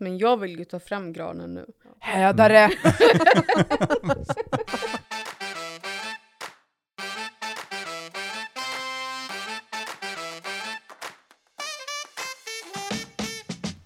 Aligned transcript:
men 0.00 0.18
jag 0.18 0.36
vill 0.36 0.58
ju 0.58 0.64
ta 0.64 0.80
fram 0.80 1.12
granen 1.12 1.54
nu. 1.54 1.66
Hädare! 1.98 2.70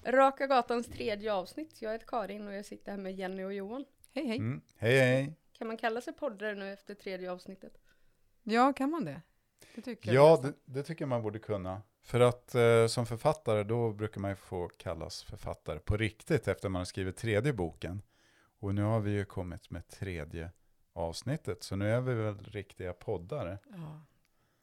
Raka 0.03 0.47
gatans 0.47 0.87
tredje 0.87 1.33
avsnitt. 1.33 1.81
Jag 1.81 1.91
heter 1.91 2.05
Karin 2.07 2.47
och 2.47 2.53
jag 2.53 2.65
sitter 2.65 2.91
här 2.91 2.99
med 2.99 3.15
Jenny 3.15 3.43
och 3.43 3.53
Johan. 3.53 3.85
hej 4.13 4.27
hej. 4.27 4.37
Mm. 4.37 4.61
Hej 4.77 4.99
hej! 4.99 5.33
Kan 5.57 5.67
man 5.67 5.77
kalla 5.77 6.01
sig 6.01 6.13
poddare 6.13 6.55
nu 6.55 6.73
efter 6.73 6.93
tredje 6.93 7.31
avsnittet? 7.31 7.73
Ja, 8.43 8.73
kan 8.73 8.89
man 8.89 9.05
det? 9.05 9.21
Det 9.75 9.81
tycker 9.81 10.13
jag. 10.13 10.25
Ja, 10.25 10.31
nästan. 10.31 10.53
det, 10.65 10.73
det 10.79 10.83
tycker 10.83 11.01
jag 11.01 11.09
man 11.09 11.21
borde 11.21 11.39
kunna. 11.39 11.81
För 12.05 12.19
att 12.19 12.55
eh, 12.55 12.87
som 12.87 13.05
författare, 13.05 13.63
då 13.63 13.93
brukar 13.93 14.21
man 14.21 14.31
ju 14.31 14.35
få 14.35 14.67
kallas 14.77 15.23
författare 15.23 15.79
på 15.79 15.97
riktigt 15.97 16.47
efter 16.47 16.69
man 16.69 16.79
har 16.79 16.85
skrivit 16.85 17.17
tredje 17.17 17.53
boken. 17.53 18.01
Och 18.59 18.75
nu 18.75 18.83
har 18.83 18.99
vi 18.99 19.11
ju 19.11 19.25
kommit 19.25 19.69
med 19.69 19.87
tredje 19.87 20.51
avsnittet, 20.93 21.63
så 21.63 21.75
nu 21.75 21.91
är 21.91 22.01
vi 22.01 22.13
väl 22.13 22.37
riktiga 22.37 22.93
poddare. 22.93 23.57
Ja. 23.71 24.01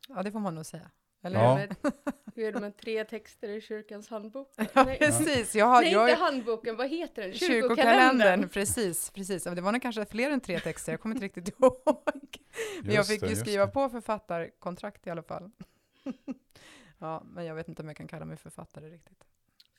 ja, 0.08 0.22
det 0.22 0.32
får 0.32 0.40
man 0.40 0.54
nog 0.54 0.66
säga. 0.66 0.90
Eller? 1.22 1.38
Ja. 1.40 1.54
Hur, 1.56 1.62
är 1.62 1.68
det, 1.68 1.92
hur 2.34 2.44
är 2.44 2.52
det 2.52 2.60
med 2.60 2.76
tre 2.76 3.04
texter 3.04 3.48
i 3.48 3.60
kyrkans 3.60 4.08
handbok? 4.08 4.52
Ja, 4.56 4.84
Nej, 4.84 4.98
precis. 4.98 5.54
Jag 5.54 5.66
har, 5.66 5.82
nej 5.82 5.92
jag, 5.92 6.08
inte 6.10 6.22
handboken, 6.22 6.76
vad 6.76 6.88
heter 6.90 7.22
den? 7.22 7.32
Kyrkokalendern, 7.32 8.48
precis, 8.48 9.10
precis. 9.10 9.46
Och 9.46 9.54
det 9.54 9.62
var 9.62 9.72
nog 9.72 9.82
kanske 9.82 10.04
fler 10.04 10.30
än 10.30 10.40
tre 10.40 10.60
texter, 10.60 10.92
jag 10.92 11.00
kommer 11.00 11.14
inte 11.14 11.24
riktigt 11.24 11.48
ihåg. 11.60 11.82
Men 12.82 12.94
jag 12.94 12.94
Just 12.94 13.10
fick 13.10 13.20
det, 13.20 13.28
ju 13.28 13.36
skriva 13.36 13.66
det. 13.66 13.72
på 13.72 13.88
författarkontrakt 13.88 15.06
i 15.06 15.10
alla 15.10 15.22
fall. 15.22 15.50
ja, 17.02 17.22
men 17.26 17.44
jag 17.44 17.54
vet 17.54 17.68
inte 17.68 17.82
om 17.82 17.88
jag 17.88 17.96
kan 17.96 18.08
kalla 18.08 18.24
mig 18.24 18.36
författare 18.36 18.90
riktigt. 18.90 19.24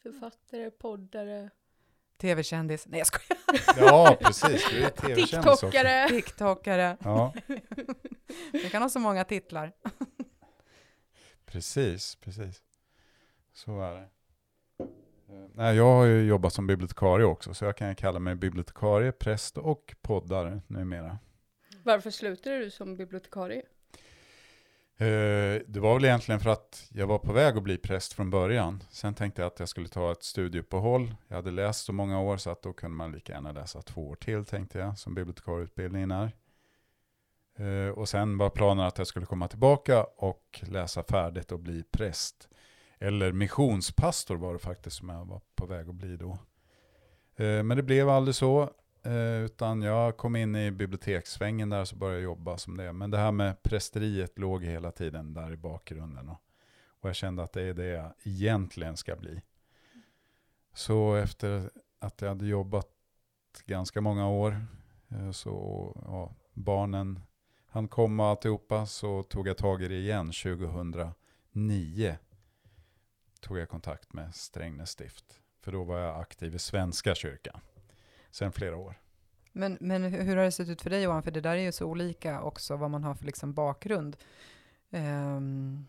Författare, 0.04 0.72
poddare, 0.72 1.50
Tv-kändis, 2.18 2.88
nej 2.88 2.98
jag 2.98 3.08
skojar, 3.08 3.38
Ja, 3.78 4.18
precis. 4.22 4.70
Du 4.70 4.84
är 4.84 4.90
tv-kändis 4.90 5.34
också. 5.34 5.66
TikTokare. 5.68 6.08
TikTokare. 6.10 6.98
Ja, 7.04 7.34
Jag 8.52 8.72
kan 8.72 8.82
ha 8.82 8.90
så 8.90 9.00
många 9.00 9.24
titlar. 9.24 9.74
precis, 11.46 12.16
precis. 12.16 12.62
Så 13.54 13.82
är 13.82 13.94
det. 13.94 14.10
Eh, 14.80 15.50
Nej, 15.54 15.76
jag 15.76 15.86
har 15.86 16.06
ju 16.06 16.24
jobbat 16.26 16.54
som 16.54 16.68
bibliotekarie 16.68 17.26
också, 17.26 17.54
så 17.54 17.66
jag 17.66 17.78
kan 17.78 17.96
kalla 17.96 18.20
mig 18.20 18.36
bibliotekarie, 18.36 19.12
präst 19.12 19.58
och 19.58 19.96
poddare 20.02 20.62
numera. 20.68 21.18
Varför 21.84 22.10
slutade 22.12 22.58
du 22.60 22.72
som 22.72 22.96
bibliotekarie? 22.96 23.62
Eh, 25.04 25.62
det 25.68 25.80
var 25.80 25.94
väl 25.94 26.06
egentligen 26.06 26.40
för 26.40 26.50
att 26.50 26.88
jag 26.94 27.08
var 27.08 27.20
på 27.20 27.34
väg 27.34 27.58
att 27.58 27.64
bli 27.64 27.78
präst 27.78 28.14
från 28.14 28.30
början. 28.30 28.84
Sen 28.90 29.14
tänkte 29.14 29.42
jag 29.42 29.48
att 29.48 29.60
jag 29.60 29.70
skulle 29.70 29.88
ta 29.88 30.12
ett 30.12 30.24
studieuppehåll. 30.24 31.16
Jag 31.28 31.36
hade 31.36 31.52
läst 31.52 31.86
så 31.86 31.94
många 31.94 32.20
år 32.22 32.38
så 32.38 32.50
att 32.50 32.62
då 32.62 32.74
kunde 32.74 32.98
man 32.98 33.12
lika 33.12 33.34
gärna 33.34 33.52
läsa 33.52 33.82
två 33.82 34.10
år 34.10 34.16
till 34.16 34.46
tänkte 34.46 34.80
jag, 34.80 34.98
som 34.98 35.16
bibliotekarieutbildningen 35.16 36.12
är. 36.12 36.32
Eh, 37.58 37.90
och 37.90 38.10
sen 38.10 38.38
var 38.38 38.50
planen 38.50 38.86
att 38.86 38.98
jag 38.98 39.08
skulle 39.08 39.26
komma 39.26 39.48
tillbaka 39.48 40.04
och 40.04 40.64
läsa 40.68 41.04
färdigt 41.04 41.52
och 41.52 41.60
bli 41.60 41.84
präst. 41.84 42.50
Eller 43.00 43.32
missionspastor 43.32 44.36
var 44.36 44.54
det 44.54 44.60
faktiskt 44.60 44.98
som 44.98 45.10
jag 45.10 45.26
var 45.26 45.42
på 45.56 45.66
väg 45.66 45.90
att 45.90 45.96
bli 45.96 46.18
då. 46.18 46.38
Eh, 47.36 47.64
men 47.64 47.78
det 47.78 47.84
blev 47.84 48.10
aldrig 48.10 48.36
så. 48.36 48.70
Eh, 49.04 49.44
utan 49.46 49.82
jag 49.82 50.18
kom 50.18 50.36
in 50.36 50.56
i 50.56 50.72
bibliotekssvängen 50.72 51.70
där 51.70 51.86
så 51.86 51.96
började 51.96 52.20
jag 52.20 52.24
jobba 52.24 52.58
som 52.58 52.78
det. 52.78 52.94
Men 52.94 53.12
det 53.12 53.18
här 53.18 53.32
med 53.32 53.64
prästeriet 53.64 54.40
låg 54.40 54.64
hela 54.64 54.92
tiden 54.92 55.34
där 55.34 55.54
i 55.54 55.58
bakgrunden. 55.58 56.30
Och, 56.30 56.42
och 56.86 57.10
jag 57.10 57.16
kände 57.16 57.44
att 57.44 57.54
det 57.54 57.62
är 57.62 57.74
det 57.74 57.86
jag 57.86 58.14
egentligen 58.24 58.98
ska 58.98 59.16
bli. 59.16 59.42
Så 60.74 61.16
efter 61.16 61.70
att 62.00 62.22
jag 62.22 62.30
hade 62.30 62.46
jobbat 62.46 62.88
ganska 63.66 64.02
många 64.02 64.28
år, 64.30 64.66
eh, 65.10 65.32
så 65.32 65.52
ja, 66.06 66.36
barnen 66.54 67.20
han 67.66 67.88
kom 67.88 68.20
och 68.20 68.26
alltihopa, 68.26 68.86
så 68.86 69.24
tog 69.24 69.48
jag 69.48 69.58
tag 69.58 69.82
i 69.82 69.88
det 69.88 69.98
igen 69.98 70.32
2009. 70.32 72.18
Tog 73.40 73.58
jag 73.58 73.70
kontakt 73.70 74.14
med 74.14 74.36
Strängnäs 74.36 74.90
stift. 74.90 75.42
För 75.62 75.72
då 75.72 75.84
var 75.84 76.00
jag 76.00 76.20
aktiv 76.20 76.56
i 76.56 76.60
Svenska 76.60 77.16
kyrkan. 77.16 77.60
Sen 78.34 78.52
flera 78.52 78.78
år. 78.78 78.96
Men, 79.52 79.78
men 79.82 80.04
hur 80.04 80.36
har 80.38 80.44
det 80.44 80.52
sett 80.52 80.70
ut 80.70 80.82
för 80.82 80.90
dig 80.90 81.02
Johan? 81.04 81.24
För 81.24 81.32
det 81.32 81.42
där 81.42 81.52
är 81.56 81.62
ju 81.62 81.72
så 81.72 81.86
olika 81.86 82.42
också 82.42 82.76
vad 82.76 82.90
man 82.92 83.04
har 83.04 83.16
för 83.16 83.26
liksom 83.26 83.54
bakgrund. 83.54 84.18
Ehm, 84.92 85.86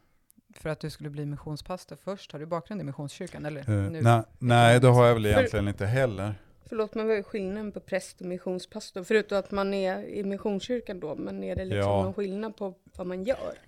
för 0.55 0.69
att 0.71 0.81
du 0.81 0.91
skulle 0.91 1.11
bli 1.11 1.27
missionspastor 1.27 1.97
först, 1.97 2.33
har 2.33 2.39
du 2.39 2.47
bakgrund 2.47 2.81
i 2.81 2.85
missionskyrkan? 2.85 3.45
Eller? 3.47 3.61
Eh, 3.61 3.91
nu? 3.91 4.01
nej, 4.03 4.23
nej, 4.39 4.81
det 4.81 4.89
har 4.89 5.07
jag 5.07 5.15
väl 5.15 5.23
För- 5.23 5.31
egentligen 5.31 5.69
inte 5.69 5.87
heller. 5.87 6.35
Förlåt, 6.69 6.95
men 6.95 7.07
vad 7.09 7.17
är 7.17 7.23
skillnaden 7.23 7.73
på 7.73 7.81
präst 7.81 8.21
och 8.21 8.27
missionspastor? 8.27 9.05
Förutom 9.05 9.39
att 9.39 9.51
man 9.51 9.75
är 9.75 10.05
i 10.05 10.25
missionskyrkan 10.25 11.01
då, 11.01 11.15
men 11.17 11.45
är 11.45 11.57
det 11.57 11.65
liksom 11.65 11.91
Ja. 11.91 12.03
någon 12.03 12.15
skillnad 12.15 12.57
på 12.57 12.75
vad 12.97 13.07
man 13.07 13.25
gör? 13.25 13.59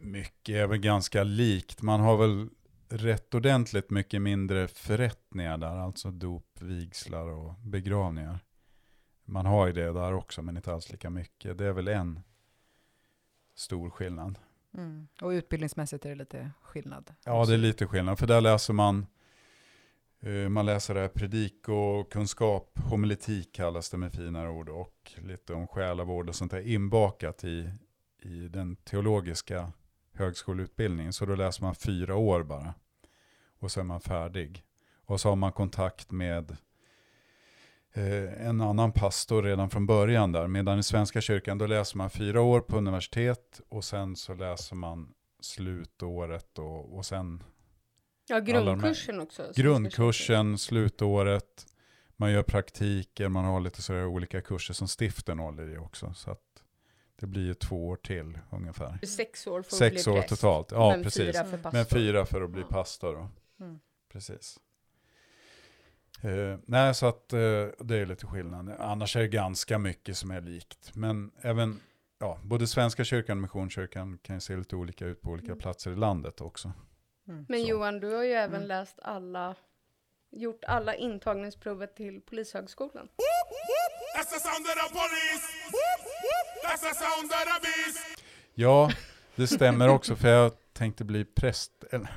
Mycket 0.00 0.54
är 0.54 0.66
väl 0.66 0.78
ganska 0.78 1.22
likt. 1.22 1.82
Man 1.82 2.00
har 2.00 2.16
väl 2.16 2.48
rätt 2.88 3.34
ordentligt 3.34 3.90
mycket 3.90 4.22
mindre 4.22 4.68
förrättningar 4.68 5.58
där, 5.58 5.76
alltså 5.76 6.10
dop, 6.10 6.60
vigslar 6.60 7.26
och 7.28 7.54
begravningar. 7.54 8.38
Man 9.24 9.46
har 9.46 9.66
ju 9.66 9.72
det 9.72 9.92
där 9.92 10.12
också, 10.12 10.42
men 10.42 10.56
inte 10.56 10.72
alls 10.72 10.92
lika 10.92 11.10
mycket. 11.10 11.58
Det 11.58 11.66
är 11.66 11.72
väl 11.72 11.88
en 11.88 12.20
stor 13.54 13.90
skillnad. 13.90 14.38
Mm. 14.74 15.08
Och 15.20 15.28
utbildningsmässigt 15.28 16.04
är 16.04 16.08
det 16.08 16.14
lite 16.14 16.50
skillnad? 16.62 17.14
Ja, 17.24 17.44
det 17.44 17.54
är 17.54 17.58
lite 17.58 17.86
skillnad, 17.86 18.18
för 18.18 18.26
där 18.26 18.40
läser 18.40 18.72
man 18.72 19.06
eh, 20.20 20.48
man 20.48 20.66
läser 20.66 20.94
det 20.94 21.00
här 21.00 21.08
predik 21.08 21.68
och 21.68 22.12
kunskap, 22.12 22.78
homiletik 22.78 23.54
kallas 23.54 23.90
det 23.90 23.96
med 23.96 24.12
finare 24.12 24.50
ord, 24.50 24.68
och 24.68 25.12
lite 25.16 25.54
om 25.54 25.66
själavård 25.66 26.28
och 26.28 26.34
sånt 26.34 26.50
där 26.50 26.68
inbakat 26.68 27.44
i, 27.44 27.70
i 28.22 28.48
den 28.48 28.76
teologiska 28.76 29.72
högskoleutbildningen. 30.14 31.12
Så 31.12 31.26
då 31.26 31.34
läser 31.34 31.62
man 31.62 31.74
fyra 31.74 32.16
år 32.16 32.42
bara. 32.42 32.74
Och 33.58 33.70
så 33.72 33.80
är 33.80 33.84
man 33.84 34.00
färdig. 34.00 34.64
Och 35.06 35.20
så 35.20 35.28
har 35.28 35.36
man 35.36 35.52
kontakt 35.52 36.10
med 36.10 36.56
eh, 37.92 38.46
en 38.48 38.60
annan 38.60 38.92
pastor 38.92 39.42
redan 39.42 39.70
från 39.70 39.86
början 39.86 40.32
där. 40.32 40.46
Medan 40.46 40.78
i 40.78 40.82
Svenska 40.82 41.20
kyrkan 41.20 41.58
då 41.58 41.66
läser 41.66 41.96
man 41.98 42.10
fyra 42.10 42.40
år 42.40 42.60
på 42.60 42.76
universitet 42.78 43.60
och 43.68 43.84
sen 43.84 44.16
så 44.16 44.34
läser 44.34 44.76
man 44.76 45.14
slutåret 45.40 46.58
och, 46.58 46.96
och 46.96 47.06
sen 47.06 47.42
Ja, 48.28 48.40
grundkursen 48.40 49.20
också. 49.20 49.52
grundkursen, 49.56 50.58
slutåret, 50.58 51.66
man 52.16 52.32
gör 52.32 52.42
praktiker, 52.42 53.28
man 53.28 53.44
har 53.44 53.60
lite 53.60 53.82
sådär 53.82 54.06
olika 54.06 54.40
kurser 54.40 54.74
som 54.74 54.88
stiften 54.88 55.38
håller 55.38 55.74
i 55.74 55.78
också. 55.78 56.12
Så 56.14 56.30
att 56.30 56.63
det 57.16 57.26
blir 57.26 57.42
ju 57.42 57.54
två 57.54 57.88
år 57.88 57.96
till 57.96 58.38
ungefär. 58.52 58.98
Sex 59.06 59.46
år 59.46 59.62
för 59.62 59.76
Sex 59.76 59.96
att 60.00 60.04
bli 60.04 60.12
år 60.12 60.16
präst. 60.22 60.28
totalt, 60.40 60.72
ja 60.72 60.90
men 60.90 61.02
precis. 61.02 61.22
Fyra 61.36 61.44
för 61.44 61.50
Men 61.50 61.62
pastor. 61.62 61.78
Men 61.78 61.86
fyra 61.86 62.26
för 62.26 62.42
att 62.42 62.50
bli 62.50 62.60
Ja. 62.62 62.66
pastor 62.68 63.12
då. 63.14 63.28
Mm. 63.64 63.80
Precis. 64.12 64.60
Eh, 66.22 66.58
nej, 66.66 66.94
så 66.94 67.06
att 67.06 67.32
eh, 67.32 67.38
det 67.78 67.96
är 67.96 68.06
lite 68.06 68.26
skillnad. 68.26 68.74
Annars 68.78 69.16
är 69.16 69.20
det 69.20 69.28
ganska 69.28 69.78
mycket 69.78 70.16
som 70.16 70.30
är 70.30 70.40
likt. 70.40 70.90
Men 70.94 71.30
även, 71.42 71.80
ja, 72.18 72.38
både 72.42 72.66
Svenska 72.66 73.04
kyrkan 73.04 73.36
och 73.38 73.42
Missionskyrkan 73.42 74.18
kan 74.22 74.36
ju 74.36 74.40
se 74.40 74.56
lite 74.56 74.76
olika 74.76 75.06
ut 75.06 75.20
på 75.22 75.30
olika 75.30 75.46
Mm. 75.46 75.58
platser 75.58 75.90
i 75.92 75.96
landet 75.96 76.40
också. 76.40 76.72
Mm. 77.28 77.46
Men 77.48 77.60
Så. 77.60 77.66
Johan, 77.68 78.00
du 78.00 78.14
har 78.14 78.22
ju 78.24 78.32
även 78.32 78.56
Mm. 78.56 78.68
läst 78.68 78.98
alla, 79.02 79.54
gjort 80.30 80.64
alla 80.64 80.94
intagningsprovet 80.94 81.96
till 81.96 82.20
Polishögskolan. 82.20 83.08
That's 84.16 84.30
the 84.34 84.40
sound 84.40 84.66
of 84.66 84.74
the 84.88 84.94
police. 84.94 85.73
Ja, 88.54 88.90
det 89.36 89.46
stämmer 89.46 89.88
också 89.88 90.16
för 90.16 90.28
jag 90.28 90.52
tänkte 90.72 91.04
bli 91.04 91.24
präst, 91.24 91.72
eller 91.90 92.08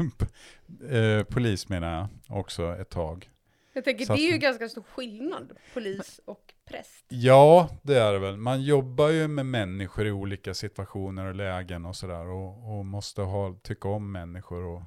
eh, 1.18 1.24
polis 1.24 1.70
menar 1.70 2.08
jag 2.28 2.38
också 2.40 2.76
ett 2.76 2.90
tag. 2.90 3.30
Jag 3.74 3.84
tänker, 3.84 4.06
Så 4.06 4.14
det 4.14 4.22
är 4.22 4.28
ju 4.30 4.36
att- 4.36 4.42
ganska 4.42 4.70
stor 4.70 4.84
skillnad, 4.84 5.54
polis 5.74 6.20
och 6.26 6.54
präst. 6.66 7.06
Ja, 7.10 7.70
det 7.82 7.96
är 8.00 8.14
det 8.14 8.20
väl. 8.20 8.38
Man 8.38 8.62
jobbar 8.64 9.10
ju 9.10 9.28
med 9.28 9.46
människor 9.46 10.08
i 10.08 10.12
olika 10.12 10.54
situationer 10.54 11.26
och 11.26 11.36
lägen 11.36 11.86
och 11.86 11.96
sådär 11.96 12.26
och, 12.28 12.78
och 12.78 12.86
måste 12.86 13.22
ha, 13.22 13.54
tycka 13.64 13.88
om 13.90 14.12
människor. 14.12 14.64
Och, 14.64 14.82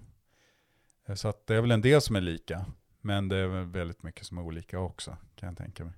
eh, 1.08 1.14
så 1.14 1.28
att 1.28 1.46
det 1.46 1.54
är 1.54 1.60
väl 1.60 1.70
en 1.70 1.80
del 1.80 2.00
som 2.00 2.16
är 2.16 2.20
lika, 2.20 2.64
men 3.00 3.28
det 3.28 3.36
är 3.36 3.46
väl 3.46 3.64
väldigt 3.66 4.02
mycket 4.02 4.26
som 4.26 4.38
är 4.38 4.42
olika 4.42 4.78
också, 4.78 5.16
kan 5.36 5.48
jag 5.48 5.58
tänka 5.58 5.84
mig. 5.84 5.94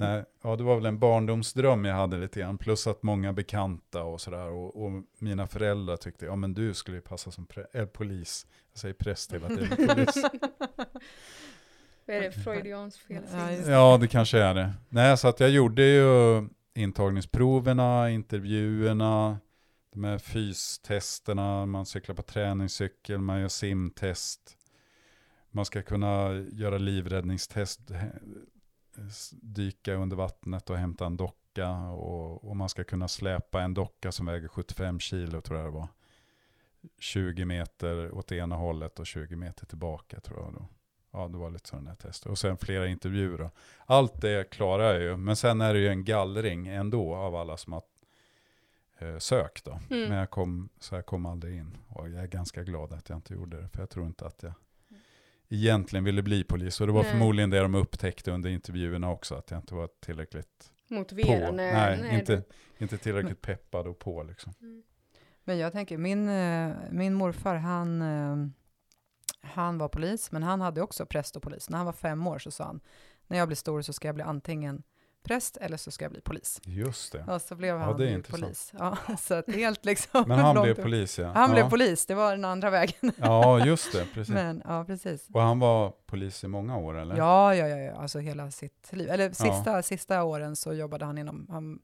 Nej, 0.00 0.24
ja, 0.42 0.56
det 0.56 0.62
var 0.64 0.76
väl 0.76 0.86
en 0.86 0.98
barndomsdröm 0.98 1.84
jag 1.84 1.94
hade 1.94 2.18
lite 2.18 2.40
grann, 2.40 2.58
plus 2.58 2.86
att 2.86 3.02
många 3.02 3.32
bekanta 3.32 4.02
och 4.02 4.20
sådär. 4.20 4.48
Och, 4.48 4.84
och 4.84 4.90
mina 5.18 5.46
föräldrar 5.46 5.96
tyckte, 5.96 6.24
ja 6.26 6.36
men 6.36 6.54
du 6.54 6.74
skulle 6.74 6.96
ju 6.96 7.00
passa 7.00 7.30
som 7.30 7.46
pre- 7.46 7.66
äh, 7.72 7.86
polis. 7.86 8.46
Jag 8.72 8.78
säger 8.78 8.94
präst 8.94 9.32
hela 9.32 9.48
tiden, 9.48 9.68
polis. 9.88 10.16
Vad 12.06 12.16
är 12.16 12.20
det, 12.20 12.32
Freudians 12.32 12.98
fel? 12.98 13.22
Ja, 13.32 13.38
det. 13.38 13.70
Ja, 13.72 13.98
det 14.00 14.08
kanske 14.08 14.38
är 14.38 14.54
det. 14.54 14.72
Nej, 14.88 15.18
så 15.18 15.28
att 15.28 15.40
jag 15.40 15.50
gjorde 15.50 15.82
ju 15.82 16.48
intagningsproverna, 16.74 18.10
intervjuerna, 18.10 19.38
de 19.92 20.04
här 20.04 20.18
fystesterna, 20.18 21.66
man 21.66 21.86
cyklar 21.86 22.14
på 22.14 22.22
träningscykel, 22.22 23.18
man 23.18 23.40
gör 23.40 23.48
simtest. 23.48 24.56
man 25.50 25.64
ska 25.64 25.82
kunna 25.82 26.32
göra 26.52 26.78
livräddningstest, 26.78 27.80
dyka 29.32 29.94
under 29.94 30.16
vattnet 30.16 30.70
och 30.70 30.76
hämta 30.76 31.06
en 31.06 31.16
docka 31.16 31.70
och, 31.78 32.48
och 32.48 32.56
man 32.56 32.68
ska 32.68 32.84
kunna 32.84 33.08
släpa 33.08 33.62
en 33.62 33.74
docka 33.74 34.12
som 34.12 34.26
väger 34.26 34.48
75 34.48 35.00
kilo 35.00 35.40
tror 35.40 35.58
jag 35.58 35.66
det 35.66 35.78
var. 35.78 35.88
20 36.98 37.44
meter 37.44 38.14
åt 38.14 38.32
ena 38.32 38.56
hållet 38.56 38.98
och 38.98 39.06
20 39.06 39.36
meter 39.36 39.66
tillbaka 39.66 40.20
tror 40.20 40.40
jag. 40.40 40.52
Då. 40.54 40.68
Ja, 41.12 41.28
det 41.28 41.38
var 41.38 41.50
lite 41.50 41.68
sådana 41.68 41.90
här 41.90 41.96
tester. 41.96 42.30
Och 42.30 42.38
sen 42.38 42.56
flera 42.56 42.88
intervjuer. 42.88 43.38
Då. 43.38 43.50
Allt 43.86 44.20
det 44.20 44.50
klarar 44.50 44.92
jag 44.92 45.02
ju, 45.02 45.16
men 45.16 45.36
sen 45.36 45.60
är 45.60 45.74
det 45.74 45.80
ju 45.80 45.88
en 45.88 46.04
gallring 46.04 46.66
ändå 46.66 47.14
av 47.14 47.36
alla 47.36 47.56
som 47.56 47.72
har 47.72 47.82
eh, 48.98 49.18
sökt. 49.18 49.64
Då. 49.64 49.70
Mm. 49.90 50.08
Men 50.08 50.18
jag 50.18 50.30
kom, 50.30 50.68
så 50.78 50.94
jag 50.94 51.06
kom 51.06 51.26
aldrig 51.26 51.56
in. 51.56 51.76
Och 51.88 52.08
jag 52.08 52.22
är 52.22 52.26
ganska 52.26 52.62
glad 52.62 52.92
att 52.92 53.08
jag 53.08 53.18
inte 53.18 53.34
gjorde 53.34 53.60
det, 53.60 53.68
för 53.68 53.80
jag 53.80 53.90
tror 53.90 54.06
inte 54.06 54.26
att 54.26 54.42
jag 54.42 54.52
egentligen 55.50 56.04
ville 56.04 56.22
bli 56.22 56.44
polis. 56.44 56.80
Och 56.80 56.86
det 56.86 56.92
var 56.92 57.02
Nej. 57.02 57.10
förmodligen 57.10 57.50
det 57.50 57.60
de 57.60 57.74
upptäckte 57.74 58.30
under 58.30 58.50
intervjuerna 58.50 59.10
också, 59.10 59.34
att 59.34 59.50
jag 59.50 59.58
inte 59.60 59.74
var 59.74 59.88
tillräckligt 60.00 60.72
Motivera. 60.88 61.46
på. 61.46 61.52
Nej, 61.52 61.72
Nej, 61.72 61.98
nej, 62.02 62.18
inte, 62.18 62.42
inte 62.78 62.98
tillräckligt 62.98 63.40
peppad 63.40 63.86
och 63.86 63.98
på 63.98 64.22
liksom. 64.22 64.52
Mm. 64.60 64.82
Men 65.44 65.58
jag 65.58 65.72
tänker, 65.72 65.98
min, 65.98 66.28
eh, 66.28 66.72
min 66.90 67.14
morfar, 67.14 67.54
han, 67.54 68.02
eh, 68.02 68.36
han 69.40 69.78
var 69.78 69.88
polis, 69.88 70.32
men 70.32 70.42
han 70.42 70.60
hade 70.60 70.82
också 70.82 71.06
präst 71.06 71.36
och 71.36 71.42
polis. 71.42 71.70
När 71.70 71.76
han 71.76 71.86
var 71.86 71.92
fem 71.92 72.26
år 72.26 72.38
så 72.38 72.50
sa 72.50 72.64
han, 72.64 72.80
när 73.26 73.38
jag 73.38 73.48
blir 73.48 73.56
stor 73.56 73.82
så 73.82 73.92
ska 73.92 74.08
jag 74.08 74.14
bli 74.14 74.24
antingen 74.24 74.82
präst 75.22 75.56
eller 75.56 75.76
så 75.76 75.90
ska 75.90 76.04
jag 76.04 76.12
bli 76.12 76.20
polis. 76.20 76.60
Just 76.64 77.12
det. 77.12 77.24
Och 77.24 77.42
så 77.42 77.54
blev 77.54 77.76
Ja, 77.76 77.82
han 77.82 77.96
det 77.96 78.08
är 78.08 78.14
intressant. 78.14 78.42
polis. 78.42 78.72
Ja, 78.78 78.96
så 79.18 79.34
att 79.34 79.54
helt 79.54 79.84
liksom 79.84 80.24
Men 80.28 80.38
han 80.38 80.62
blev 80.62 80.74
polis 80.82 81.18
ja. 81.18 81.26
Han 81.32 81.48
ja. 81.50 81.54
blev 81.54 81.70
polis, 81.70 82.06
det 82.06 82.14
var 82.14 82.30
den 82.30 82.44
andra 82.44 82.70
vägen. 82.70 83.12
Ja, 83.16 83.66
just 83.66 83.92
det. 83.92 84.04
Precis. 84.14 84.34
Men, 84.34 84.62
ja, 84.64 84.84
precis. 84.84 85.28
Och 85.32 85.40
han 85.40 85.58
var 85.58 85.92
polis 86.06 86.44
i 86.44 86.48
många 86.48 86.76
år 86.76 86.98
eller? 86.98 87.16
Ja, 87.16 87.54
ja, 87.54 87.68
ja, 87.68 87.76
ja, 87.76 87.92
alltså 87.96 88.18
hela 88.18 88.50
sitt 88.50 88.88
liv. 88.92 89.10
Eller 89.10 89.32
sista, 89.32 89.82
sista 89.82 90.22
åren 90.24 90.56
så 90.56 90.72
jobbade 90.72 91.04
han 91.04 91.18
inom, 91.18 91.46
han, 91.50 91.78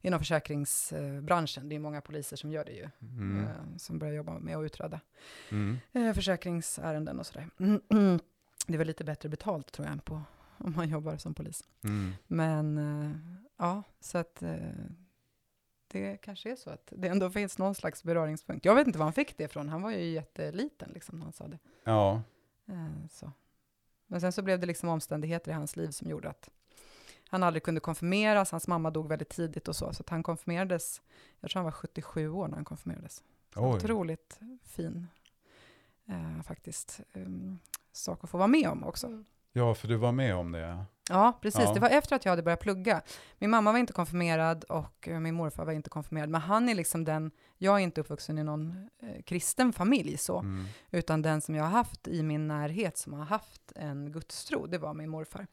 inom 0.00 0.18
försäkringsbranschen. 0.18 1.68
Det 1.68 1.74
är 1.74 1.78
många 1.78 2.00
poliser 2.00 2.36
som 2.36 2.50
gör 2.50 2.64
det 2.64 2.72
ju, 2.72 2.88
Mm. 3.02 3.44
eh, 3.44 3.76
som 3.78 3.98
börjar 3.98 4.14
jobba 4.14 4.38
med 4.38 4.56
att 4.56 4.64
utreda 4.64 5.00
Mm. 5.50 5.78
eh, 5.92 6.12
försäkringsärenden 6.12 7.20
och 7.20 7.26
sådär. 7.26 7.48
Det 8.66 8.74
är 8.74 8.78
väl 8.78 8.86
lite 8.86 9.04
bättre 9.04 9.28
betalt 9.28 9.72
tror 9.72 9.86
jag 9.86 9.92
än 9.92 9.98
på 9.98 10.22
om 10.58 10.74
man 10.76 10.88
jobbar 10.88 11.16
som 11.16 11.34
polis. 11.34 11.64
Mm. 11.84 12.12
Men 12.26 12.78
eh, 12.78 13.16
ja, 13.56 13.82
så 14.00 14.18
att 14.18 14.42
eh, 14.42 14.56
det 15.88 16.16
kanske 16.16 16.52
är 16.52 16.56
så 16.56 16.70
att 16.70 16.92
det 16.96 17.08
ändå 17.08 17.30
finns 17.30 17.58
någon 17.58 17.74
slags 17.74 18.02
beröringspunkt. 18.02 18.64
Jag 18.64 18.74
vet 18.74 18.86
inte 18.86 18.98
var 18.98 19.06
han 19.06 19.12
fick 19.12 19.38
det 19.38 19.44
ifrån. 19.44 19.68
Han 19.68 19.82
var 19.82 19.90
ju 19.90 20.04
jätteliten 20.04 20.90
liksom 20.94 21.18
när 21.18 21.24
han 21.24 21.32
sa 21.32 21.48
det. 21.48 21.58
Ja, 21.84 22.22
Eh, 22.66 23.08
så. 23.10 23.32
Men 24.06 24.20
sen 24.20 24.32
så 24.32 24.42
blev 24.42 24.60
det 24.60 24.66
liksom 24.66 24.88
omständigheter 24.88 25.50
i 25.50 25.54
hans 25.54 25.76
liv 25.76 25.90
som 25.90 26.10
gjorde 26.10 26.28
att 26.28 26.50
han 27.28 27.42
aldrig 27.42 27.62
kunde 27.62 27.80
konfirmeras. 27.80 28.50
Hans 28.50 28.68
mamma 28.68 28.90
dog 28.90 29.08
väldigt 29.08 29.28
tidigt 29.28 29.68
och 29.68 29.76
så, 29.76 29.92
så 29.92 30.02
att 30.02 30.08
han 30.08 30.22
konfirmerades. 30.22 31.02
Jag 31.40 31.50
tror 31.50 31.58
han 31.60 31.64
var 31.64 31.72
77 31.72 32.28
år 32.28 32.48
när 32.48 32.54
han 32.54 32.64
konfirmerades. 32.64 33.22
Oj. 33.56 33.76
Otroligt 33.76 34.40
fin, 34.62 35.06
eh, 36.06 36.42
faktiskt, 36.42 37.00
um, 37.12 37.58
sak 37.92 38.24
att 38.24 38.30
få 38.30 38.38
vara 38.38 38.48
med 38.48 38.68
om 38.68 38.84
också. 38.84 39.06
Mm. 39.06 39.24
Ja, 39.54 39.74
för 39.74 39.88
du 39.88 39.96
var 39.96 40.12
med 40.12 40.34
om 40.36 40.52
det. 40.52 40.84
Ja, 41.10 41.38
precis. 41.42 41.60
Ja. 41.64 41.74
Det 41.74 41.80
var 41.80 41.88
efter 41.90 42.16
att 42.16 42.24
jag 42.24 42.32
hade 42.32 42.42
börjat 42.42 42.60
plugga. 42.60 43.02
Min 43.38 43.50
mamma 43.50 43.72
var 43.72 43.78
inte 43.78 43.92
konfirmerad 43.92 44.64
och 44.64 45.08
eh, 45.08 45.20
min 45.20 45.34
morfar 45.34 45.64
var 45.64 45.72
inte 45.72 45.90
konfirmerad. 45.90 46.28
Men 46.28 46.40
han 46.40 46.68
är 46.68 46.74
liksom 46.74 47.04
den, 47.04 47.30
jag 47.58 47.74
är 47.74 47.78
inte 47.78 48.00
uppvuxen 48.00 48.38
i 48.38 48.42
någon 48.44 48.88
eh, 49.02 49.22
kristen 49.22 49.72
familj 49.72 50.16
så, 50.16 50.38
Mm. 50.38 50.64
utan 50.90 51.22
den 51.22 51.40
som 51.40 51.54
jag 51.54 51.64
har 51.64 51.70
haft 51.70 52.08
i 52.08 52.22
min 52.22 52.48
närhet 52.48 52.96
som 52.98 53.12
har 53.12 53.24
haft 53.24 53.72
en 53.76 54.12
gudstro, 54.12 54.66
det 54.66 54.78
var 54.78 54.94
min 54.94 55.10
morfar. 55.10 55.46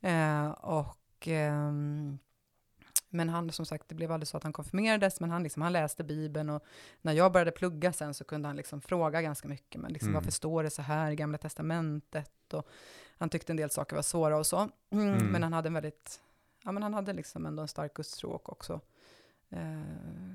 Eh, 0.00 0.50
och, 0.50 1.28
ehm, 1.28 2.18
men 3.12 3.28
han, 3.28 3.52
som 3.52 3.66
sagt, 3.66 3.88
det 3.88 3.94
blev 3.94 4.12
aldrig 4.12 4.28
så 4.28 4.36
att 4.36 4.42
han 4.42 4.52
konfirmerades, 4.52 5.20
men 5.20 5.30
han, 5.30 5.42
liksom, 5.42 5.62
han 5.62 5.72
läste 5.72 6.04
Bibeln 6.04 6.50
och 6.50 6.64
när 7.02 7.12
jag 7.12 7.32
började 7.32 7.50
plugga 7.50 7.92
sen 7.92 8.14
så 8.14 8.24
kunde 8.24 8.48
han 8.48 8.56
liksom 8.56 8.80
fråga 8.80 9.22
ganska 9.22 9.48
mycket, 9.48 9.80
men 9.80 9.92
liksom, 9.92 10.08
Mm. 10.08 10.14
varför 10.14 10.30
står 10.32 10.62
det 10.62 10.70
så 10.70 10.82
här 10.82 11.10
i 11.10 11.16
Gamla 11.16 11.38
Testamentet? 11.38 12.54
Och 12.54 12.68
han 13.20 13.28
tyckte 13.28 13.52
en 13.52 13.56
del 13.56 13.70
saker 13.70 13.96
var 13.96 14.02
svåra 14.02 14.36
och 14.38 14.46
så, 14.46 14.58
mm, 14.90 15.08
Mm. 15.14 15.26
men 15.26 15.42
han 15.42 15.52
hade 15.52 15.66
en 15.68 15.74
väldigt, 15.74 16.20
ja 16.64 16.72
men 16.72 16.82
han 16.82 16.94
hade 16.94 17.12
liksom 17.12 17.46
ändå 17.46 17.62
en 17.62 17.68
stark 17.68 17.94
gudstro 17.94 18.30
och 18.30 18.52
också 18.52 18.80
eh, 19.50 19.82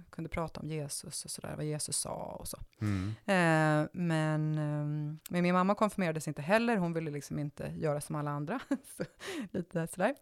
kunde 0.10 0.30
prata 0.30 0.60
om 0.60 0.68
Jesus 0.70 1.26
och 1.26 1.32
sådär, 1.32 1.54
vad 1.56 1.66
Jesus 1.66 1.98
sa 1.98 2.38
och 2.40 2.48
så. 2.48 2.58
Mm. 2.82 3.08
Eh, 3.26 3.90
men, 3.94 4.58
ehm, 4.58 5.20
men 5.30 5.44
min 5.44 5.54
mamma 5.54 5.76
konfirmerades 5.76 6.28
inte 6.28 6.42
heller, 6.42 6.78
hon 6.78 6.94
ville 6.94 7.12
liksom 7.12 7.40
inte 7.40 7.74
göra 7.78 8.02
som 8.02 8.16
alla 8.16 8.32
andra. 8.32 8.60
så, 8.98 9.04
lite 9.52 9.88
sådär. 9.88 10.16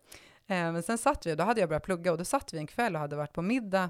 Eh, 0.47 0.71
men 0.71 0.83
sen 0.83 0.97
satt 0.97 1.25
vi, 1.25 1.35
då 1.35 1.43
hade 1.43 1.59
jag 1.59 1.69
börjat 1.69 1.83
plugga 1.83 2.11
och 2.11 2.17
då 2.17 2.25
satt 2.25 2.53
vi 2.53 2.57
en 2.57 2.67
kväll 2.67 2.95
och 2.95 3.01
hade 3.01 3.15
varit 3.15 3.33
på 3.33 3.41
middag 3.41 3.89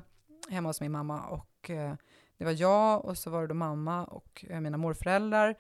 hemma 0.50 0.69
hos 0.69 0.81
min 0.81 0.92
mamma 0.92 1.22
och 1.22 1.69
eh, 1.69 1.94
det 2.38 2.46
var 2.46 2.52
jag 2.62 3.06
och 3.06 3.18
så 3.18 3.30
var 3.30 3.42
det 3.42 3.48
då 3.48 3.54
mamma 3.54 4.06
och 4.06 4.46
eh, 4.50 4.60
mina 4.62 4.78
morföräldrar 4.78 5.56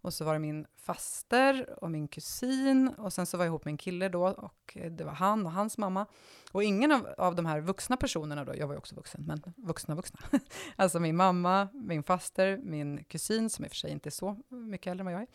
och 0.00 0.14
så 0.14 0.24
var 0.24 0.32
det 0.32 0.38
min 0.38 0.66
faster 0.76 1.84
och 1.84 1.90
min 1.90 2.08
kusin 2.08 2.88
och 2.88 3.12
sen 3.12 3.26
så 3.26 3.36
var 3.36 3.44
jag 3.44 3.50
ihop 3.50 3.64
med 3.64 3.72
en 3.72 3.78
kille 3.78 4.08
då 4.08 4.28
och 4.28 4.76
eh, 4.76 4.92
det 4.92 5.04
var 5.04 5.12
han 5.12 5.46
och 5.46 5.52
hans 5.52 5.78
mamma. 5.78 6.06
Och 6.52 6.64
ingen 6.64 6.92
av, 6.92 7.08
av 7.18 7.34
de 7.34 7.46
här 7.46 7.60
vuxna 7.60 7.96
personerna 7.96 8.44
då, 8.44 8.56
jag 8.56 8.66
var 8.66 8.74
ju 8.74 8.78
också 8.78 8.94
vuxen, 8.94 9.24
men 9.26 9.42
vuxna 9.56 9.94
vuxna, 9.94 10.20
Alltså 10.76 11.00
min 11.00 11.16
mamma, 11.16 11.68
min 11.72 12.02
faster, 12.02 12.56
min 12.62 13.04
kusin, 13.04 13.50
som 13.50 13.64
i 13.64 13.68
och 13.68 13.72
för 13.72 13.76
sig 13.76 13.90
inte 13.90 14.08
är 14.08 14.10
så 14.10 14.36
mycket 14.48 14.90
äldre 14.90 15.02
än 15.02 15.06
vad 15.06 15.14
jag 15.14 15.26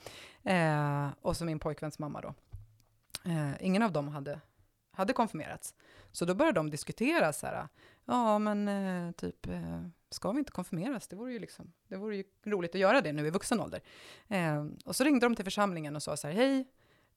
är, 0.44 1.06
eh, 1.06 1.12
och 1.22 1.38
så 1.38 1.46
min 1.46 1.60
pojkväns 1.60 2.00
mamma 2.00 2.22
då. 2.22 2.34
Eh, 3.26 3.52
ingen 3.60 3.82
av 3.82 3.92
dem 3.92 4.08
hade, 4.08 4.40
hade 4.92 5.14
konfirmerats. 5.14 5.76
Så 6.12 6.26
då 6.26 6.36
började 6.36 6.60
de 6.60 6.70
diskutera 6.70 7.34
så 7.34 7.48
här, 7.48 7.68
ja 8.06 8.40
men 8.40 8.68
eh, 8.68 9.12
typ, 9.12 9.48
eh, 9.48 9.82
ska 10.14 10.32
vi 10.32 10.40
inte 10.40 10.52
konfirmeras? 10.52 11.08
Det 11.08 11.16
vore, 11.16 11.34
ju 11.34 11.40
liksom, 11.40 11.74
det 11.88 11.98
vore 11.98 12.16
ju 12.16 12.24
roligt 12.46 12.76
att 12.76 12.82
göra 12.82 13.02
det 13.02 13.14
nu 13.14 13.28
i 13.28 13.30
vuxen 13.30 13.60
ålder. 13.60 13.82
Eh, 14.28 14.66
och 14.86 14.96
så 14.96 15.04
ringde 15.04 15.26
de 15.26 15.36
till 15.36 15.46
församlingen 15.46 15.96
och 15.96 16.04
sa 16.04 16.18
så 16.18 16.28
här, 16.28 16.34
hej, 16.36 16.66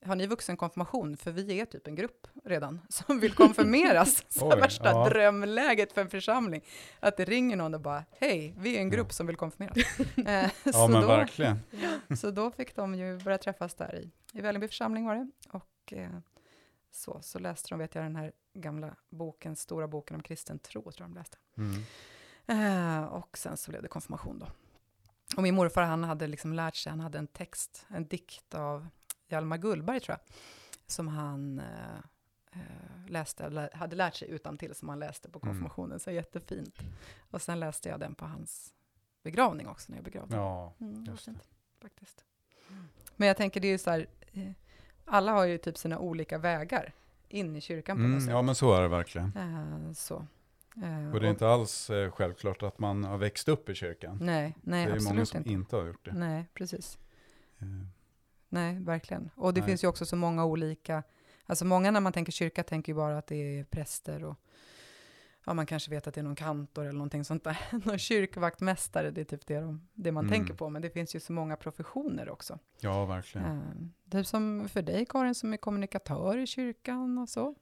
har 0.05 0.17
ni 0.17 0.27
vuxenkonfirmation? 0.27 1.17
För 1.17 1.31
vi 1.33 1.61
är 1.61 1.65
typ 1.65 1.87
en 1.87 1.95
grupp 1.95 2.27
redan 2.45 2.81
som 2.89 3.21
vill 3.21 3.33
konfirmeras. 3.33 4.25
så 4.29 4.53
Oj, 4.53 4.61
värsta 4.61 4.91
ja. 4.91 5.09
drömläget 5.09 5.93
för 5.93 6.01
en 6.01 6.11
församling. 6.11 6.65
Att 7.01 7.17
det 7.17 7.25
ringer 7.25 7.57
någon 7.57 7.75
och 7.75 7.81
bara, 7.81 8.05
hej, 8.11 8.55
vi 8.59 8.77
är 8.77 8.81
en 8.81 8.91
grupp 8.91 9.13
som 9.13 9.27
vill 9.27 9.37
konfirmeras. 9.37 9.77
Eh, 10.27 10.51
Ja, 10.65 10.73
så, 10.73 10.89
men 10.89 11.03
då, 11.03 11.09
verkligen. 11.09 11.59
så 12.17 12.31
då 12.31 12.51
fick 12.51 12.77
de 12.77 12.95
ju 12.95 13.19
börja 13.19 13.39
träffas 13.39 13.75
där 13.75 13.95
i, 13.97 14.11
i 14.39 14.41
Vällingby 14.41 14.69
församling 14.69 15.05
var 15.07 15.15
det. 15.15 15.31
Och 15.51 15.93
eh, 15.93 16.11
så, 16.91 17.19
så 17.23 17.39
läste 17.39 17.69
de, 17.69 17.79
vet 17.79 17.95
jag, 17.95 18.05
den 18.05 18.17
här 18.17 18.33
gamla 18.55 18.97
boken, 19.09 19.57
stora 19.57 19.89
boken 19.89 20.17
om 20.17 20.23
kristen 20.23 20.59
tro, 20.59 20.83
tror 20.83 20.95
jag 20.99 21.09
de 21.11 21.15
läste. 21.15 21.37
Mm. 21.59 21.83
Eh, 22.47 23.05
och 23.05 23.39
sen 23.39 23.57
så 23.57 23.71
blev 23.71 23.83
det 23.83 23.89
konfirmation 23.89 24.39
då. 24.39 24.47
Och 25.37 25.43
min 25.43 25.55
morfar, 25.55 25.83
han 25.83 26.05
hade 26.05 26.27
liksom 26.27 26.53
lärt 26.53 26.75
sig, 26.77 26.91
han 26.91 27.01
hade 27.01 27.19
en 27.19 27.27
text, 27.27 27.87
en 27.89 28.07
dikt 28.09 28.55
av 28.55 28.87
Hjalmar 29.29 29.57
Gullberg, 29.57 30.01
tror 30.01 30.19
jag, 30.19 30.35
som 30.87 31.09
han 31.09 31.59
eh, 31.59 31.97
eh, 32.53 33.09
läste, 33.09 33.69
hade 33.75 33.97
lärt 33.97 34.15
sig 34.15 34.31
utan 34.31 34.59
till 34.59 34.75
som 34.75 34.89
han 34.89 34.99
läste 34.99 35.29
på 35.31 35.39
Mm. 35.39 35.49
konfirmationen, 35.49 36.01
så 36.01 36.11
jättefint. 36.11 36.79
Och 37.31 37.43
sen 37.43 37.61
läste 37.61 37.89
jag 37.89 38.01
den 38.01 38.15
på 38.15 38.25
hans 38.27 38.75
begravning 39.23 39.69
också, 39.69 39.93
när 39.93 39.99
jag 39.99 40.05
begravde. 40.05 40.37
Ja, 40.37 40.73
Mm, 40.81 41.05
det 41.05 41.11
just 41.11 41.25
det. 41.25 41.31
fint, 41.33 41.49
faktiskt. 41.83 42.25
Men 43.17 43.29
jag 43.29 43.37
tänker, 43.37 43.61
det 43.61 43.69
är 43.69 43.73
ju 43.73 43.79
så 43.79 43.91
här, 43.91 44.07
eh, 44.33 44.51
alla 45.05 45.33
har 45.33 45.45
ju 45.45 45.59
typ 45.59 45.79
sina 45.79 45.99
olika 45.99 46.39
vägar 46.39 46.93
in 47.29 47.57
i 47.57 47.61
kyrkan 47.61 47.97
på 47.97 48.01
något 48.03 48.09
mm, 48.09 48.21
sätt. 48.21 48.31
ja 48.31 48.43
men 48.43 48.55
så 48.55 48.75
är 48.75 48.83
det 48.83 48.89
verkligen. 48.89 49.33
Eh, 49.37 49.93
så. 49.93 50.27
Eh, 50.83 51.15
Och 51.15 51.21
det 51.21 51.27
är 51.27 51.31
inte 51.31 51.49
alls 51.49 51.91
eh, 51.91 52.11
självklart 52.11 52.63
att 52.63 52.79
man 52.79 53.05
har 53.05 53.19
växt 53.19 53.49
upp 53.49 53.69
i 53.69 53.75
kyrkan. 53.75 54.19
Nej, 54.21 54.57
nej, 54.63 54.87
det 54.87 54.91
är 54.93 54.95
absolut 54.95 55.15
många 55.15 55.27
som 55.27 55.39
inte. 55.39 55.51
inte 55.51 55.77
har 55.77 55.87
gjort 55.87 56.05
det. 56.05 56.13
Nej, 56.13 56.49
precis. 56.55 56.99
Eh, 57.59 57.67
Nej, 58.49 58.79
verkligen. 58.81 59.31
Och 59.35 59.55
det 59.55 59.61
Nej. 59.61 59.69
finns 59.69 59.85
ju 59.85 59.89
också 59.89 60.07
så 60.07 60.17
många 60.17 60.45
olika, 60.45 61.03
alltså 61.47 61.65
många 61.65 61.91
när 61.91 62.01
man 62.01 62.13
tänker 62.13 62.33
kyrka 62.33 62.63
tänker 62.63 62.93
ju 62.93 62.97
bara 62.97 63.19
att 63.19 63.27
det 63.27 63.59
är 63.59 63.65
präster 63.65 64.25
och 64.25 64.37
ja, 65.47 65.55
man 65.55 65.67
kanske 65.67 65.91
vet 65.91 66.07
att 66.07 66.15
det 66.15 66.21
är 66.21 66.23
någon 66.23 66.37
kantor 66.37 66.83
eller 66.83 66.93
någonting 66.93 67.25
sånt 67.25 67.45
där. 67.45 67.59
någon 67.87 67.99
kyrkvaktmästare, 67.99 69.11
det 69.11 69.21
är 69.21 69.25
typ 69.25 69.47
det, 69.47 69.61
de, 69.61 69.89
det 69.95 70.13
man 70.13 70.25
Mm. 70.25 70.39
tänker 70.39 70.55
på. 70.55 70.69
Men 70.69 70.83
det 70.83 70.91
finns 70.91 71.15
ju 71.17 71.21
så 71.21 71.33
många 71.33 71.57
professioner 71.57 72.29
också. 72.31 72.59
Ja, 72.81 73.05
verkligen. 73.07 73.47
Eh, 73.47 74.11
typ 74.11 74.27
som 74.27 74.69
för 74.69 74.83
dig 74.83 75.07
Karin 75.09 75.35
som 75.35 75.53
är 75.53 75.57
kommunikatör 75.57 76.39
i 76.39 76.47
kyrkan 76.47 77.19
och 77.19 77.29
så. 77.29 77.55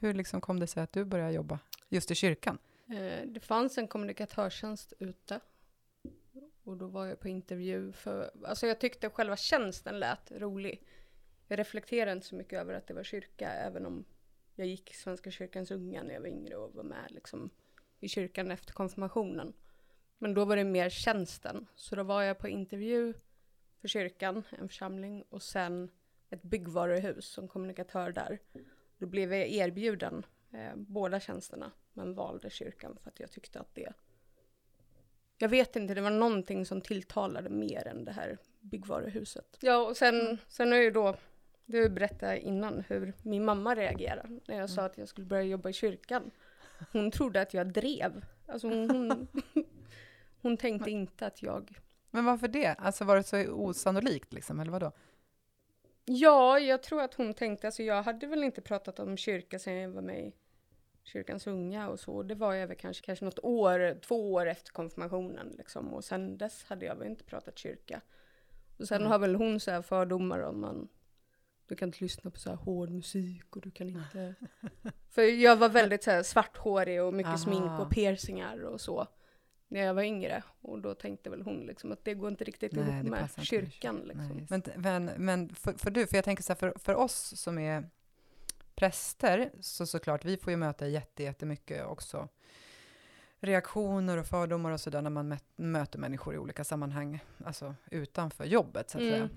Hur 0.00 0.14
liksom 0.14 0.40
kom 0.40 0.60
det 0.60 0.66
sig 0.66 0.82
att 0.82 0.92
du 0.92 1.04
började 1.04 1.32
jobba 1.32 1.58
just 1.88 2.10
i 2.10 2.14
kyrkan? 2.14 2.58
Eh, 2.88 3.26
det 3.26 3.40
fanns 3.40 3.78
en 3.78 3.88
kommunikatörstjänst 3.88 4.92
ute. 4.98 5.40
Och 6.64 6.76
då 6.76 6.86
var 6.86 7.06
jag 7.06 7.20
på 7.20 7.28
intervju 7.28 7.92
för, 7.92 8.30
alltså 8.44 8.66
jag 8.66 8.80
tyckte 8.80 9.10
själva 9.10 9.36
tjänsten 9.36 10.00
lät 10.00 10.32
rolig. 10.32 10.86
Jag 11.48 11.58
reflekterade 11.58 12.12
inte 12.12 12.26
så 12.26 12.34
mycket 12.34 12.60
över 12.60 12.74
att 12.74 12.86
det 12.86 12.94
var 12.94 13.02
kyrka, 13.02 13.50
även 13.50 13.86
om 13.86 14.04
jag 14.54 14.66
gick 14.66 14.90
i 14.90 14.94
Svenska 14.94 15.30
kyrkans 15.30 15.70
unga 15.70 16.02
när 16.02 16.14
jag 16.14 16.20
var 16.20 16.28
yngre 16.28 16.56
och 16.56 16.74
var 16.74 16.82
med 16.82 17.06
liksom 17.10 17.50
i 18.00 18.08
kyrkan 18.08 18.50
efter 18.50 18.72
konfirmationen. 18.72 19.52
Men 20.18 20.34
då 20.34 20.44
var 20.44 20.56
det 20.56 20.64
mer 20.64 20.90
tjänsten. 20.90 21.66
Så 21.74 21.96
då 21.96 22.02
var 22.02 22.22
jag 22.22 22.38
på 22.38 22.48
intervju 22.48 23.14
för 23.80 23.88
kyrkan, 23.88 24.42
en 24.50 24.68
församling, 24.68 25.24
och 25.28 25.42
sen 25.42 25.90
ett 26.30 26.42
byggvaruhus 26.42 27.24
som 27.24 27.48
kommunikatör 27.48 28.12
där. 28.12 28.38
Då 29.00 29.06
blev 29.06 29.34
jag 29.34 29.48
erbjuden 29.48 30.26
eh, 30.52 30.76
båda 30.76 31.20
tjänsterna, 31.20 31.72
men 31.92 32.14
valde 32.14 32.50
kyrkan 32.50 32.98
för 33.02 33.10
att 33.10 33.20
jag 33.20 33.30
tyckte 33.30 33.60
att 33.60 33.74
det... 33.74 33.92
Jag 35.38 35.48
vet 35.48 35.76
inte, 35.76 35.94
det 35.94 36.00
var 36.00 36.10
någonting 36.10 36.66
som 36.66 36.80
tilltalade 36.80 37.50
mer 37.50 37.86
än 37.86 38.04
det 38.04 38.12
här 38.12 38.38
byggvaruhuset. 38.60 39.56
Ja, 39.60 39.76
och 39.76 39.96
sen, 39.96 40.38
sen 40.48 40.72
är 40.72 40.76
ju 40.76 40.90
då, 40.90 41.16
du 41.64 41.88
berättade 41.88 42.40
innan 42.40 42.84
hur 42.88 43.12
min 43.22 43.44
mamma 43.44 43.74
reagerade 43.74 44.40
när 44.46 44.56
jag 44.58 44.70
sa 44.70 44.82
att 44.82 44.98
jag 44.98 45.08
skulle 45.08 45.26
börja 45.26 45.42
jobba 45.42 45.68
i 45.68 45.72
kyrkan. 45.72 46.30
Hon 46.92 47.10
trodde 47.10 47.40
att 47.40 47.54
jag 47.54 47.72
drev. 47.72 48.24
Alltså 48.46 48.68
hon, 48.68 48.90
hon, 48.90 49.28
hon 50.42 50.56
tänkte 50.56 50.90
inte 50.90 51.26
att 51.26 51.42
jag... 51.42 51.78
Men 52.10 52.24
varför 52.24 52.48
det? 52.48 52.74
Alltså 52.74 53.04
var 53.04 53.16
det 53.16 53.22
så 53.22 53.46
osannolikt 53.52 54.32
liksom, 54.32 54.60
eller 54.60 54.72
vadå? 54.72 54.92
Ja, 56.04 56.58
jag 56.58 56.82
tror 56.82 57.02
att 57.02 57.14
hon 57.14 57.34
tänkte, 57.34 57.66
alltså 57.66 57.82
jag 57.82 58.02
hade 58.02 58.26
väl 58.26 58.44
inte 58.44 58.60
pratat 58.60 58.98
om 58.98 59.16
kyrka 59.16 59.58
sen 59.58 59.74
jag 59.74 59.90
var 59.90 60.02
med 60.02 60.26
i 60.26 60.32
kyrkans 61.04 61.46
unga 61.46 61.88
och 61.88 62.00
så. 62.00 62.22
Det 62.22 62.34
var 62.34 62.54
jag 62.54 62.66
väl 62.66 62.76
kanske, 62.76 63.06
kanske 63.06 63.24
något 63.24 63.38
år, 63.42 64.00
två 64.00 64.32
år 64.32 64.46
efter 64.46 64.72
konfirmationen 64.72 65.54
liksom. 65.58 65.94
Och 65.94 66.04
sen 66.04 66.38
dess 66.38 66.64
hade 66.64 66.86
jag 66.86 66.96
väl 66.96 67.08
inte 67.08 67.24
pratat 67.24 67.58
kyrka. 67.58 68.00
Och 68.78 68.88
sen 68.88 69.00
Mm. 69.00 69.10
har 69.10 69.18
väl 69.18 69.34
hon 69.34 69.60
så 69.60 69.70
här 69.70 69.82
fördomar 69.82 70.40
om 70.40 70.60
man 70.60 70.88
du 71.66 71.76
kan 71.76 71.88
inte 71.88 72.04
lyssna 72.04 72.30
på 72.30 72.38
så 72.38 72.48
här 72.50 72.56
hård 72.56 72.90
musik 72.90 73.56
och 73.56 73.62
du 73.62 73.70
kan 73.70 73.88
inte... 73.88 74.34
För 75.10 75.22
jag 75.22 75.56
var 75.56 75.68
väldigt 75.68 76.02
så 76.02 76.10
här 76.10 76.22
svarthårig 76.22 77.02
och 77.02 77.14
mycket 77.14 77.28
Aha. 77.28 77.38
smink 77.38 77.80
och 77.80 77.90
piercingar 77.90 78.64
och 78.64 78.80
så. 78.80 79.06
När 79.72 79.80
jag 79.80 79.94
var 79.94 80.02
yngre. 80.02 80.42
Och 80.60 80.80
då 80.80 80.94
tänkte 80.94 81.30
väl 81.30 81.42
hon 81.42 81.60
liksom 81.60 81.92
att 81.92 82.04
det 82.04 82.14
går 82.14 82.28
inte 82.28 82.44
riktigt 82.44 82.72
Nej, 82.72 82.82
ihop 82.88 83.06
med 83.06 83.22
inte 83.22 83.44
kyrkan 83.44 83.96
liksom. 84.04 84.46
Nej. 84.50 84.62
Men, 84.76 85.04
men, 85.04 85.54
för, 85.54 85.72
för 85.72 85.90
du, 85.90 86.06
för 86.06 86.16
jag 86.16 86.24
tänker 86.24 86.42
så 86.42 86.52
här, 86.52 86.58
för, 86.58 86.74
för 86.78 86.94
oss 86.94 87.40
som 87.40 87.58
är 87.58 87.88
präster, 88.74 89.50
så 89.60 89.86
såklart, 89.86 90.24
vi 90.24 90.36
får 90.36 90.50
ju 90.50 90.56
möta 90.56 90.88
jätte, 90.88 91.22
jättemycket 91.22 91.86
också 91.86 92.28
reaktioner 93.40 94.16
och 94.16 94.26
fördomar 94.26 94.70
och 94.70 94.80
sådär 94.80 95.02
när 95.02 95.10
man 95.10 95.38
möter 95.56 95.98
människor 95.98 96.34
i 96.34 96.38
olika 96.38 96.64
sammanhang, 96.64 97.24
alltså 97.44 97.74
utanför 97.90 98.44
jobbet 98.44 98.90
så 98.90 98.98
att 98.98 99.02
Mm. 99.04 99.12
säga. 99.14 99.28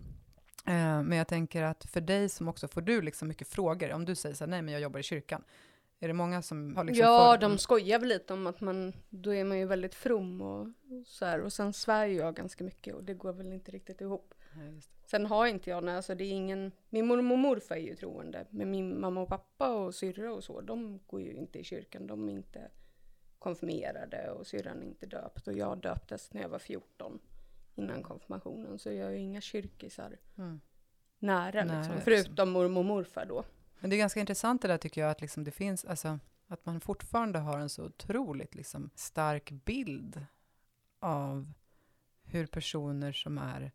Eh, 0.65 1.03
men 1.03 1.17
jag 1.17 1.27
tänker 1.27 1.63
att 1.63 1.85
för 1.85 2.01
dig 2.01 2.29
som 2.29 2.47
också, 2.47 2.67
får 2.67 2.81
du 2.81 3.01
liksom 3.01 3.27
mycket 3.27 3.47
frågor, 3.47 3.91
om 3.93 4.05
du 4.05 4.15
säger 4.15 4.35
så 4.35 4.43
här, 4.43 4.49
nej 4.49 4.61
men 4.61 4.73
jag 4.73 4.81
jobbar 4.81 4.99
i 4.99 5.03
kyrkan, 5.03 5.43
är 6.03 6.07
det 6.07 6.13
många 6.13 6.41
som 6.41 6.75
har 6.75 6.83
liksom 6.83 7.05
ja, 7.05 7.37
de 7.37 7.57
skojar 7.57 7.99
väl 7.99 8.09
lite 8.09 8.33
om 8.33 8.47
att 8.47 8.61
man, 8.61 8.93
då 9.09 9.33
är 9.33 9.43
man 9.43 9.59
ju 9.59 9.65
väldigt 9.65 9.95
from 9.95 10.41
och 10.41 10.67
så 11.05 11.25
här. 11.25 11.41
Och 11.41 11.53
sen 11.53 11.73
svär 11.73 12.05
jag 12.05 12.35
ganska 12.35 12.63
mycket 12.63 12.95
och 12.95 13.03
det 13.03 13.13
går 13.13 13.33
väl 13.33 13.53
inte 13.53 13.71
riktigt 13.71 14.01
ihop. 14.01 14.33
Det. 14.53 14.81
Sen 15.05 15.25
har 15.25 15.47
inte 15.47 15.69
jag, 15.69 15.83
nej, 15.83 15.95
alltså 15.95 16.15
det 16.15 16.23
är 16.23 16.31
ingen, 16.31 16.71
min 16.89 17.07
mormor 17.07 17.33
och 17.35 17.39
morfar 17.39 17.75
är 17.75 17.79
ju 17.79 17.95
troende, 17.95 18.45
men 18.49 18.71
min 18.71 19.01
mamma 19.01 19.21
och 19.21 19.29
pappa 19.29 19.75
och 19.75 19.95
syrra 19.95 20.33
och 20.33 20.43
så, 20.43 20.61
de 20.61 20.99
går 21.07 21.21
ju 21.21 21.33
inte 21.33 21.59
i 21.59 21.63
kyrkan, 21.63 22.07
de 22.07 22.29
är 22.29 22.33
inte 22.33 22.71
konfirmerade 23.39 24.31
och 24.31 24.47
syrran 24.47 24.81
är 24.81 24.85
inte 24.85 25.05
döpt 25.05 25.47
och 25.47 25.53
jag 25.53 25.77
döptes 25.77 26.33
när 26.33 26.41
jag 26.41 26.49
var 26.49 26.59
14 26.59 27.19
innan 27.75 28.03
konfirmationen, 28.03 28.79
så 28.79 28.91
jag 28.91 29.07
är 29.07 29.11
ju 29.11 29.17
inga 29.17 29.41
kyrkisar 29.41 30.17
Mm. 30.37 30.61
nära, 31.19 31.63
Nära, 31.63 31.63
liksom, 31.63 31.95
liksom. 31.95 32.01
förutom 32.01 32.49
mormor 32.49 32.79
och 32.79 32.85
morfar 32.85 33.25
då. 33.25 33.43
Men 33.83 33.89
det 33.89 33.95
är 33.95 33.97
ganska 33.97 34.19
intressant 34.19 34.61
det 34.61 34.67
där 34.67 34.77
tycker 34.77 35.01
jag, 35.01 35.11
att 35.11 35.21
liksom 35.21 35.43
det 35.43 35.51
finns, 35.51 35.85
alltså, 35.85 36.19
att 36.47 36.65
man 36.65 36.81
fortfarande 36.81 37.39
har 37.39 37.59
en 37.59 37.69
så 37.69 37.85
otroligt 37.85 38.55
liksom, 38.55 38.89
stark 38.95 39.51
bild 39.51 40.25
av 40.99 41.53
hur 42.23 42.45
personer 42.45 43.11
som 43.11 43.37
är 43.37 43.71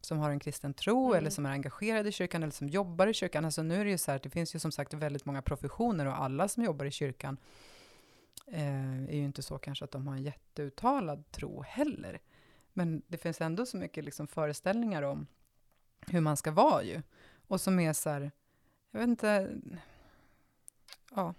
som 0.00 0.18
har 0.18 0.30
en 0.30 0.38
kristen 0.38 0.74
tro 0.74 1.06
Mm. 1.06 1.18
eller 1.18 1.30
som 1.30 1.46
är 1.46 1.50
engagerade 1.50 2.08
i 2.08 2.12
kyrkan 2.12 2.42
eller 2.42 2.52
som 2.52 2.68
jobbar 2.68 3.06
i 3.06 3.14
kyrkan. 3.14 3.44
Alltså 3.44 3.62
nu 3.62 3.80
är 3.80 3.84
det 3.84 3.90
ju 3.90 3.98
så 3.98 4.10
här, 4.10 4.20
det 4.22 4.30
finns 4.30 4.54
ju 4.54 4.58
som 4.58 4.72
sagt 4.72 4.94
väldigt 4.94 5.24
många 5.24 5.42
professioner 5.42 6.06
och 6.06 6.20
alla 6.20 6.48
som 6.48 6.64
jobbar 6.64 6.84
i 6.84 6.90
kyrkan 6.90 7.36
eh, 8.46 9.02
är 9.02 9.16
ju 9.16 9.24
inte 9.24 9.42
så 9.42 9.58
kanske 9.58 9.84
att 9.84 9.90
de 9.90 10.06
har 10.06 10.14
en 10.14 10.22
jätteuttalad 10.22 11.30
tro 11.30 11.62
heller. 11.62 12.20
Men 12.72 13.02
det 13.08 13.18
finns 13.18 13.40
ändå 13.40 13.66
så 13.66 13.76
mycket 13.76 14.04
liksom 14.04 14.26
föreställningar 14.26 15.02
om 15.02 15.26
hur 16.06 16.20
man 16.20 16.36
ska 16.36 16.50
vara 16.50 16.82
ju. 16.82 17.02
Och 17.48 17.60
som 17.60 17.80
är 17.80 17.92
så 17.92 18.10
här, 18.10 18.30
jag 18.92 19.00
vet 19.00 19.08
inte, 19.08 19.60
ja, 21.10 21.34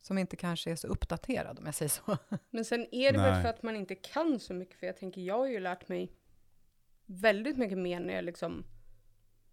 som 0.00 0.18
inte 0.18 0.36
kanske 0.36 0.70
är 0.70 0.76
så 0.76 0.86
uppdaterad 0.86 1.58
om 1.58 1.66
jag 1.66 1.74
säger 1.74 1.90
så. 1.90 2.18
Men 2.50 2.64
sen 2.64 2.86
är 2.94 3.12
det 3.12 3.18
väl 3.18 3.42
för 3.42 3.48
att 3.48 3.62
man 3.62 3.76
inte 3.76 3.94
kan 3.94 4.40
så 4.40 4.54
mycket, 4.54 4.78
för 4.78 4.86
jag 4.86 4.96
tänker, 4.96 5.20
jag 5.20 5.38
har 5.38 5.46
ju 5.46 5.60
lärt 5.60 5.88
mig 5.88 6.12
väldigt 7.06 7.56
mycket 7.56 7.78
mer 7.78 8.00
när 8.00 8.14
jag 8.14 8.24
liksom 8.24 8.64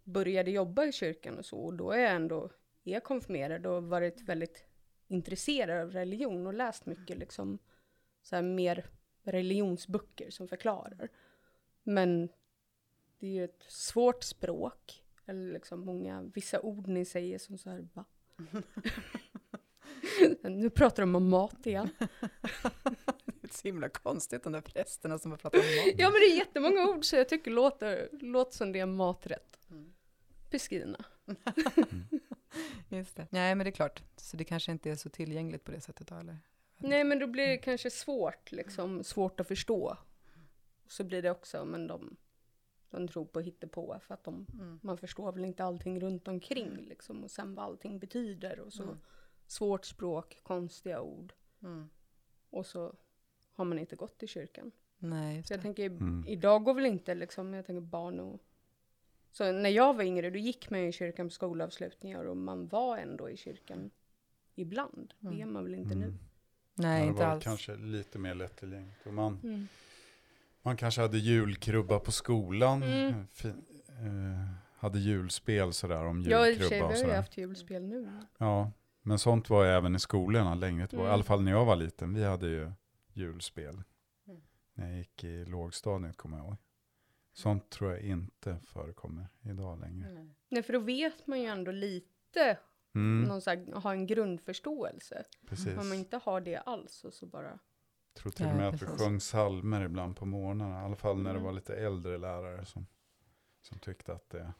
började 0.04 0.50
jobba 0.50 0.84
i 0.84 0.92
kyrkan 0.92 1.38
och 1.38 1.44
så, 1.44 1.58
och 1.58 1.74
då 1.74 1.90
är 1.90 1.98
jag 1.98 2.12
ändå 2.12 2.50
är 2.84 3.00
konfirmerad 3.00 3.66
och 3.66 3.84
varit 3.84 4.20
väldigt 4.20 4.64
intresserad 5.08 5.80
av 5.82 5.90
religion 5.90 6.46
och 6.46 6.54
läst 6.54 6.86
mycket 6.86 7.18
liksom 7.18 7.58
så 8.22 8.36
här 8.36 8.42
mer 8.42 8.86
religionsböcker 9.22 10.30
som 10.30 10.48
förklarar. 10.48 11.08
Men 11.82 12.28
det 13.18 13.26
är 13.26 13.30
ju 13.30 13.44
ett 13.44 13.64
svårt 13.68 14.24
språk, 14.24 14.99
eller 15.30 15.52
liksom 15.52 15.80
många, 15.80 16.22
vissa 16.34 16.60
ord 16.60 16.88
ni 16.88 17.04
säger 17.04 17.38
som 17.38 17.58
så 17.58 17.70
här, 17.70 17.88
va? 17.92 18.04
nu 20.50 20.70
pratar 20.70 21.02
de 21.02 21.14
om 21.14 21.28
mat 21.28 21.66
igen. 21.66 21.88
Det 23.24 23.48
är 23.48 23.52
så 23.52 23.68
himla 23.68 23.88
konstigt, 23.88 24.42
de 24.42 24.52
där 24.52 24.60
prästerna 24.60 25.18
som 25.18 25.30
har 25.30 25.38
pratat 25.38 25.60
om 25.60 25.66
mat. 25.66 25.94
Ja 25.98 26.10
men 26.10 26.20
det 26.20 26.26
är 26.26 26.36
jättemånga 26.36 26.88
ord 26.88 27.04
så 27.04 27.16
jag 27.16 27.28
tycker 27.28 27.50
låter, 27.50 28.08
låter 28.12 28.56
som 28.56 28.72
det 28.72 28.80
är 28.80 28.86
maträtt. 28.86 29.58
Mm. 29.70 29.92
Just 32.88 33.16
det. 33.16 33.26
Nej, 33.30 33.54
men 33.54 33.64
det 33.64 33.70
är 33.70 33.72
klart. 33.72 34.02
Så 34.16 34.36
det 34.36 34.44
kanske 34.44 34.72
inte 34.72 34.90
är 34.90 34.96
så 34.96 35.08
tillgängligt 35.08 35.64
på 35.64 35.70
det 35.70 35.80
sättet 35.80 36.06
då, 36.08 36.14
eller? 36.14 36.38
Nej 36.78 37.04
men 37.04 37.18
då 37.18 37.26
blir 37.26 37.46
det 37.46 37.56
kanske 37.56 37.90
svårt, 37.90 38.52
liksom 38.52 39.04
svårt 39.04 39.40
att 39.40 39.48
förstå. 39.48 39.96
Så 40.86 41.04
blir 41.04 41.22
det 41.22 41.30
också, 41.30 41.64
men 41.64 41.86
de, 41.86 42.16
de 42.90 43.08
tror 43.08 43.24
på 43.24 43.40
hittepå 43.40 43.98
för 44.06 44.14
att 44.14 44.24
de, 44.24 44.46
Mm. 44.54 44.78
man 44.82 44.98
förstår 44.98 45.32
väl 45.32 45.44
inte 45.44 45.64
allting 45.64 46.00
runt 46.00 46.28
omkring 46.28 46.76
liksom 46.76 47.24
och 47.24 47.30
sen 47.30 47.54
vad 47.54 47.64
allting 47.64 47.98
betyder 47.98 48.60
och 48.60 48.72
så. 48.72 48.82
Mm. 48.82 48.96
Svårt 49.46 49.84
språk, 49.84 50.38
konstiga 50.42 51.00
ord 51.00 51.32
Mm. 51.62 51.88
och 52.50 52.66
så 52.66 52.94
har 53.52 53.64
man 53.64 53.78
inte 53.78 53.96
gått 53.96 54.22
i 54.22 54.26
kyrkan. 54.26 54.72
Nej, 54.98 55.42
Så 55.42 55.52
jag 55.52 55.58
det. 55.58 55.62
tänker, 55.62 55.86
Mm. 55.86 56.24
idag 56.28 56.64
går 56.64 56.74
väl 56.74 56.86
inte 56.86 57.14
liksom, 57.14 57.54
jag 57.54 57.66
tänker 57.66 57.80
barn 57.80 58.20
och... 58.20 58.40
Så 59.32 59.52
när 59.52 59.70
jag 59.70 59.94
var 59.96 60.02
yngre, 60.04 60.30
då 60.30 60.38
gick 60.38 60.70
man 60.70 60.80
ju 60.80 60.88
i 60.88 60.92
kyrkan 60.92 61.26
på 61.26 61.30
skolavslutningar 61.30 62.24
och 62.24 62.36
man 62.36 62.68
var 62.68 62.98
ändå 62.98 63.30
i 63.30 63.36
kyrkan 63.36 63.90
ibland. 64.54 65.14
Det 65.18 65.28
är 65.28 65.32
Mm. 65.32 65.52
man 65.52 65.64
väl 65.64 65.74
inte 65.74 65.94
nu. 65.94 66.04
Mm. 66.04 66.18
Nej, 66.74 66.98
Ja, 66.98 67.04
det 67.04 67.08
inte 67.10 67.22
var 67.22 67.30
alls. 67.30 67.44
kanske 67.44 67.76
lite 67.76 68.18
mer 68.18 68.34
lättillgängligt. 68.34 69.06
Och 69.06 69.14
man, 69.14 69.38
Mm. 69.42 69.68
Man 70.62 70.76
kanske 70.76 71.00
hade 71.00 71.18
julkrubba 71.18 71.98
på 71.98 72.12
skolan. 72.12 72.82
Mm. 72.82 73.26
Fin, 73.32 73.64
eh, 73.88 74.54
hade 74.76 74.98
julspel 74.98 75.72
sådär 75.72 76.04
om 76.04 76.22
Ja, 76.22 76.46
i 76.48 76.52
och 76.52 76.56
sig, 76.56 76.60
julkrubba 76.62 76.76
vi 76.76 76.82
har 76.82 76.92
ju 76.92 76.96
sådär. 77.00 77.16
haft 77.16 77.36
julspel 77.36 77.82
nu. 77.82 78.12
Ja, 78.38 78.72
men 79.02 79.18
sånt 79.18 79.50
var 79.50 79.66
även 79.66 79.96
i 79.96 79.98
skolorna 79.98 80.54
länge. 80.54 80.86
Det 80.90 80.96
var, 80.96 81.02
I 81.02 81.06
Mm. 81.06 81.14
alla 81.14 81.24
fall 81.24 81.42
när 81.42 81.52
jag 81.52 81.64
var 81.64 81.76
liten. 81.76 82.14
Vi 82.14 82.24
hade 82.24 82.48
ju 82.48 82.72
julspel. 83.12 83.82
Mm. 84.28 84.40
När 84.74 84.88
jag 84.88 84.98
gick 84.98 85.24
i 85.24 85.44
lågstadiet 85.44 86.16
kommer 86.16 86.36
jag 86.38 86.46
ihåg. 86.46 86.56
Sånt 87.32 87.70
tror 87.70 87.90
jag 87.90 88.00
inte 88.00 88.56
förekommer 88.66 89.26
idag 89.42 89.80
längre. 89.80 90.08
Nej. 90.14 90.34
Nej, 90.48 90.62
för 90.62 90.72
då 90.72 90.78
vet 90.78 91.26
man 91.26 91.40
ju 91.40 91.46
ändå 91.46 91.70
lite, 91.72 92.58
Mm, 92.94 93.22
någon 93.28 93.40
så 93.40 93.50
här, 93.50 93.80
ha 93.80 93.92
en 93.92 94.06
grundförståelse. 94.06 95.24
precis. 95.48 95.78
Om 95.78 95.88
man 95.88 95.98
inte 95.98 96.16
har 96.24 96.40
det 96.40 96.56
alls 96.56 97.04
och 97.04 97.14
så 97.14 97.26
bara... 97.26 97.58
Jag 98.14 98.22
tror 98.22 98.32
till 98.32 98.46
och 98.46 98.54
med 98.54 98.68
att 98.68 98.82
vi 98.82 98.86
sjöng 98.86 99.20
salmer 99.20 99.80
ibland 99.84 100.16
på 100.16 100.26
morgnarna. 100.26 100.82
I 100.82 100.84
alla 100.84 100.96
fall 100.96 101.16
när 101.16 101.24
det 101.24 101.38
Mm. 101.38 101.42
var 101.42 101.52
lite 101.52 101.76
äldre 101.76 102.18
lärare 102.18 102.64
som, 102.64 102.86
som 103.62 103.78
tyckte 103.78 104.12
att 104.12 104.30
det 104.30 104.52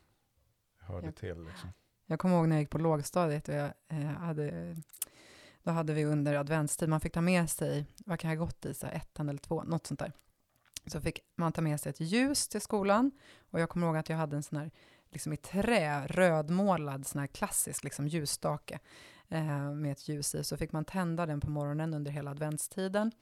hörde 0.78 1.06
Ja. 1.06 1.12
till. 1.12 1.44
Liksom. 1.44 1.72
Jag 2.06 2.18
kommer 2.18 2.36
ihåg 2.36 2.48
när 2.48 2.56
jag 2.56 2.60
gick 2.62 2.70
på 2.70 2.78
lågstadiet 2.78 3.48
och 3.48 3.54
jag 3.54 3.72
eh, 3.88 3.98
hade, 3.98 4.76
då 5.62 5.70
hade 5.70 5.92
vi 5.92 6.04
under 6.04 6.34
adventstid, 6.34 6.88
man 6.88 7.00
fick 7.00 7.12
ta 7.12 7.20
med 7.20 7.50
sig, 7.50 7.86
vad 8.06 8.18
kan 8.20 8.30
jag 8.30 8.38
ha 8.38 8.44
gått 8.44 8.64
i, 8.66 8.74
så 8.74 8.86
här, 8.86 8.94
ettan 8.94 9.28
eller 9.28 9.38
två, 9.40 9.62
något 9.62 9.86
sånt 9.86 10.00
där. 10.00 10.12
Så 10.86 11.00
fick 11.00 11.20
man 11.36 11.52
ta 11.52 11.60
med 11.62 11.80
sig 11.80 11.90
ett 11.90 12.00
ljus 12.00 12.48
till 12.48 12.60
skolan 12.60 13.10
och 13.50 13.60
jag 13.60 13.68
kommer 13.68 13.86
ihåg 13.86 13.96
att 13.96 14.08
jag 14.08 14.16
hade 14.16 14.36
en 14.36 14.42
sån 14.42 14.58
här, 14.58 14.70
liksom 15.10 15.32
i 15.32 15.36
trä, 15.36 16.06
rödmålad, 16.06 17.06
sån 17.06 17.18
här 17.20 17.26
klassisk 17.26 17.84
liksom 17.84 18.08
ljusstake 18.08 18.78
eh, 19.30 19.70
med 19.72 19.92
ett 19.92 20.08
ljus 20.08 20.34
i. 20.34 20.44
Så 20.44 20.56
fick 20.56 20.72
man 20.72 20.84
tända 20.84 21.26
den 21.26 21.40
på 21.40 21.50
morgonen 21.50 21.94
under 21.94 22.10
hela 22.10 22.30
adventstiden. 22.30 23.12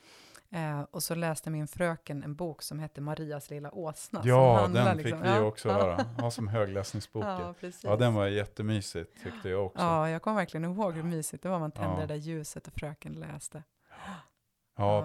Eh, 0.50 0.80
och 0.80 1.02
så 1.02 1.14
läste 1.14 1.50
min 1.50 1.68
fröken 1.68 2.22
en 2.22 2.34
bok 2.34 2.62
som 2.62 2.78
hette 2.78 3.00
Marias 3.00 3.50
lilla 3.50 3.70
åsna. 3.74 4.20
Ja, 4.24 4.68
den 4.74 4.96
liksom- 4.96 5.18
fick 5.18 5.28
vi 5.28 5.34
ja, 5.34 5.42
också 5.42 5.68
ja. 5.68 5.74
höra. 5.74 6.04
Ja, 6.18 6.30
som 6.30 6.48
högläsningsbok. 6.48 7.24
Ja, 7.26 7.40
Ja, 7.40 7.54
precis. 7.60 7.84
ja, 7.84 7.96
den 7.96 8.14
var 8.14 8.26
jättemysigt 8.26 9.22
tyckte 9.22 9.48
jag 9.48 9.66
också. 9.66 9.82
Ja, 9.82 10.06
Ja, 10.08 10.10
jag 10.12 10.22
kommer 10.22 10.36
verkligen 10.36 10.64
ihåg 10.64 10.94
hur 10.94 11.02
mysigt 11.02 11.42
det 11.42 11.48
var. 11.48 11.58
Man 11.58 11.72
tände 11.72 11.94
Ja. 11.94 12.00
det 12.00 12.06
där 12.06 12.14
ljuset 12.14 12.66
och 12.66 12.72
fröken 12.72 13.12
läste. 13.12 13.62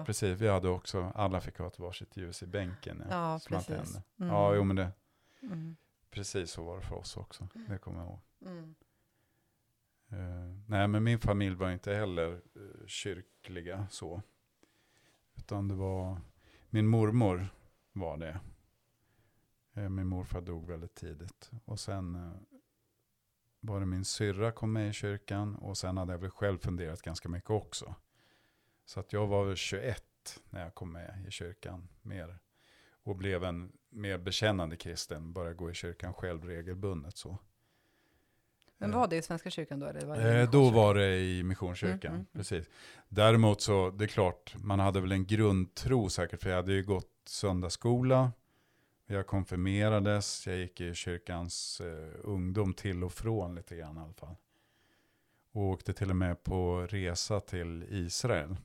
precis. 0.06 0.40
Vi 0.40 0.48
hade 0.48 0.68
också, 0.68 1.12
alla 1.14 1.40
fick 1.40 1.58
ha 1.58 1.66
ett 1.66 1.78
varsitt 1.78 2.16
ljus 2.16 2.42
i 2.42 2.46
bänken. 2.46 3.02
Ja, 3.10 3.32
Ja, 3.32 3.40
precis. 3.48 3.96
Mm. 4.20 4.32
Ja, 4.34 4.54
jo 4.54 4.64
men 4.64 4.76
det, 4.76 4.88
Mm. 5.42 5.76
Precis 6.10 6.50
så 6.50 6.64
var 6.64 6.76
det 6.76 6.82
för 6.82 6.94
oss 6.96 7.16
också, 7.16 7.48
det 7.68 7.78
kommer 7.78 7.98
jag 8.00 8.06
ihåg. 8.08 8.20
Mm. 8.46 8.74
Eh, 10.18 10.56
nej, 10.66 10.88
men 10.88 11.04
min 11.04 11.18
familj 11.18 11.56
var 11.56 11.70
inte 11.70 11.94
heller 11.94 12.32
eh, 12.32 12.86
kyrkliga 12.86 13.86
så. 13.90 14.22
Utan 15.34 15.68
det 15.68 15.74
var, 15.74 16.20
min 16.70 16.86
mormor 16.86 17.48
var 17.92 18.16
det. 18.16 18.40
Eh, 19.74 19.88
min 19.88 20.06
morfar 20.06 20.40
dog 20.40 20.66
väldigt 20.66 20.94
tidigt. 20.94 21.50
Och 21.64 21.80
sen 21.80 22.14
eh, 22.14 22.32
var 23.60 23.80
det 23.80 23.86
min 23.86 24.04
syrra 24.04 24.52
kom 24.52 24.72
med 24.72 24.88
i 24.88 24.92
kyrkan. 24.92 25.54
Och 25.54 25.78
sen 25.78 25.96
hade 25.96 26.12
jag 26.12 26.18
väl 26.18 26.30
själv 26.30 26.58
funderat 26.58 27.02
ganska 27.02 27.28
mycket 27.28 27.50
också. 27.50 27.94
Så 28.84 29.00
att 29.00 29.12
jag 29.12 29.26
var 29.26 29.44
väl 29.44 29.56
21 29.56 30.40
när 30.50 30.62
jag 30.62 30.74
kom 30.74 30.92
med 30.92 31.24
i 31.28 31.30
kyrkan 31.30 31.88
mer. 32.02 32.38
Och 33.02 33.16
blev 33.16 33.44
en 33.44 33.72
mer 33.88 34.18
bekännande 34.18 34.76
kristen. 34.76 35.32
Började 35.32 35.54
gå 35.54 35.70
i 35.70 35.74
kyrkan 35.74 36.14
själv 36.14 36.44
regelbundet 36.44 37.16
så. 37.16 37.38
Men 38.78 38.92
var 38.92 39.06
det 39.08 39.16
i 39.16 39.22
Svenska 39.22 39.50
kyrkan 39.50 39.80
då? 39.80 39.86
Eller 39.86 40.06
var 40.06 40.16
det 40.16 40.38
i 40.38 40.42
Eh, 40.42 40.50
då 40.50 40.70
var 40.70 40.94
det 40.94 41.16
i 41.20 41.42
Missionskyrkan, 41.42 42.10
Mm, 42.12 42.14
mm, 42.14 42.14
mm. 42.20 42.26
precis. 42.32 42.70
Däremot 43.08 43.60
så, 43.60 43.90
det 43.90 44.04
är 44.04 44.08
klart, 44.08 44.54
man 44.64 44.80
hade 44.80 45.00
väl 45.00 45.12
en 45.12 45.26
grundtro 45.26 46.08
säkert, 46.10 46.42
för 46.42 46.50
jag 46.50 46.56
hade 46.56 46.72
ju 46.72 46.82
gått 46.82 47.10
söndagsskola, 47.26 48.32
jag 49.06 49.26
konfirmerades, 49.26 50.46
jag 50.46 50.56
gick 50.56 50.80
i 50.80 50.94
kyrkans 50.94 51.80
eh, 51.80 52.14
ungdom 52.22 52.74
till 52.74 53.04
och 53.04 53.12
från 53.12 53.54
lite 53.54 53.76
grann 53.76 53.96
i 53.96 54.00
alla 54.00 54.12
fall. 54.12 54.36
Och 55.52 55.62
åkte 55.62 55.92
till 55.92 56.10
och 56.10 56.16
med 56.16 56.42
på 56.42 56.86
resa 56.90 57.40
till 57.40 57.86
Israel 57.90 58.56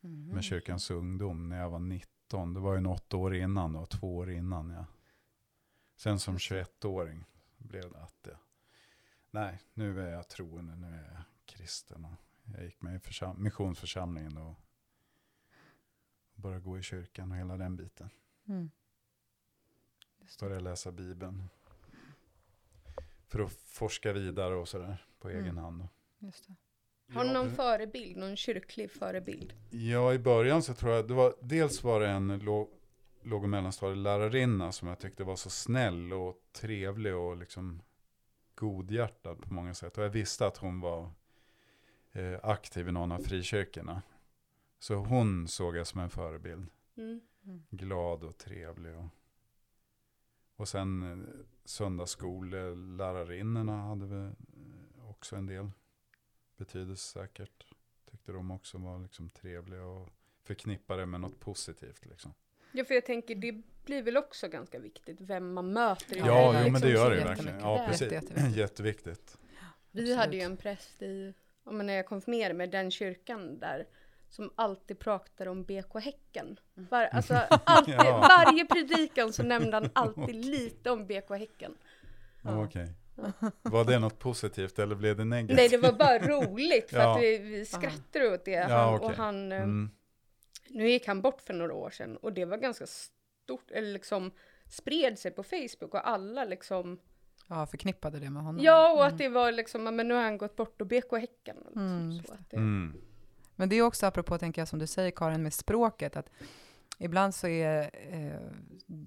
Mhm. 0.00 0.34
med 0.34 0.44
kyrkans 0.44 0.90
ungdom 0.90 1.48
när 1.48 1.60
jag 1.60 1.70
var 1.70 1.78
19. 1.78 2.54
Det 2.54 2.60
var 2.60 2.74
ju 2.74 2.80
något 2.80 3.14
år 3.14 3.34
innan 3.34 3.72
då, 3.72 3.86
två 3.86 4.16
år 4.16 4.30
innan. 4.30 4.70
Ja. 4.70 4.84
Sen 5.96 6.18
som 6.18 6.38
21-åring 6.38 7.24
blev 7.58 7.90
det 7.92 7.98
att 7.98 8.14
det, 8.22 8.36
nej, 9.40 9.58
nu 9.74 10.00
är 10.00 10.10
jag 10.12 10.28
troende, 10.28 10.76
nu 10.76 10.86
är 10.86 11.08
jag 11.14 11.22
kristen. 11.46 12.04
Och 12.04 12.16
jag 12.56 12.64
gick 12.64 12.80
med 12.82 12.94
i 12.96 12.98
försam- 12.98 13.38
missionsförsamlingen 13.38 14.36
och 14.36 14.54
började 16.34 16.60
gå 16.64 16.78
i 16.78 16.82
kyrkan 16.82 17.30
och 17.32 17.38
hela 17.38 17.56
den 17.56 17.76
biten. 17.76 18.10
Mm. 18.48 18.70
Började 20.40 20.60
läsa 20.60 20.92
Bibeln. 20.92 21.48
För 23.28 23.40
att 23.40 23.52
forska 23.52 24.12
vidare 24.12 24.54
och 24.54 24.68
sådär 24.68 25.06
på 25.18 25.28
egen 25.28 25.44
Mm. 25.44 25.56
hand. 25.58 25.88
Just 26.18 26.46
det. 26.46 26.54
Har 27.14 27.24
du 27.24 27.32
någon 27.32 27.50
förebild, 27.50 28.16
någon 28.16 28.36
kyrklig 28.36 28.90
förebild? 28.90 29.54
Ja, 29.70 30.14
i 30.14 30.18
början 30.18 30.62
så 30.62 30.74
tror 30.74 30.92
jag, 30.92 31.08
det 31.08 31.14
var, 31.14 31.34
dels 31.42 31.82
var 31.84 32.00
det 32.00 32.08
en 32.08 32.38
låg, 32.38 32.68
låg 33.22 33.42
och 33.42 33.48
mellanstadielärarinna 33.48 34.72
som 34.72 34.88
jag 34.88 34.98
tyckte 34.98 35.24
var 35.24 35.36
så 35.36 35.50
snäll 35.50 36.12
och 36.12 36.36
trevlig 36.52 37.14
och 37.14 37.36
liksom 37.36 37.82
godhjärtad 38.56 39.42
på 39.42 39.54
många 39.54 39.74
sätt. 39.74 39.98
Och 39.98 40.04
jag 40.04 40.10
visste 40.10 40.46
att 40.46 40.56
hon 40.56 40.80
var 40.80 41.10
eh, 42.12 42.38
aktiv 42.42 42.88
i 42.88 42.92
någon 42.92 43.12
av 43.12 43.18
frikyrkorna. 43.18 44.02
Så 44.78 44.94
hon 44.94 45.48
såg 45.48 45.76
jag 45.76 45.86
som 45.86 46.00
en 46.00 46.10
förebild. 46.10 46.66
Mm. 46.96 47.20
Glad 47.70 48.24
och 48.24 48.38
trevlig. 48.38 48.96
Och, 48.96 49.08
och 50.56 50.68
sen 50.68 51.02
eh, 51.02 51.18
söndagsskollärarinnorna 51.64 53.82
hade 53.82 54.06
vi 54.06 54.16
eh, 54.16 54.32
också 55.10 55.36
en 55.36 55.46
del 55.46 55.70
betydelse 56.56 57.12
säkert. 57.12 57.66
Tyckte 58.10 58.32
de 58.32 58.50
också 58.50 58.78
var 58.78 58.98
liksom 58.98 59.30
trevliga 59.30 59.84
och 59.84 60.08
förknippade 60.42 61.06
med 61.06 61.20
något 61.20 61.40
positivt. 61.40 62.06
Liksom. 62.06 62.34
Ja, 62.76 62.84
för 62.84 62.94
jag 62.94 63.06
tänker 63.06 63.34
det 63.34 63.62
blir 63.84 64.02
väl 64.02 64.16
också 64.16 64.48
ganska 64.48 64.78
viktigt 64.78 65.20
vem 65.20 65.52
man 65.52 65.72
möter 65.72 66.16
i 66.16 66.18
Ja, 66.18 66.26
Ja, 66.26 66.62
jo, 66.64 66.72
men 66.72 66.80
det 66.80 66.90
gör 66.90 67.10
det 67.10 67.16
ju 67.16 67.24
verkligen. 67.24 67.60
Ja, 67.60 67.84
precis. 67.88 68.12
jätteviktigt. 68.12 68.56
Jätteviktigt. 68.56 69.38
Vi 69.92 70.00
Absolut. 70.00 70.18
hade 70.18 70.36
ju 70.36 70.42
en 70.42 70.56
präst 70.56 71.02
i, 71.02 71.34
ja, 71.64 71.70
men 71.72 71.86
när 71.86 71.94
jag 71.94 72.06
konfirmerade 72.06 72.54
mig, 72.54 72.66
den 72.66 72.90
kyrkan 72.90 73.58
där, 73.58 73.86
som 74.30 74.50
alltid 74.54 74.98
pratade 74.98 75.50
om 75.50 75.64
BK 75.64 75.94
Häcken. 76.00 76.58
Var, 76.74 77.04
alltså, 77.04 77.34
alltid, 77.64 77.94
Ja. 77.94 78.28
Varje 78.44 78.64
predikan 78.66 79.32
så 79.32 79.42
nämnde 79.42 79.76
han 79.76 79.90
alltid 79.92 80.34
lite 80.44 80.90
om 80.90 81.06
BK 81.06 81.30
Häcken. 81.30 81.74
Ja. 82.42 82.64
Okej. 82.64 82.88
Var 83.62 83.84
det 83.84 83.98
något 83.98 84.18
positivt 84.18 84.78
eller 84.78 84.94
blev 84.94 85.16
det 85.16 85.24
negativt? 85.24 85.56
Nej, 85.56 85.68
det 85.68 85.78
var 85.78 85.92
bara 85.92 86.18
roligt 86.18 86.90
för 86.90 86.98
Ja. 87.00 87.16
att 87.16 87.22
vi, 87.22 87.38
vi 87.38 87.64
skrattade 87.66 88.34
åt 88.34 88.44
det. 88.44 88.50
Ja, 88.50 88.68
Han, 88.68 88.94
okej. 88.94 89.06
och 89.06 89.12
han, 89.12 89.52
eh, 89.52 89.58
Mm. 89.62 89.90
Nu 90.70 90.88
gick 90.90 91.06
han 91.06 91.22
bort 91.22 91.40
för 91.40 91.54
några 91.54 91.74
år 91.74 91.90
sedan 91.90 92.16
och 92.16 92.32
det 92.32 92.44
var 92.44 92.56
ganska 92.56 92.86
stort, 92.86 93.70
eller 93.70 93.92
liksom 93.92 94.30
spred 94.68 95.18
sig 95.18 95.30
på 95.30 95.42
Facebook 95.42 95.94
och 95.94 96.08
alla 96.08 96.44
liksom, 96.44 97.00
Ja, 97.48 97.66
förknippade 97.66 98.18
det 98.20 98.30
med 98.30 98.42
honom. 98.42 98.64
ja 98.64 98.92
och 98.92 99.00
Mm. 99.00 99.12
att 99.12 99.18
det 99.18 99.28
var 99.28 99.52
liksom, 99.52 99.84
men 99.84 100.08
nu 100.08 100.14
har 100.14 100.22
han 100.22 100.38
gått 100.38 100.56
bort 100.56 100.80
och 100.80 100.86
BK 100.86 101.12
Häcken. 101.12 101.56
Och 101.58 101.66
liksom, 101.66 101.82
Mm, 102.00 102.22
så 102.24 102.32
att 102.32 102.50
det, 102.50 102.56
Mm. 102.56 102.94
Men 103.58 103.68
det 103.68 103.76
är 103.76 103.82
också 103.82 104.06
apropå, 104.06 104.38
tänker 104.38 104.60
jag, 104.60 104.68
som 104.68 104.78
du 104.78 104.86
säger 104.86 105.10
Karin, 105.10 105.42
med 105.42 105.52
språket, 105.54 106.16
att 106.16 106.30
ibland 106.98 107.34
så 107.34 107.46
är 107.48 107.90
eh, 108.12 108.40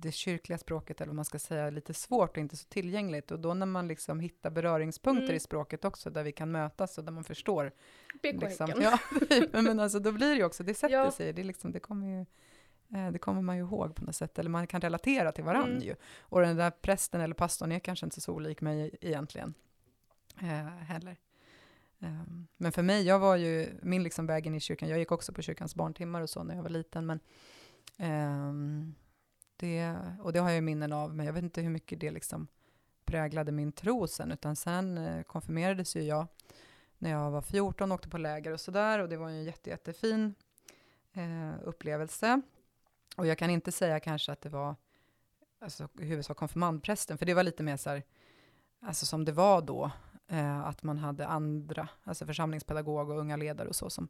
det 0.01 0.11
kyrkliga 0.11 0.57
språket, 0.57 1.01
eller 1.01 1.07
vad 1.09 1.15
man 1.15 1.25
ska 1.25 1.39
säga, 1.39 1.69
lite 1.69 1.93
svårt 1.93 2.29
och 2.31 2.37
inte 2.37 2.57
så 2.57 2.67
tillgängligt. 2.67 3.31
Och 3.31 3.39
då 3.39 3.53
när 3.53 3.65
man 3.65 3.87
liksom 3.87 4.19
hittar 4.19 4.49
beröringspunkter 4.49 5.23
Mm. 5.23 5.35
i 5.35 5.39
språket 5.39 5.85
också, 5.85 6.09
där 6.09 6.23
vi 6.23 6.31
kan 6.31 6.51
mötas 6.51 6.97
och 6.97 7.03
där 7.03 7.11
man 7.11 7.23
förstår. 7.23 7.71
Liksom, 8.23 8.73
ja, 8.81 8.99
men 9.61 9.79
alltså 9.79 9.99
då 9.99 10.11
blir 10.11 10.29
det 10.29 10.35
ju 10.35 10.43
också, 10.43 10.63
det 10.63 10.73
sätter 10.73 10.95
Ja. 10.95 11.11
sig, 11.11 11.33
det, 11.33 11.43
liksom, 11.43 11.71
det 11.71 11.79
kommer 11.79 12.07
ju 12.07 12.25
eh, 12.97 13.11
det 13.11 13.19
kommer 13.19 13.41
man 13.41 13.55
ju 13.57 13.61
ihåg 13.63 13.95
på 13.95 14.03
något 14.05 14.15
sätt, 14.15 14.39
eller 14.39 14.49
man 14.49 14.67
kan 14.67 14.81
relatera 14.81 15.31
till 15.31 15.43
varandra 15.43 15.71
Mm. 15.71 15.83
ju. 15.83 15.95
Och 16.19 16.41
den 16.41 16.55
där 16.57 16.71
prästen 16.71 17.21
eller 17.21 17.35
pastorn 17.35 17.71
är 17.71 17.79
kanske 17.79 18.05
inte 18.05 18.21
så 18.21 18.33
olik 18.33 18.61
mig 18.61 18.95
egentligen 19.01 19.53
eh, 20.41 20.67
heller. 20.67 21.17
Um, 22.01 22.47
men 22.57 22.71
för 22.71 22.81
mig, 22.83 23.03
jag 23.05 23.19
var 23.19 23.35
ju, 23.35 23.79
min 23.81 24.03
liksom 24.03 24.25
väg 24.27 24.47
in 24.47 24.55
i 24.55 24.59
kyrkan, 24.59 24.89
jag 24.89 24.99
gick 24.99 25.11
också 25.11 25.33
på 25.33 25.41
kyrkans 25.41 25.75
barntimmar 25.75 26.21
och 26.21 26.29
så 26.29 26.43
när 26.43 26.55
jag 26.55 26.63
var 26.63 26.69
liten, 26.69 27.05
men 27.05 27.19
ehm, 27.97 28.95
det, 29.59 29.95
och 30.19 30.33
det 30.33 30.39
har 30.39 30.49
jag 30.49 30.55
ju 30.55 30.61
minnen 30.61 30.93
av, 30.93 31.15
men 31.15 31.25
jag 31.25 31.33
vet 31.33 31.43
inte 31.43 31.61
hur 31.61 31.69
mycket 31.69 31.99
det 31.99 32.11
liksom 32.11 32.47
präglade 33.05 33.51
min 33.51 33.71
tro 33.71 34.07
sen, 34.07 34.31
utan 34.31 34.55
sen 34.55 34.97
eh, 34.97 35.23
konfirmerades 35.23 35.95
ju 35.95 36.01
jag 36.01 36.27
när 36.97 37.09
jag 37.09 37.31
var 37.31 37.41
14 37.41 37.91
och 37.91 37.95
åkte 37.95 38.09
på 38.09 38.17
läger 38.17 38.51
och 38.51 38.59
sådär, 38.59 38.99
och 38.99 39.09
det 39.09 39.17
var 39.17 39.29
ju 39.29 39.35
en 39.35 39.43
jätte, 39.43 39.69
jättefin 39.69 40.35
eh, 41.13 41.53
upplevelse. 41.63 42.41
Och 43.17 43.27
jag 43.27 43.37
kan 43.37 43.49
inte 43.49 43.71
säga 43.71 43.99
kanske 43.99 44.31
att 44.31 44.41
det 44.41 44.49
var 44.49 44.75
alltså, 45.59 45.89
i 45.99 46.05
huvudsak 46.05 46.37
konfirmandprästen, 46.37 47.17
för 47.17 47.25
det 47.25 47.33
var 47.33 47.43
lite 47.43 47.63
mer 47.63 47.77
så 47.77 47.89
här, 47.89 48.03
alltså 48.79 49.05
som 49.05 49.25
det 49.25 49.31
var 49.31 49.61
då, 49.61 49.91
eh, 50.27 50.59
att 50.59 50.83
man 50.83 50.97
hade 50.97 51.27
andra, 51.27 51.89
alltså 52.03 52.25
församlingspedagog 52.25 53.09
och 53.09 53.19
unga 53.19 53.37
ledare 53.37 53.67
och 53.67 53.75
så, 53.75 53.89
som, 53.89 54.07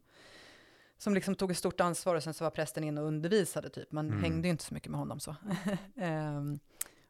som 1.00 1.14
liksom 1.14 1.34
tog 1.34 1.50
ett 1.50 1.56
stort 1.58 1.80
ansvar 1.80 2.14
och 2.14 2.22
sen 2.22 2.34
så 2.34 2.44
var 2.44 2.50
prästen 2.50 2.84
in 2.84 2.98
och 2.98 3.04
undervisade 3.04 3.68
typ. 3.68 3.92
Man 3.92 4.06
Mm. 4.08 4.22
hängde 4.22 4.48
ju 4.48 4.52
inte 4.52 4.64
så 4.64 4.74
mycket 4.74 4.90
med 4.90 4.98
honom 5.00 5.20
så. 5.20 5.36
Ehm, 5.96 6.58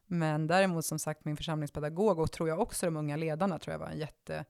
men 0.05 0.47
däremot 0.47 0.85
som 0.85 0.99
sagt 0.99 1.25
min 1.25 1.37
församlingspedagog 1.37 2.19
och 2.19 2.31
tror 2.31 2.49
jag 2.49 2.59
också 2.59 2.85
de 2.85 2.97
unga 2.97 3.15
ledarna 3.15 3.59
tror 3.59 3.71
jag 3.71 3.79
var 3.79 3.87
en 3.87 3.97
jätte, 3.99 4.45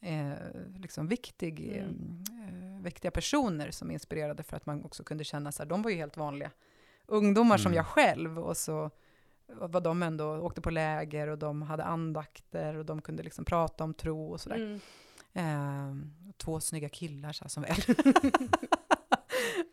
eh, 0.00 0.32
liksom 0.76 1.08
viktig, 1.08 1.60
Mm. 1.76 2.24
eh, 2.78 2.82
viktiga 2.82 3.10
personer 3.10 3.70
som 3.70 3.90
inspirerade 3.90 4.42
för 4.42 4.56
att 4.56 4.66
man 4.66 4.84
också 4.84 5.04
kunde 5.04 5.24
känna 5.24 5.52
så 5.52 5.62
här, 5.62 5.68
de 5.70 5.82
var 5.82 5.90
ju 5.90 5.96
helt 5.96 6.16
vanliga 6.16 6.50
ungdomar 7.06 7.58
som 7.58 7.66
Mm. 7.72 7.76
jag 7.76 7.86
själv 7.86 8.38
och 8.38 8.56
så 8.56 8.90
var 9.46 9.80
de 9.80 10.02
ändå, 10.02 10.36
åkte 10.38 10.60
på 10.60 10.70
läger 10.70 11.28
och 11.28 11.38
de 11.38 11.62
hade 11.62 11.84
andakter 11.84 12.74
och 12.76 12.84
de 12.84 13.02
kunde 13.02 13.22
liksom 13.22 13.44
prata 13.44 13.84
om 13.84 13.94
tro 13.94 14.32
och 14.32 14.40
sådär. 14.40 14.56
Mm. 14.56 14.80
Ehm, 15.32 16.12
två 16.36 16.60
snygga 16.60 16.88
killar 16.88 17.32
så 17.32 17.44
här, 17.44 17.48
som 17.48 17.62
väl. 17.68 17.80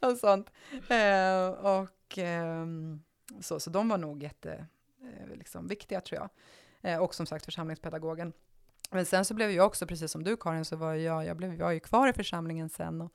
och 0.12 0.18
sånt. 0.18 0.52
Eh, 0.90 1.48
och 1.50 2.18
eh, 2.18 2.66
så, 3.40 3.60
så 3.60 3.70
de 3.70 3.90
var 3.90 3.98
nog 3.98 4.24
jätteviktiga, 4.24 4.68
eh, 5.30 5.36
liksom, 5.38 5.68
viktiga 5.68 6.02
tror 6.02 6.20
jag. 6.22 6.30
Eh, 6.92 7.00
och 7.00 7.16
som 7.16 7.26
sagt 7.26 7.46
församlingspedagogen. 7.46 8.34
Men 8.92 9.06
sen 9.06 9.26
så 9.26 9.34
blev 9.34 9.52
jag 9.52 9.66
också, 9.66 9.88
precis 9.88 10.12
som 10.12 10.24
du 10.24 10.38
Karin, 10.38 10.66
så 10.66 10.76
var 10.76 10.94
jag, 10.94 11.26
jag, 11.26 11.38
blev, 11.38 11.56
jag 11.56 11.66
var 11.66 11.72
ju 11.72 11.80
kvar 11.80 12.08
i 12.08 12.14
församlingen 12.14 12.70
sen 12.70 13.02
och 13.02 13.12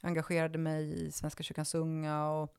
engagerade 0.00 0.58
mig 0.58 1.06
i 1.06 1.12
Svenska 1.12 1.42
kyrkans 1.42 1.74
unga 1.74 2.30
och 2.30 2.54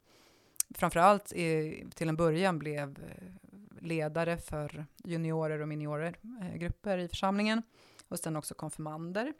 framförallt 0.75 1.34
i, 1.34 1.86
till 1.95 2.10
en 2.10 2.15
början 2.15 2.60
blev 2.60 2.89
eh, 2.89 3.82
ledare 3.82 4.38
för 4.38 4.86
juniorer 5.03 5.60
och 5.60 5.67
miniorer, 5.67 6.17
eh, 6.41 6.56
grupper 6.56 6.97
i 6.97 7.08
församlingen 7.08 7.63
och 8.08 8.19
sen 8.19 8.36
också 8.36 8.53
konfirmander. 8.53 9.34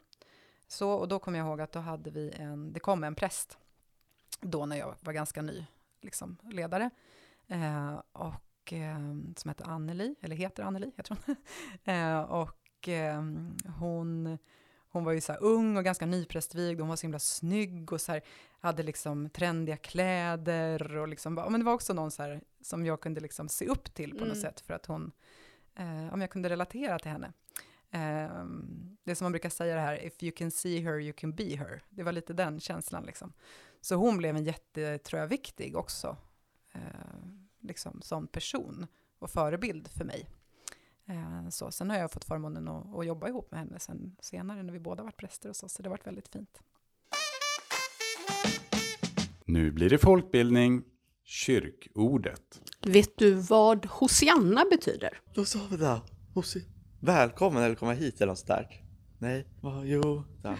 Så, 0.68 0.90
och 0.90 1.08
då 1.08 1.18
kommer 1.18 1.38
jag 1.38 1.46
ihåg 1.46 1.60
att 1.60 1.72
då 1.72 1.78
hade 1.78 2.10
vi 2.10 2.30
en, 2.30 2.72
det 2.72 2.80
kom 2.80 3.04
en 3.04 3.14
präst 3.14 3.58
då 4.40 4.66
när 4.66 4.76
jag 4.76 4.94
var 5.00 5.12
ganska 5.12 5.42
ny 5.42 5.66
liksom, 6.00 6.36
ledare 6.42 6.90
eh, 7.48 8.00
och 8.12 8.72
eh, 8.72 8.98
som 9.36 9.48
hette 9.48 9.64
Anneli, 9.64 10.14
eller 10.20 10.36
heter 10.36 10.62
Anneli, 10.62 10.92
heter 10.96 11.16
hon. 11.26 11.36
eh, 11.94 12.20
och 12.20 12.88
eh, 12.88 13.22
hon, 13.78 14.38
hon 14.90 15.04
var 15.04 15.12
ju 15.12 15.20
så 15.20 15.32
här 15.32 15.42
ung 15.42 15.76
och 15.76 15.84
ganska 15.84 16.06
nyprästvigd, 16.06 16.80
hon 16.80 16.88
var 16.88 16.96
så 16.96 17.02
himla 17.02 17.18
snygg 17.18 17.92
och 17.92 18.00
så 18.00 18.12
här, 18.12 18.22
hade 18.60 18.82
liksom 18.82 19.30
trendiga 19.30 19.76
kläder 19.76 20.96
och 20.96 21.08
liksom, 21.08 21.34
men 21.34 21.60
det 21.60 21.64
var 21.66 21.72
också 21.72 21.92
någon 21.92 22.10
så 22.10 22.22
här 22.22 22.40
som 22.60 22.86
jag 22.86 23.00
kunde 23.00 23.20
liksom 23.20 23.48
se 23.48 23.66
upp 23.66 23.94
till 23.94 24.10
på 24.10 24.24
något 24.24 24.36
Mm. 24.36 24.40
sätt 24.40 24.60
för 24.60 24.74
att 24.74 24.86
hon, 24.86 25.12
om 26.12 26.20
jag 26.20 26.30
kunde 26.30 26.48
relatera 26.48 26.98
till 26.98 27.10
henne. 27.10 27.32
Eh, 27.90 28.44
det 29.04 29.14
som 29.14 29.24
man 29.24 29.32
brukar 29.32 29.50
säga 29.50 29.74
det 29.74 29.80
här, 29.80 30.04
if 30.06 30.22
you 30.22 30.32
can 30.32 30.50
see 30.50 30.80
her 30.80 31.00
you 31.00 31.12
can 31.12 31.32
be 31.34 31.56
her. 31.56 31.82
Det 31.88 32.02
var 32.02 32.12
lite 32.12 32.32
den 32.32 32.60
känslan 32.60 33.02
liksom. 33.04 33.32
Så 33.80 33.94
hon 33.94 34.16
blev 34.18 34.36
en 34.36 34.44
jätte, 34.44 34.98
tror 34.98 35.20
jag, 35.20 35.28
viktig 35.28 35.76
också, 35.76 36.16
eh, 36.72 36.80
liksom 37.60 38.02
som 38.02 38.26
person 38.26 38.86
och 39.18 39.30
förebild 39.30 39.88
för 39.88 40.04
mig. 40.04 40.28
Eh, 41.06 41.48
så, 41.48 41.70
sen 41.70 41.90
har 41.90 41.98
jag 41.98 42.10
fått 42.12 42.24
förmånen 42.24 42.68
att, 42.68 42.94
att 42.98 43.06
jobba 43.06 43.28
ihop 43.28 43.50
med 43.50 43.60
henne 43.60 43.78
sen 43.78 44.16
senare 44.20 44.62
när 44.62 44.72
vi 44.72 44.80
båda 44.80 45.02
varit 45.02 45.16
präster 45.16 45.48
och 45.48 45.56
så, 45.56 45.68
så 45.68 45.82
det 45.82 45.88
har 45.88 45.90
varit 45.96 46.06
väldigt 46.06 46.28
fint. 46.28 46.60
Nu 49.44 49.70
blir 49.70 49.90
det 49.90 49.98
folkbildning, 49.98 50.84
kyrkordet. 51.24 52.60
Vet 52.86 53.18
du 53.18 53.34
vad 53.34 53.86
Hosianna 53.86 54.64
betyder? 54.70 55.20
Då 55.34 55.44
sa 55.44 55.58
vi 55.70 55.76
det. 55.76 56.00
Hos- 56.34 56.56
Välkommen 57.00 57.62
eller 57.62 57.74
komma 57.74 57.92
hit 57.92 58.16
eller 58.20 58.26
något 58.26 58.38
sånt 58.38 58.48
där. 58.48 58.84
Nej, 59.18 59.46
vad, 59.60 59.86
jo, 59.86 60.24
där. 60.42 60.58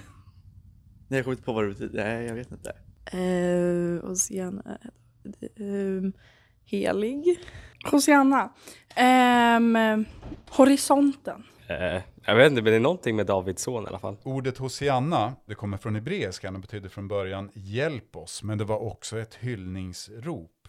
Nej, 1.09 1.17
jag 1.19 1.25
kommer 1.25 1.33
inte 1.33 1.45
på 1.45 1.53
vad 1.53 1.65
det 1.65 1.69
betyder. 1.69 2.05
Nej, 2.05 2.25
jag 2.27 2.35
vet 2.35 2.51
inte. 2.53 2.77
Eh, 3.13 4.09
Hosianna. 4.09 4.79
Um, 5.57 6.13
helig. 6.65 7.39
Hosianna. 7.85 8.53
Um, 9.57 10.05
horisonten. 10.51 11.43
Eh, 11.69 12.03
jag 12.25 12.37
vet 12.37 12.51
inte, 12.51 12.63
men 12.63 12.73
det 12.73 12.77
är 12.77 12.81
någonting 12.81 13.17
med 13.17 13.27
Davids 13.27 13.63
son 13.63 13.85
i 13.85 13.87
alla 13.87 13.99
fall. 13.99 14.17
Ordet 14.23 14.59
Hosianna, 14.59 15.37
det 15.47 15.55
kommer 15.55 15.77
från 15.77 15.95
hebreiskan 15.95 16.55
och 16.55 16.61
betyder 16.61 16.89
från 16.89 17.09
början 17.09 17.51
hjälp 17.55 18.17
oss, 18.17 18.43
men 18.43 18.59
det 18.59 18.65
var 18.65 18.79
också 18.79 19.19
ett 19.19 19.35
hyllningsrop. 19.35 20.69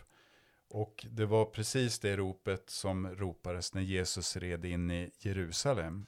Och 0.70 1.06
det 1.12 1.26
var 1.26 1.46
precis 1.46 2.00
det 2.00 2.18
ropet 2.18 2.70
som 2.70 3.08
ropades 3.16 3.74
när 3.74 3.82
Jesus 3.82 4.36
red 4.36 4.66
in 4.66 4.92
i 4.92 5.12
Jerusalem. 5.20 6.06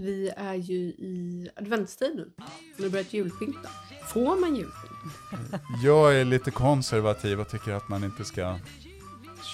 Vi 0.00 0.32
är 0.36 0.54
ju 0.54 0.78
i 0.78 1.50
adventstid 1.56 2.16
nu. 2.16 2.30
Vi 2.76 2.82
har 2.82 2.90
börjat 2.90 3.12
julpynta. 3.12 3.68
Får 4.08 4.40
man 4.40 4.56
julpynt? 4.56 5.62
Jag 5.84 6.16
är 6.20 6.24
lite 6.24 6.50
konservativ 6.50 7.40
och 7.40 7.48
tycker 7.48 7.72
att 7.72 7.88
man 7.88 8.04
inte 8.04 8.24
ska 8.24 8.58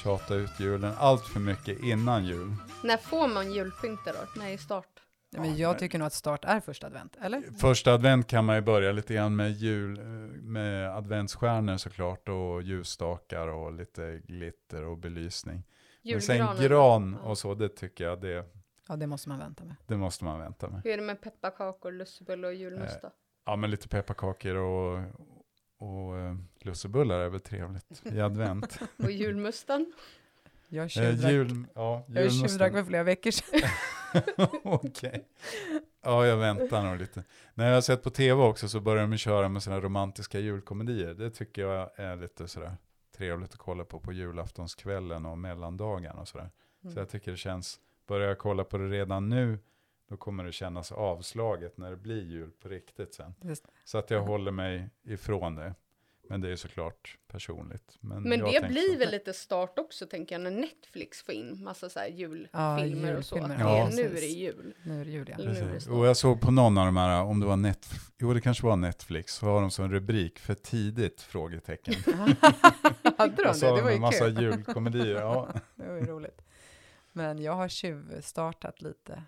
tjata 0.02 0.34
ut 0.34 0.50
julen 0.60 0.92
allt 0.98 1.26
för 1.26 1.40
mycket 1.40 1.82
innan 1.82 2.26
jul. 2.26 2.54
När 2.82 2.96
får 2.96 3.28
man 3.28 3.52
julpynta 3.52 4.12
då? 4.12 4.40
När 4.40 4.48
är 4.50 4.56
start? 4.56 4.88
Ja, 5.30 5.40
men 5.40 5.56
jag 5.56 5.78
tycker 5.78 5.98
nog 5.98 6.06
att 6.06 6.12
start 6.12 6.44
är 6.44 6.60
första 6.60 6.86
advent, 6.86 7.16
eller? 7.20 7.42
Första 7.58 7.92
advent 7.92 8.26
kan 8.26 8.44
man 8.44 8.56
ju 8.56 8.62
börja 8.62 8.92
lite 8.92 9.14
grann 9.14 9.36
med 9.36 9.52
jul, 9.52 9.98
eh, 9.98 10.04
med 10.42 10.96
adventsstjärnor 10.96 11.76
såklart 11.76 12.28
och 12.28 12.62
ljusstakar 12.62 13.48
och 13.48 13.72
lite 13.72 14.20
glitter 14.24 14.84
och 14.84 14.98
belysning. 14.98 15.62
Men 16.02 16.22
sen 16.22 16.36
Julgranen. 16.36 16.62
gran 16.62 17.14
och 17.14 17.38
så, 17.38 17.54
det 17.54 17.68
tycker 17.68 18.04
jag 18.04 18.20
det, 18.20 18.44
Ja, 18.88 18.96
det 18.96 19.06
måste 19.06 19.28
man 19.28 19.38
vänta 19.38 19.64
med. 19.64 19.76
det 19.86 19.96
måste 19.96 20.24
man 20.24 20.38
vänta 20.38 20.68
med. 20.68 20.80
Hur 20.84 20.92
är 20.92 20.96
det 20.96 21.02
med 21.02 21.20
pepparkakor, 21.20 21.92
lussebulle 21.92 22.46
och 22.46 22.54
julmust 22.54 23.02
då? 23.02 23.10
Ja, 23.44 23.56
men 23.56 23.70
lite 23.70 23.88
pepparkakor 23.88 24.54
och, 24.54 25.02
och 25.78 26.18
eh, 26.18 26.36
lussebullar 26.60 27.20
är 27.20 27.28
väl 27.28 27.40
trevligt 27.40 28.02
i 28.04 28.20
advent. 28.20 28.78
Och 28.96 29.10
julmusten? 29.10 29.92
Jag 30.68 30.84
eh, 30.84 30.88
tjuvdrack, 30.88 31.32
jul, 31.32 31.64
ja, 31.74 32.04
för 32.08 32.84
flera 32.84 33.02
veckor 33.02 33.30
sedan. 33.30 33.70
Okej. 34.64 35.28
Ja, 36.02 36.26
jag 36.26 36.36
väntar 36.36 36.82
nog 36.82 36.98
lite. 36.98 37.24
När 37.54 37.66
jag 37.66 37.74
har 37.74 37.80
sett 37.80 38.02
på 38.02 38.10
tv 38.10 38.42
också 38.42 38.68
så 38.68 38.80
börjar 38.80 39.06
de 39.06 39.16
köra 39.16 39.48
med 39.48 39.62
sådana 39.62 39.80
romantiska 39.80 40.38
julkomedier. 40.38 41.14
Det 41.14 41.30
tycker 41.30 41.62
jag 41.62 41.90
är 41.96 42.16
lite 42.16 42.48
sådär 42.48 42.76
trevligt 43.16 43.52
att 43.52 43.58
kolla 43.58 43.84
på 43.84 44.00
på 44.00 44.12
julaftonskvällen 44.12 45.26
och 45.26 45.38
mellandagarna 45.38 46.20
och 46.20 46.28
sådär. 46.28 46.50
Mm. 46.82 46.94
Så 46.94 47.00
jag 47.00 47.08
tycker 47.08 47.30
det 47.30 47.36
känns, 47.36 47.80
börjar 48.06 48.28
jag 48.28 48.38
kolla 48.38 48.64
på 48.64 48.78
det 48.78 48.88
redan 48.88 49.28
nu, 49.28 49.58
då 50.08 50.16
kommer 50.16 50.44
det 50.44 50.52
kännas 50.52 50.92
avslaget 50.92 51.78
när 51.78 51.90
det 51.90 51.96
blir 51.96 52.22
jul 52.24 52.50
på 52.62 52.68
riktigt 52.68 53.14
sen. 53.14 53.34
Just 53.42 53.66
Så 53.84 53.98
att 53.98 54.10
jag 54.10 54.20
håller 54.22 54.50
mig 54.52 54.90
ifrån 55.04 55.54
det. 55.54 55.74
Men 56.28 56.40
det 56.40 56.48
är 56.50 56.56
såklart 56.56 57.18
personligt. 57.28 57.96
Men, 58.00 58.22
Men 58.22 58.38
jag 58.40 58.62
det 58.62 58.68
blir 58.68 58.92
så. 58.92 58.98
väl 58.98 59.10
lite 59.10 59.32
start 59.32 59.78
också 59.78 60.06
tänker 60.06 60.34
jag 60.34 60.42
när 60.42 60.50
Netflix 60.50 61.22
får 61.22 61.34
in 61.34 61.64
massa 61.64 61.88
så 61.88 61.98
här 61.98 62.06
julfilmer 62.08 63.12
Ja, 63.12 63.18
och 63.18 63.24
så. 63.24 63.36
Att 63.36 63.40
julfilmer. 63.42 63.56
det 63.56 63.62
Ja. 63.62 63.88
är, 63.88 63.92
nu 63.96 64.02
är 64.02 64.20
det 64.20 64.26
jul. 64.26 64.74
Nu 64.84 65.00
är 65.00 65.04
det 65.04 65.10
jul, 65.10 65.28
ja. 65.30 65.36
Det 65.36 65.44
Precis. 65.44 65.88
Och 65.88 66.06
jag 66.06 66.16
såg 66.16 66.40
på 66.40 66.50
någon 66.50 66.78
av 66.78 66.86
de 66.86 66.96
här, 66.96 67.22
om 67.22 67.40
det 67.40 67.46
var 67.46 67.56
Netflix, 67.56 68.04
jo 68.18 68.34
det 68.34 68.40
kanske 68.40 68.66
var 68.66 68.76
Netflix, 68.76 69.34
så 69.34 69.46
har 69.46 69.60
de 69.60 69.70
som 69.70 69.90
rubrik 69.92 70.38
för 70.38 70.54
tidigt? 70.54 71.22
Frågetecken. 71.22 71.94
Hade 73.18 73.42
de 73.42 73.52
det? 73.60 73.76
Det 73.76 73.82
var 73.82 73.90
ju 73.90 73.94
en 73.94 74.00
massa 74.00 74.24
kul. 74.24 74.40
julkomedier. 74.42 75.20
Ja. 75.20 75.48
Det 75.74 75.86
var 75.88 75.94
ju 75.96 76.06
roligt. 76.06 76.42
Men 77.16 77.38
jag 77.42 77.52
har 77.52 77.68
tjuvstartat 77.68 78.82
lite 78.82 79.22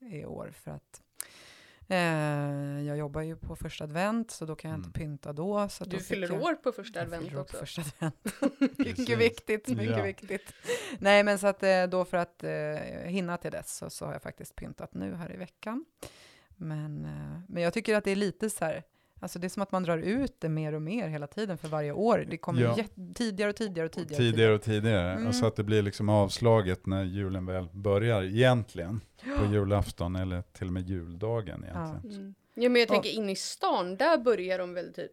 i 0.00 0.24
år 0.24 0.50
för 0.50 0.70
att 0.70 1.02
eh, 1.88 2.86
jag 2.86 2.96
jobbar 2.96 3.22
ju 3.22 3.36
på 3.36 3.56
första 3.56 3.84
advent 3.84 4.30
så 4.30 4.44
då 4.46 4.56
kan 4.56 4.70
jag 4.70 4.78
inte 4.78 4.86
Mm. 4.86 4.92
pynta 4.92 5.32
då. 5.32 5.68
Så 5.68 5.84
Du 5.84 5.96
då 5.96 6.02
fyller 6.02 6.28
jag, 6.28 6.42
år 6.42 6.54
på 6.54 6.72
första 6.72 7.00
advent 7.00 7.34
också. 7.34 7.56
På 7.58 7.66
första 7.66 7.82
advent. 7.82 8.78
Mycket 8.78 9.18
viktigt, 9.18 9.68
mycket 9.68 9.96
Ja. 9.98 10.02
viktigt. 10.02 10.54
Nej, 10.98 11.22
men 11.24 11.38
så 11.38 11.46
att 11.46 11.62
eh, 11.62 11.84
då 11.86 12.04
för 12.04 12.16
att 12.16 12.44
eh, 12.44 12.50
hinna 13.06 13.36
till 13.36 13.50
dess 13.52 13.76
så, 13.76 13.90
så 13.90 14.06
har 14.06 14.12
jag 14.12 14.22
faktiskt 14.22 14.54
pyntat 14.56 14.94
nu 14.94 15.14
här 15.14 15.34
i 15.34 15.36
veckan. 15.36 15.84
Men, 16.56 17.04
eh, 17.04 17.40
men 17.48 17.62
jag 17.62 17.72
tycker 17.74 17.96
att 17.96 18.04
det 18.04 18.10
är 18.10 18.16
lite 18.16 18.50
så 18.50 18.64
här, 18.64 18.82
alltså 19.20 19.38
det 19.38 19.46
är 19.46 19.48
som 19.48 19.62
att 19.62 19.72
man 19.72 19.82
drar 19.82 19.98
ut 19.98 20.36
det 20.40 20.48
mer 20.48 20.72
och 20.74 20.82
mer 20.82 21.08
hela 21.08 21.26
tiden 21.26 21.58
för 21.58 21.68
varje 21.68 21.92
år. 21.92 22.26
Det 22.30 22.36
kommer 22.38 22.62
Ja. 22.62 22.76
tidigare 23.14 23.50
och 23.50 23.56
tidigare 23.56 23.86
och 23.86 23.92
tidigare. 23.92 24.16
Tidigare 24.22 24.54
och 24.54 24.62
tidigare. 24.62 25.12
Mm. 25.12 25.26
Och 25.26 25.34
så 25.34 25.46
att 25.46 25.56
det 25.56 25.64
blir 25.64 25.82
liksom 25.82 26.08
avslaget 26.08 26.86
när 26.86 27.04
julen 27.04 27.46
väl 27.46 27.68
börjar 27.72 28.22
egentligen. 28.22 29.00
På 29.38 29.46
julafton 29.52 30.16
eller 30.16 30.42
till 30.42 30.66
och 30.66 30.72
med 30.72 30.88
juldagen 30.88 31.64
egentligen. 31.64 32.16
Mm. 32.20 32.34
Ja 32.54 32.68
men 32.68 32.80
jag 32.80 32.86
Och- 32.86 32.92
tänker 32.94 33.10
in 33.10 33.30
i 33.30 33.36
stan, 33.36 33.96
där 33.96 34.18
börjar 34.18 34.58
de 34.58 34.74
väl 34.74 34.92
typ 34.94 35.12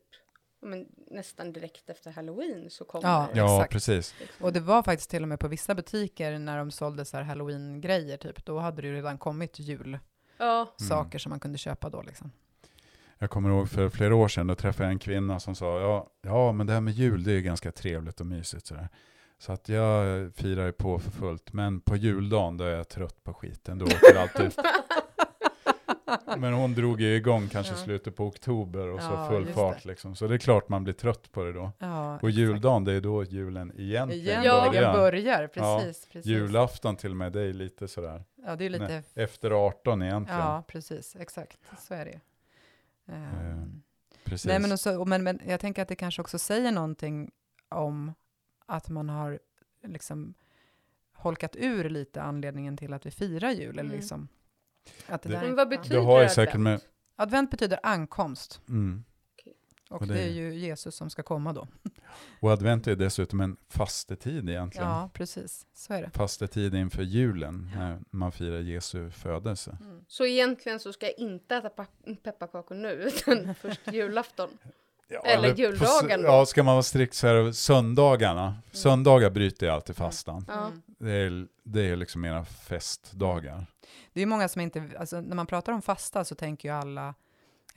ja, 0.62 0.68
men, 0.68 0.86
nästan 1.12 1.54
direkt 1.54 1.90
efter 1.90 2.12
halloween 2.12 2.70
så 2.70 2.86
kommer 2.86 3.10
Ja. 3.10 3.28
det. 3.34 3.40
Ja, 3.40 3.56
Exakt. 3.56 3.74
precis. 3.74 4.16
Och 4.42 4.54
det 4.54 4.60
var 4.60 4.84
faktiskt 4.84 5.10
till 5.10 5.22
och 5.24 5.28
med 5.30 5.40
på 5.40 5.48
vissa 5.48 5.76
butiker 5.76 6.40
när 6.40 6.58
de 6.58 6.72
sålde 6.72 7.06
så 7.06 7.18
här 7.18 7.24
halloween-grejer, 7.24 8.18
typ, 8.18 8.46
då 8.46 8.60
hade 8.60 8.82
det 8.82 8.88
ju 8.88 8.94
redan 8.96 9.18
kommit 9.18 9.60
julsaker 9.60 10.00
Ja, 11.14 11.20
som 11.20 11.30
man 11.30 11.40
kunde 11.40 11.58
köpa 11.58 11.90
då 11.90 12.02
liksom. 12.02 12.32
Jag 13.20 13.30
kommer 13.30 13.50
ihåg 13.50 13.70
för 13.70 13.90
flera 13.90 14.16
år 14.16 14.28
sedan, 14.28 14.48
då 14.48 14.56
träffade 14.56 14.84
jag 14.86 14.92
en 14.92 15.00
kvinna 15.00 15.40
som 15.40 15.56
sa, 15.56 15.80
ja, 15.80 16.10
ja 16.22 16.52
men 16.52 16.68
det 16.68 16.74
här 16.74 16.82
med 16.82 16.94
jul 16.94 17.24
det 17.24 17.32
är 17.32 17.40
ganska 17.42 17.72
trevligt 17.72 18.20
och 18.20 18.26
mysigt 18.28 18.68
sådär. 18.68 18.90
Så 19.38 19.52
att 19.52 19.70
jag 19.70 20.34
firar 20.36 20.66
ju 20.66 20.72
på 20.72 21.00
för 21.00 21.12
fullt, 21.12 21.54
men 21.54 21.80
på 21.82 21.96
juldagen 21.96 22.58
då 22.58 22.64
är 22.64 22.70
jag 22.76 22.90
trött 22.90 23.24
på 23.24 23.34
skiten, 23.34 23.78
då 23.78 23.86
åker 23.86 24.16
allt 24.20 24.40
ut. 24.40 24.56
Men 26.38 26.54
hon 26.54 26.74
drog 26.74 27.02
ju 27.02 27.16
igång 27.16 27.48
kanske 27.50 27.74
Ja. 27.74 27.78
slutet 27.78 28.16
på 28.16 28.26
oktober 28.26 28.88
och 28.88 29.02
så 29.02 29.08
Ja, 29.12 29.28
full 29.30 29.44
just 29.44 29.54
fart 29.56 29.84
det. 29.84 29.90
liksom. 29.90 30.16
Så 30.16 30.28
det 30.28 30.34
är 30.34 30.38
klart 30.38 30.70
man 30.70 30.84
blir 30.84 30.94
trött 30.94 31.32
på 31.32 31.44
det 31.44 31.54
då. 31.54 31.72
Ja, 31.80 32.20
Och 32.22 32.30
juldagen, 32.30 32.84
det 32.84 32.94
är 32.94 33.02
då 33.02 33.24
julen 33.24 33.72
egentligen 33.78 34.30
Egentligen 34.30 34.44
Ja. 34.44 34.70
börjar, 34.72 34.94
börjar. 34.94 35.48
precis. 35.48 36.08
precis. 36.12 36.26
Julafton 36.32 36.96
till 36.96 37.10
och 37.12 37.18
med, 37.18 37.32
det 37.32 37.42
är 37.42 37.54
lite 37.54 37.88
sådär, 37.88 38.24
Ja, 38.46 38.56
det 38.56 38.66
är 38.66 38.70
lite, 38.70 38.88
Nej, 38.88 39.04
efter 39.16 39.52
18 39.52 40.02
egentligen. 40.02 40.40
ja, 40.42 40.64
precis, 40.68 41.16
exakt, 41.20 41.58
så 41.88 41.94
är 41.94 42.06
det 42.06 42.12
ju. 42.12 42.20
Ehm, 43.08 43.82
Precis. 44.24 44.46
Nej, 44.48 44.60
men, 44.60 44.72
också, 44.72 45.06
men, 45.06 45.24
men 45.24 45.40
jag 45.48 45.60
tänker 45.60 45.82
att 45.82 45.88
det 45.88 45.96
kanske 45.96 46.22
också 46.22 46.40
säger 46.40 46.72
någonting 46.72 47.32
om 47.70 48.14
att 48.66 48.90
man 48.90 49.10
har 49.10 49.40
liksom 49.84 50.34
holkat 51.14 51.56
ur 51.56 51.90
lite 51.90 52.22
anledningen 52.22 52.78
till 52.78 52.94
att 52.94 53.06
vi 53.06 53.12
firar 53.12 53.52
jul. 53.52 53.70
Eller 53.70 53.82
Mm. 53.82 53.96
liksom, 53.96 54.28
att 55.08 55.22
det 55.22 55.30
Det- 55.30 55.36
där, 55.36 55.42
men 55.48 55.56
vad 55.56 55.70
betyder 55.70 56.02
har 56.02 56.06
ju 56.12 56.16
advent? 56.16 56.32
säkert 56.32 56.60
med- 56.60 56.82
Advent 57.16 57.52
betyder 57.52 57.80
ankomst. 57.84 58.62
Mm. 58.70 59.04
Och, 59.90 60.02
Och 60.02 60.08
det 60.08 60.14
det 60.14 60.22
är 60.22 60.30
ju 60.32 60.56
Jesus 60.56 60.96
som 60.96 61.10
ska 61.10 61.24
komma 61.24 61.54
då. 61.54 61.68
Och 62.40 62.52
advent 62.52 62.88
är 62.88 62.96
dessutom 62.96 63.42
en 63.42 63.58
fastetid 63.70 64.50
egentligen. 64.50 64.88
Ja, 64.88 65.10
precis. 65.14 65.66
Så 65.74 65.94
är 65.94 66.02
det. 66.02 66.10
Fastetid 66.10 66.76
inför 66.76 67.04
julen, 67.04 67.72
när 67.76 68.00
man 68.12 68.32
firar 68.32 68.60
Jesu 68.60 69.10
födelse. 69.12 69.78
Så 70.08 70.26
egentligen 70.26 70.80
så 70.80 70.94
ska 70.94 71.06
jag 71.06 71.20
inte 71.20 71.56
äta 71.56 71.70
pa- 71.70 71.86
pepparkakor 72.24 72.76
nu, 72.76 72.90
utan 73.28 73.56
först 73.56 73.82
julafton. 73.94 74.50
Ja, 75.08 75.22
Eller 75.22 75.54
på 75.54 75.60
juldagen. 75.62 76.22
Ja, 76.22 76.46
ska 76.46 76.64
man 76.64 76.76
vara 76.76 76.84
strikt 76.84 77.14
så 77.14 77.28
är 77.28 77.34
det 77.34 77.54
söndagarna. 77.54 78.56
Söndagar 78.72 79.30
bryter 79.30 79.66
jag 79.66 79.76
alltid 79.76 79.96
fastan. 79.96 80.46
Ja. 80.48 80.66
Mm. 80.68 80.82
Det, 81.00 81.12
är, 81.12 81.48
det 81.64 81.82
är 81.82 81.96
liksom 81.96 82.22
mina 82.22 82.46
festdagar. 82.46 83.66
Det 84.14 84.22
är 84.22 84.26
många 84.26 84.48
som 84.48 84.62
inte, 84.62 84.84
alltså 85.00 85.22
när 85.22 85.36
man 85.36 85.48
pratar 85.48 85.74
om 85.74 85.82
fasta 85.82 86.24
så 86.26 86.36
tänker 86.36 86.70
ju 86.70 86.76
alla, 86.76 87.14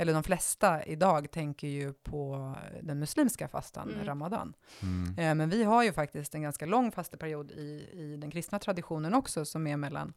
eller 0.00 0.12
de 0.14 0.22
flesta 0.22 0.84
idag 0.84 1.30
tänker 1.30 1.68
ju 1.68 1.92
på 1.92 2.54
den 2.82 2.98
muslimska 2.98 3.48
fastan, 3.48 3.90
Mm. 3.92 4.04
ramadan. 4.06 4.54
Mm. 4.82 5.18
Eh, 5.18 5.34
Men 5.34 5.50
vi 5.50 5.64
har 5.64 5.82
ju 5.84 5.92
faktiskt 5.92 6.34
en 6.34 6.42
ganska 6.42 6.66
lång 6.66 6.92
fasteperiod 6.92 7.50
i, 7.50 7.88
i 7.92 8.16
den 8.16 8.30
kristna 8.30 8.58
traditionen 8.58 9.14
också, 9.14 9.44
som 9.44 9.66
är 9.66 9.76
mellan 9.76 10.12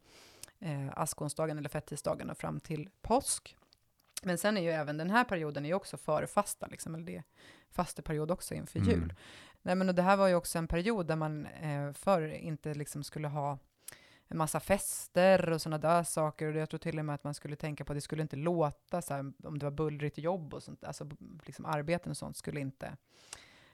eh, 0.60 0.88
askonsdagen 0.98 1.58
eller 1.58 1.68
fettisdagen 1.68 2.30
och 2.30 2.38
fram 2.38 2.60
till 2.60 2.88
påsk. 3.00 3.56
Men 4.22 4.38
sen 4.38 4.56
är 4.56 4.60
ju 4.62 4.70
även 4.70 4.96
den 4.96 5.10
här 5.10 5.24
perioden 5.24 5.66
är 5.66 5.74
också 5.74 5.96
före 5.96 6.26
fasta, 6.26 6.66
liksom, 6.66 6.94
eller 6.94 7.04
det 7.06 7.16
är 7.16 7.24
fasteperiod 7.70 8.30
också 8.30 8.54
inför 8.54 8.78
Mm. 8.78 8.90
jul. 8.90 9.14
Nej, 9.62 9.74
men 9.74 9.88
och 9.88 9.94
det 9.94 10.02
här 10.02 10.16
var 10.16 10.28
ju 10.28 10.34
också 10.34 10.58
en 10.58 10.66
period 10.68 11.06
där 11.06 11.16
man 11.16 11.46
eh, 11.46 11.92
förr 11.92 12.28
inte 12.28 12.74
liksom 12.74 13.04
skulle 13.04 13.28
ha 13.28 13.58
en 14.32 14.38
massa 14.38 14.60
fester 14.60 15.50
och 15.50 15.62
sådana 15.62 15.78
där 15.78 16.02
saker. 16.02 16.46
Och 16.46 16.60
jag 16.60 16.70
tror 16.70 16.78
till 16.78 16.98
och 16.98 17.04
med 17.04 17.14
att 17.14 17.24
man 17.24 17.34
skulle 17.34 17.56
tänka 17.56 17.84
på 17.84 17.92
att 17.92 17.96
det 17.96 18.00
skulle 18.00 18.22
inte 18.22 18.36
låta 18.36 19.02
så 19.02 19.14
här, 19.14 19.32
om 19.44 19.58
det 19.58 19.66
var 19.66 19.70
bullrigt 19.70 20.18
jobb 20.18 20.54
och 20.54 20.62
sånt, 20.62 20.84
alltså 20.84 21.08
liksom 21.46 21.66
arbeten 21.66 22.10
och 22.10 22.16
sånt 22.16 22.36
skulle 22.36 22.60
inte, 22.60 22.96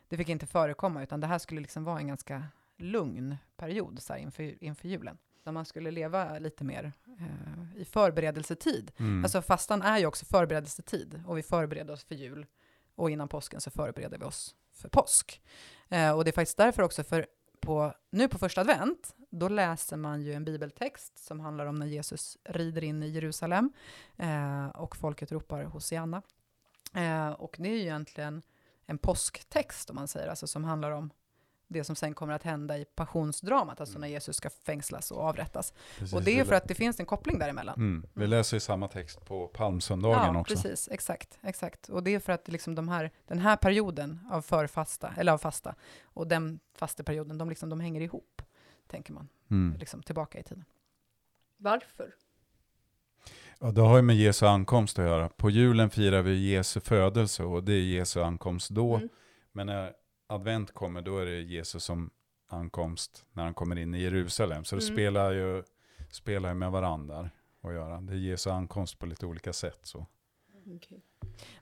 det 0.09 0.17
fick 0.17 0.29
inte 0.29 0.47
förekomma, 0.47 1.03
utan 1.03 1.21
det 1.21 1.27
här 1.27 1.39
skulle 1.39 1.61
liksom 1.61 1.85
vara 1.85 1.99
en 1.99 2.09
ganska 2.09 2.45
lugn 2.77 3.37
period 3.57 4.03
så 4.03 4.13
här, 4.13 4.21
inför, 4.21 4.65
inför 4.65 4.89
julen. 4.89 5.19
Där 5.45 5.53
man 5.53 5.65
skulle 5.65 5.91
leva 5.91 6.39
lite 6.39 6.65
mer 6.65 6.93
eh, 7.19 7.81
i 7.81 7.85
förberedelsetid. 7.85 8.93
Mm. 8.97 9.25
Alltså 9.25 9.43
fastan 9.43 9.83
är 9.83 9.99
ju 9.99 10.07
också 10.07 10.27
förberedelsetid 10.27 11.23
och 11.27 11.39
vi 11.39 11.43
förbereder 11.43 11.93
oss 11.93 12.05
för 12.05 12.15
jul 12.15 12.47
och 12.95 13.11
innan 13.11 13.29
påsken 13.29 13.61
så 13.61 13.71
förbereder 13.71 14.19
vi 14.19 14.25
oss 14.25 14.55
för 14.73 14.89
påsk. 14.89 15.43
Eh, 15.89 16.17
och 16.17 16.25
det 16.25 16.31
är 16.31 16.33
faktiskt 16.33 16.57
därför 16.57 16.83
också 16.83 17.05
för 17.05 17.27
på, 17.61 17.93
nu 18.11 18.29
på 18.29 18.39
första 18.39 18.61
advent, 18.61 19.15
då 19.31 19.49
läser 19.49 19.97
man 19.97 20.23
ju 20.23 20.33
en 20.33 20.45
bibeltext 20.45 21.19
som 21.19 21.41
handlar 21.41 21.67
om 21.67 21.75
när 21.75 21.87
Jesus 21.87 22.39
rider 22.45 22.85
in 22.85 23.03
i 23.03 23.09
Jerusalem 23.09 23.73
eh, 24.17 24.67
och 24.67 24.97
folket 24.97 25.33
ropar 25.33 25.65
Hosianna. 25.65 26.23
Eh, 26.95 27.29
och 27.29 27.57
det 27.59 27.69
är 27.69 27.75
ju 27.75 27.81
egentligen 27.81 28.43
en 28.87 28.99
påsktext 28.99 29.91
om 29.91 29.97
man 29.97 30.09
säger, 30.09 30.29
alltså 30.29 30.47
som 30.47 30.65
handlar 30.65 30.91
om 30.91 31.11
det 31.69 31.85
som 31.85 31.97
sen 31.97 32.15
kommer 32.15 32.33
att 32.33 32.43
hända 32.43 32.79
i 32.79 32.85
passionsdramat, 32.85 33.81
alltså 33.81 33.99
när 33.99 34.09
Jesus 34.09 34.37
ska 34.37 34.51
fängslas 34.51 35.11
och 35.11 35.23
avrättas. 35.23 35.75
Precis, 35.99 36.15
och 36.15 36.23
det 36.23 36.39
är 36.39 36.45
för 36.45 36.55
att 36.55 36.69
det 36.69 36.75
finns 36.75 37.01
en 37.01 37.07
koppling 37.07 37.39
däremellan. 37.39 37.75
Mm. 37.75 38.07
Vi 38.15 38.27
läser 38.27 38.57
ju 38.57 38.61
samma 38.61 38.89
text 38.89 39.25
på 39.25 39.47
palmsöndagen 39.47 40.35
ja, 40.35 40.41
också. 40.41 40.55
precis. 40.55 40.89
Exakt, 40.93 41.39
exakt. 41.43 41.89
Och 41.89 42.03
det 42.03 42.15
är 42.15 42.21
för 42.21 42.33
att 42.33 42.49
liksom 42.49 42.75
de 42.75 42.89
här, 42.89 43.11
den 43.27 43.39
här 43.39 43.57
perioden 43.57 44.21
av 44.31 44.43
förfasta, 44.43 45.15
eller 45.17 45.33
av 45.33 45.39
fasta, 45.39 45.75
och 46.03 46.27
den 46.27 46.61
fasteperioden, 46.75 47.39
de, 47.39 47.49
liksom, 47.49 47.69
de 47.69 47.81
hänger 47.81 48.01
ihop, 48.01 48.43
tänker 48.89 49.13
man, 49.13 49.29
Mm. 49.51 49.77
liksom 49.79 50.03
tillbaka 50.03 50.39
i 50.39 50.43
tiden. 50.43 50.65
Varför? 51.57 52.15
Ja, 53.61 53.71
det 53.71 53.81
har 53.81 53.97
ju 53.97 54.03
med 54.03 54.17
Jesu 54.17 54.47
ankomst 54.47 54.99
att 54.99 55.05
göra. 55.05 55.29
På 55.29 55.51
julen 55.51 55.91
firar 55.91 56.23
vi 56.23 56.51
Jesu 56.53 56.81
födelse 56.81 57.43
och 57.45 57.65
det 57.65 57.73
är 57.73 57.81
Jesu 57.83 58.21
ankomst 58.23 58.71
då. 58.71 58.97
Mm. 58.97 59.09
Men 59.53 59.67
när 59.67 59.93
advent 60.27 60.75
kommer 60.75 61.03
då 61.03 61.19
är 61.19 61.27
det 61.27 61.41
Jesus 61.41 61.85
som 61.85 62.11
ankomst 62.49 63.25
när 63.33 63.45
han 63.45 63.55
kommer 63.55 63.79
in 63.79 63.95
i 63.95 64.01
Jerusalem. 64.03 64.65
Så 64.65 64.77
det 64.77 64.83
Mm. 64.85 64.95
spelar 64.95 65.33
ju 65.33 65.63
spelar 66.11 66.49
ju 66.49 66.55
med 66.55 66.71
varandra 66.71 67.31
att 67.63 67.73
göra. 67.73 68.01
Det 68.01 68.13
är 68.13 68.17
Jesu 68.17 68.51
ankomst 68.51 68.99
på 68.99 69.07
lite 69.07 69.27
olika 69.27 69.53
sätt. 69.53 69.81
Så. 69.83 70.07
Okej. 70.77 71.03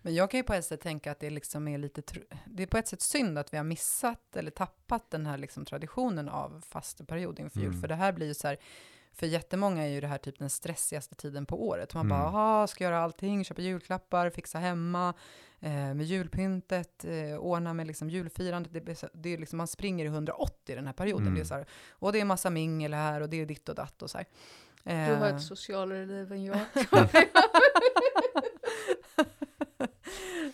Men 0.02 0.14
jag 0.14 0.30
kan 0.30 0.38
ju 0.38 0.44
på 0.44 0.54
ett 0.54 0.64
sätt 0.64 0.80
tänka 0.80 1.10
att 1.12 1.20
det 1.20 1.30
liksom 1.30 1.68
är 1.68 1.78
lite, 1.78 2.02
det 2.46 2.62
är 2.62 2.66
på 2.66 2.78
ett 2.78 2.88
sätt 2.88 3.00
synd 3.00 3.38
att 3.38 3.52
vi 3.52 3.56
har 3.56 3.64
missat 3.64 4.36
eller 4.36 4.50
tappat 4.50 5.10
den 5.10 5.26
här 5.26 5.38
liksom 5.38 5.64
traditionen 5.64 6.28
av 6.28 6.60
fasteperiod 6.68 7.38
inför 7.38 7.60
jul. 7.60 7.68
Mm. 7.68 7.80
För 7.80 7.88
det 7.88 7.94
här 7.94 8.12
blir 8.12 8.26
ju 8.26 8.34
så 8.34 8.48
här, 8.48 8.56
för 9.12 9.26
jättemånga 9.26 9.82
är 9.84 9.88
ju 9.88 10.00
det 10.00 10.06
här 10.06 10.18
typ 10.18 10.38
den 10.38 10.50
stressigaste 10.50 11.14
tiden 11.14 11.46
på 11.46 11.66
året. 11.68 11.94
Man 11.94 12.06
Mm. 12.06 12.18
bara, 12.18 12.28
aha, 12.28 12.66
ska 12.66 12.84
göra 12.84 12.98
allting, 12.98 13.44
köpa 13.44 13.62
julklappar, 13.62 14.30
fixa 14.30 14.58
hemma, 14.58 15.14
eh, 15.60 15.70
med 15.94 16.02
julpyntet, 16.02 17.04
eh, 17.04 17.36
ordna 17.38 17.74
med 17.74 17.86
liksom 17.86 18.10
julfirandet. 18.10 18.72
Det, 18.72 19.10
det 19.14 19.28
är 19.34 19.38
liksom, 19.38 19.56
man 19.56 19.66
springer 19.66 20.04
i 20.04 20.08
180 20.08 20.76
den 20.76 20.86
här 20.86 20.92
perioden. 20.92 21.22
Mm. 21.26 21.34
Det 21.34 21.40
är 21.40 21.44
så 21.44 21.54
här, 21.54 21.66
och 21.90 22.12
det 22.12 22.20
är 22.20 22.24
massa 22.24 22.50
mingel 22.50 22.94
här 22.94 23.20
och 23.20 23.28
det 23.28 23.40
är 23.40 23.46
ditt 23.46 23.68
och 23.68 23.74
datt 23.74 24.02
och 24.02 24.10
så 24.10 24.18
här. 24.18 24.26
Du 24.84 25.14
har 25.14 25.28
Eh, 25.28 25.36
ett 25.36 25.42
socialare 25.42 26.06
liv 26.06 26.32
än 26.32 26.44
jag. 26.44 26.58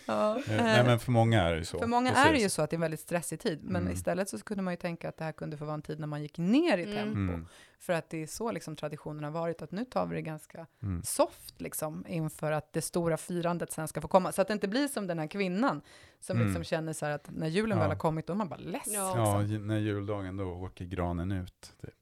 ja, 0.05 0.37
Eh, 0.37 0.43
Nej 0.47 0.83
men 0.85 0.99
för 0.99 1.11
många 1.11 1.41
är 1.41 1.51
det 1.51 1.57
ju 1.57 1.65
så. 1.65 1.79
För 1.79 1.87
många 1.87 2.09
Precis. 2.09 2.25
är 2.25 2.33
det 2.33 2.39
ju 2.39 2.49
så 2.49 2.61
att 2.61 2.69
det 2.69 2.73
är 2.73 2.77
en 2.77 2.81
väldigt 2.81 2.99
stressig 2.99 3.39
tid, 3.39 3.59
men 3.63 3.81
Mm. 3.81 3.93
istället 3.93 4.29
så 4.29 4.39
kunde 4.39 4.63
man 4.63 4.73
ju 4.73 4.77
tänka 4.77 5.09
att 5.09 5.17
det 5.17 5.23
här 5.23 5.31
kunde 5.31 5.57
få 5.57 5.65
vara 5.65 5.73
en 5.73 5.81
tid 5.81 5.99
när 5.99 6.07
man 6.07 6.21
gick 6.21 6.37
ner 6.37 6.77
i 6.77 6.83
Mm. 6.83 6.95
tempo. 6.95 7.33
Mm. 7.33 7.47
För 7.79 7.93
att 7.93 8.09
det 8.09 8.23
är 8.23 8.27
så 8.27 8.51
liksom 8.51 8.75
traditionen 8.75 9.23
har 9.23 9.31
varit, 9.31 9.61
att 9.61 9.71
nu 9.71 9.85
tar 9.85 10.05
vi 10.05 10.15
det 10.15 10.21
ganska 10.21 10.67
Mm. 10.83 11.03
soft 11.03 11.61
liksom, 11.61 12.05
inför 12.07 12.51
att 12.51 12.73
det 12.73 12.81
stora 12.81 13.17
firandet 13.17 13.71
sen 13.71 13.87
ska 13.87 14.01
få 14.01 14.07
komma. 14.07 14.31
Så 14.31 14.41
att 14.41 14.47
det 14.47 14.53
inte 14.53 14.67
blir 14.67 14.87
som 14.87 15.07
den 15.07 15.19
här 15.19 15.27
kvinnan 15.27 15.81
som 16.19 16.35
Mm. 16.37 16.47
liksom 16.47 16.63
känner 16.63 16.93
så 16.93 17.05
här 17.05 17.13
att 17.13 17.29
när 17.31 17.47
julen 17.47 17.77
Ja. 17.77 17.81
väl 17.83 17.91
har 17.91 17.97
kommit, 17.99 18.27
då 18.27 18.33
är 18.33 18.37
man 18.37 18.49
bara 18.49 18.59
less. 18.59 18.81
Ja. 18.87 19.13
Ja, 19.17 19.39
liksom. 19.39 19.53
ju- 19.53 19.65
när 19.65 19.77
juldagen 19.79 20.37
då 20.37 20.45
åker 20.45 20.85
granen 20.85 21.31
ut. 21.31 21.73
Typ. 21.81 21.93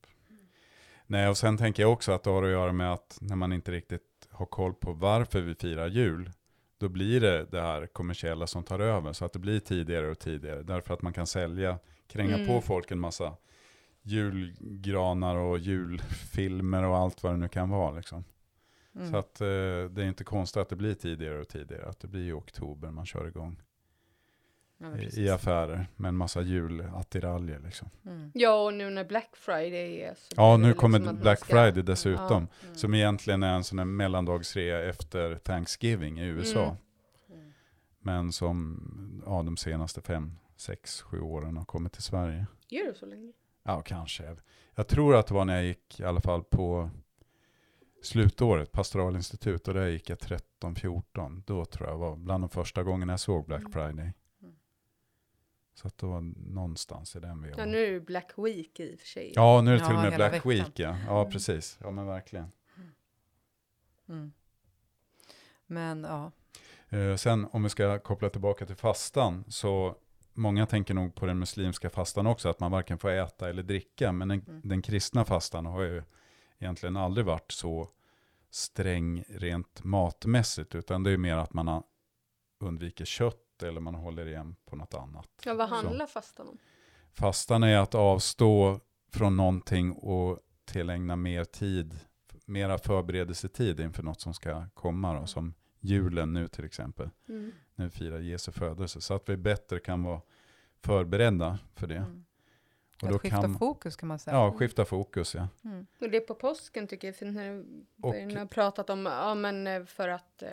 Nej, 1.07 1.27
och 1.29 1.37
sen 1.37 1.57
tänker 1.57 1.83
jag 1.83 1.93
också 1.93 2.11
att 2.11 2.23
det 2.23 2.29
har 2.29 2.43
att 2.43 2.49
göra 2.49 2.71
med 2.71 2.93
att 2.93 3.17
när 3.21 3.35
man 3.35 3.53
inte 3.53 3.71
riktigt 3.71 4.01
har 4.29 4.45
koll 4.45 4.73
på 4.73 4.93
varför 4.93 5.41
vi 5.41 5.55
firar 5.55 5.87
jul, 5.87 6.31
då 6.81 6.89
blir 6.89 7.21
det 7.21 7.45
det 7.51 7.61
här 7.61 7.87
kommersiella 7.87 8.47
som 8.47 8.63
tar 8.63 8.79
över, 8.79 9.13
så 9.13 9.25
att 9.25 9.33
det 9.33 9.39
blir 9.39 9.59
tidigare 9.59 10.07
och 10.11 10.19
tidigare, 10.19 10.63
därför 10.63 10.93
att 10.93 11.01
man 11.01 11.13
kan 11.13 11.27
sälja, 11.27 11.79
kränga 12.07 12.35
Mm. 12.35 12.47
på 12.47 12.61
folk 12.61 12.91
en 12.91 12.99
massa 12.99 13.35
julgranar 14.01 15.35
och 15.35 15.59
julfilmer 15.59 16.83
och 16.83 16.97
allt 16.97 17.23
vad 17.23 17.33
det 17.33 17.37
nu 17.37 17.47
kan 17.47 17.69
vara. 17.69 17.95
Liksom. 17.95 18.23
Mm. 18.95 19.11
Så 19.11 19.17
att 19.17 19.41
eh, 19.41 19.47
det 19.47 20.03
är 20.03 20.07
inte 20.07 20.23
konstigt 20.23 20.61
att 20.61 20.69
det 20.69 20.75
blir 20.75 20.93
tidigare 20.93 21.39
och 21.39 21.47
tidigare, 21.47 21.89
att 21.89 21.99
det 21.99 22.07
blir 22.07 22.29
i 22.29 22.31
oktober 22.31 22.91
man 22.91 23.05
kör 23.05 23.27
igång 23.27 23.61
Ja, 24.81 24.97
i, 25.21 25.29
affärer 25.29 25.87
med 25.95 26.09
en 26.09 26.15
massa 26.15 26.41
julattiraljer. 26.41 27.59
Liksom. 27.59 27.89
Mm. 28.05 28.31
Ja, 28.33 28.63
och 28.65 28.73
nu 28.73 28.89
när 28.89 29.03
Black 29.05 29.29
Friday 29.35 30.01
är 30.01 30.13
så 30.13 30.33
Ja, 30.35 30.57
nu 30.57 30.73
kommer 30.73 30.99
liksom 30.99 31.15
man 31.15 31.21
Black 31.21 31.39
ska- 31.39 31.47
Friday 31.53 31.83
dessutom. 31.83 32.47
Mm. 32.63 32.75
Som 32.75 32.93
egentligen 32.93 33.43
är 33.43 33.53
en 33.53 33.63
sån 33.63 33.77
här 33.79 33.85
mellandagsrea 33.85 34.83
efter 34.89 35.35
Thanksgiving 35.35 36.19
i 36.19 36.25
USA. 36.25 36.63
Mm. 36.63 36.75
Mm. 37.41 37.51
Men 37.99 38.31
som 38.31 39.23
ja, 39.25 39.43
de 39.43 39.57
senaste 39.57 40.01
fem, 40.01 40.37
sex, 40.57 41.01
sju 41.01 41.19
åren 41.21 41.57
har 41.57 41.65
kommit 41.65 41.93
till 41.93 42.03
Sverige. 42.03 42.45
Gör 42.69 42.85
det 42.85 42.95
så 42.99 43.05
länge? 43.05 43.31
Ja, 43.63 43.81
kanske. 43.81 44.35
Jag 44.75 44.87
tror 44.87 45.15
att 45.15 45.27
det 45.27 45.33
var 45.33 45.45
när 45.45 45.55
jag 45.55 45.65
gick 45.65 45.99
i 45.99 46.03
alla 46.03 46.21
fall 46.21 46.43
på 46.43 46.89
slutåret, 48.03 48.71
pastoralinstitut, 48.71 49.67
och 49.67 49.73
där 49.73 49.87
gick 49.87 50.09
jag 50.09 50.17
13-14. 50.19 51.43
Då 51.45 51.65
tror 51.65 51.89
jag 51.89 51.97
var 51.97 52.15
bland 52.15 52.43
de 52.43 52.49
första 52.49 52.83
gångerna 52.83 53.13
jag 53.13 53.19
såg 53.19 53.45
Black 53.45 53.59
Mm. 53.61 53.71
Friday. 53.71 54.13
Mm. 55.71 55.77
Så 55.81 55.87
att 55.87 55.97
det 55.97 56.05
var 56.05 56.21
någonstans 56.53 57.15
i 57.15 57.19
den 57.19 57.29
Ja, 57.43 57.47
vevan. 57.49 57.71
nu 57.71 57.85
är 57.85 57.91
det 57.91 57.99
Black 57.99 58.31
Week 58.37 58.79
i 58.79 58.95
och 58.95 58.99
för 58.99 59.07
sig. 59.07 59.31
Ja, 59.35 59.61
nu 59.61 59.69
är 59.73 59.73
det 59.79 59.85
till 59.85 59.93
Ja, 59.93 59.97
och 59.97 60.03
med 60.03 60.13
Black 60.15 60.33
veckan. 60.33 60.49
Week. 60.51 60.79
Ja, 60.79 60.97
ja 61.07 61.19
Mm. 61.21 61.31
precis. 61.31 61.77
Ja, 61.81 61.91
men 61.91 62.05
verkligen. 62.05 62.51
Mm. 64.09 64.31
Men 65.65 66.03
ja, 66.03 66.31
Eh, 66.93 67.15
sen 67.15 67.47
om 67.51 67.63
vi 67.63 67.69
ska 67.69 67.99
koppla 67.99 68.29
tillbaka 68.29 68.65
till 68.65 68.75
fastan, 68.75 69.43
så 69.47 69.95
många 70.33 70.65
tänker 70.65 70.93
nog 70.93 71.15
på 71.15 71.25
den 71.25 71.39
muslimska 71.39 71.89
fastan 71.89 72.27
också, 72.27 72.49
att 72.49 72.59
man 72.59 72.71
varken 72.71 72.97
får 72.97 73.09
äta 73.09 73.49
eller 73.49 73.63
dricka, 73.63 74.11
men 74.11 74.27
den, 74.27 74.41
Mm. 74.47 74.61
den 74.63 74.81
kristna 74.81 75.25
fastan 75.25 75.65
har 75.65 75.81
ju 75.81 76.03
egentligen 76.59 76.97
aldrig 76.97 77.25
varit 77.25 77.51
så 77.51 77.89
sträng 78.49 79.23
rent 79.29 79.83
matmässigt, 79.83 80.75
utan 80.75 81.03
det 81.03 81.11
är 81.11 81.17
mer 81.17 81.35
att 81.37 81.53
man 81.53 81.83
undviker 82.59 83.05
kött 83.05 83.37
eller 83.67 83.81
man 83.81 83.95
håller 83.95 84.27
igen 84.27 84.55
på 84.65 84.75
något 84.75 84.93
annat. 84.93 85.27
Ja, 85.45 85.53
vad 85.53 85.69
Så. 85.69 85.75
handlar 85.75 86.05
fastan 86.07 86.47
om? 86.47 86.57
Fastan 87.13 87.63
är 87.63 87.77
att 87.77 87.95
avstå 87.95 88.79
från 89.11 89.37
någonting 89.37 89.91
och 89.91 90.39
tillägna 90.65 91.15
mer 91.15 91.43
tid, 91.43 91.99
mera 92.45 92.77
förberedelsetid 92.77 93.79
inför 93.79 94.03
något 94.03 94.21
som 94.21 94.33
ska 94.33 94.65
komma, 94.73 95.19
då, 95.19 95.27
som 95.27 95.53
julen 95.79 96.33
nu 96.33 96.47
till 96.47 96.65
exempel 96.65 97.09
Mm. 97.29 97.51
när 97.75 97.85
vi 97.85 97.91
firar 97.91 98.19
Jesu 98.19 98.51
födelse. 98.51 99.01
Så 99.01 99.13
att 99.13 99.29
vi 99.29 99.37
bättre 99.37 99.79
kan 99.79 100.03
vara 100.03 100.21
förberedda 100.81 101.59
för 101.75 101.87
det. 101.87 101.95
mm. 101.97 102.25
Och 103.01 103.07
att 103.07 103.13
då 103.13 103.19
skifta 103.19 103.41
kan, 103.41 103.59
fokus 103.59 103.95
kan 103.95 104.07
man 104.07 104.19
säga. 104.19 104.35
ja, 104.37 104.51
skifta 104.51 104.85
fokus 104.85 105.35
ja. 105.35 105.47
Mm. 105.63 105.85
Och 106.01 106.09
det 106.09 106.17
är 106.17 106.21
på 106.21 106.35
påsken 106.35 106.87
tycker 106.87 107.07
jag, 107.07 107.15
för 107.15 107.25
när 107.25 107.63
vi 108.27 108.35
har 108.35 108.45
pratat 108.45 108.89
om, 108.89 109.05
ja 109.05 109.35
men 109.35 109.67
eh, 109.67 109.85
för 109.85 110.07
att 110.09 110.41
eh, 110.43 110.49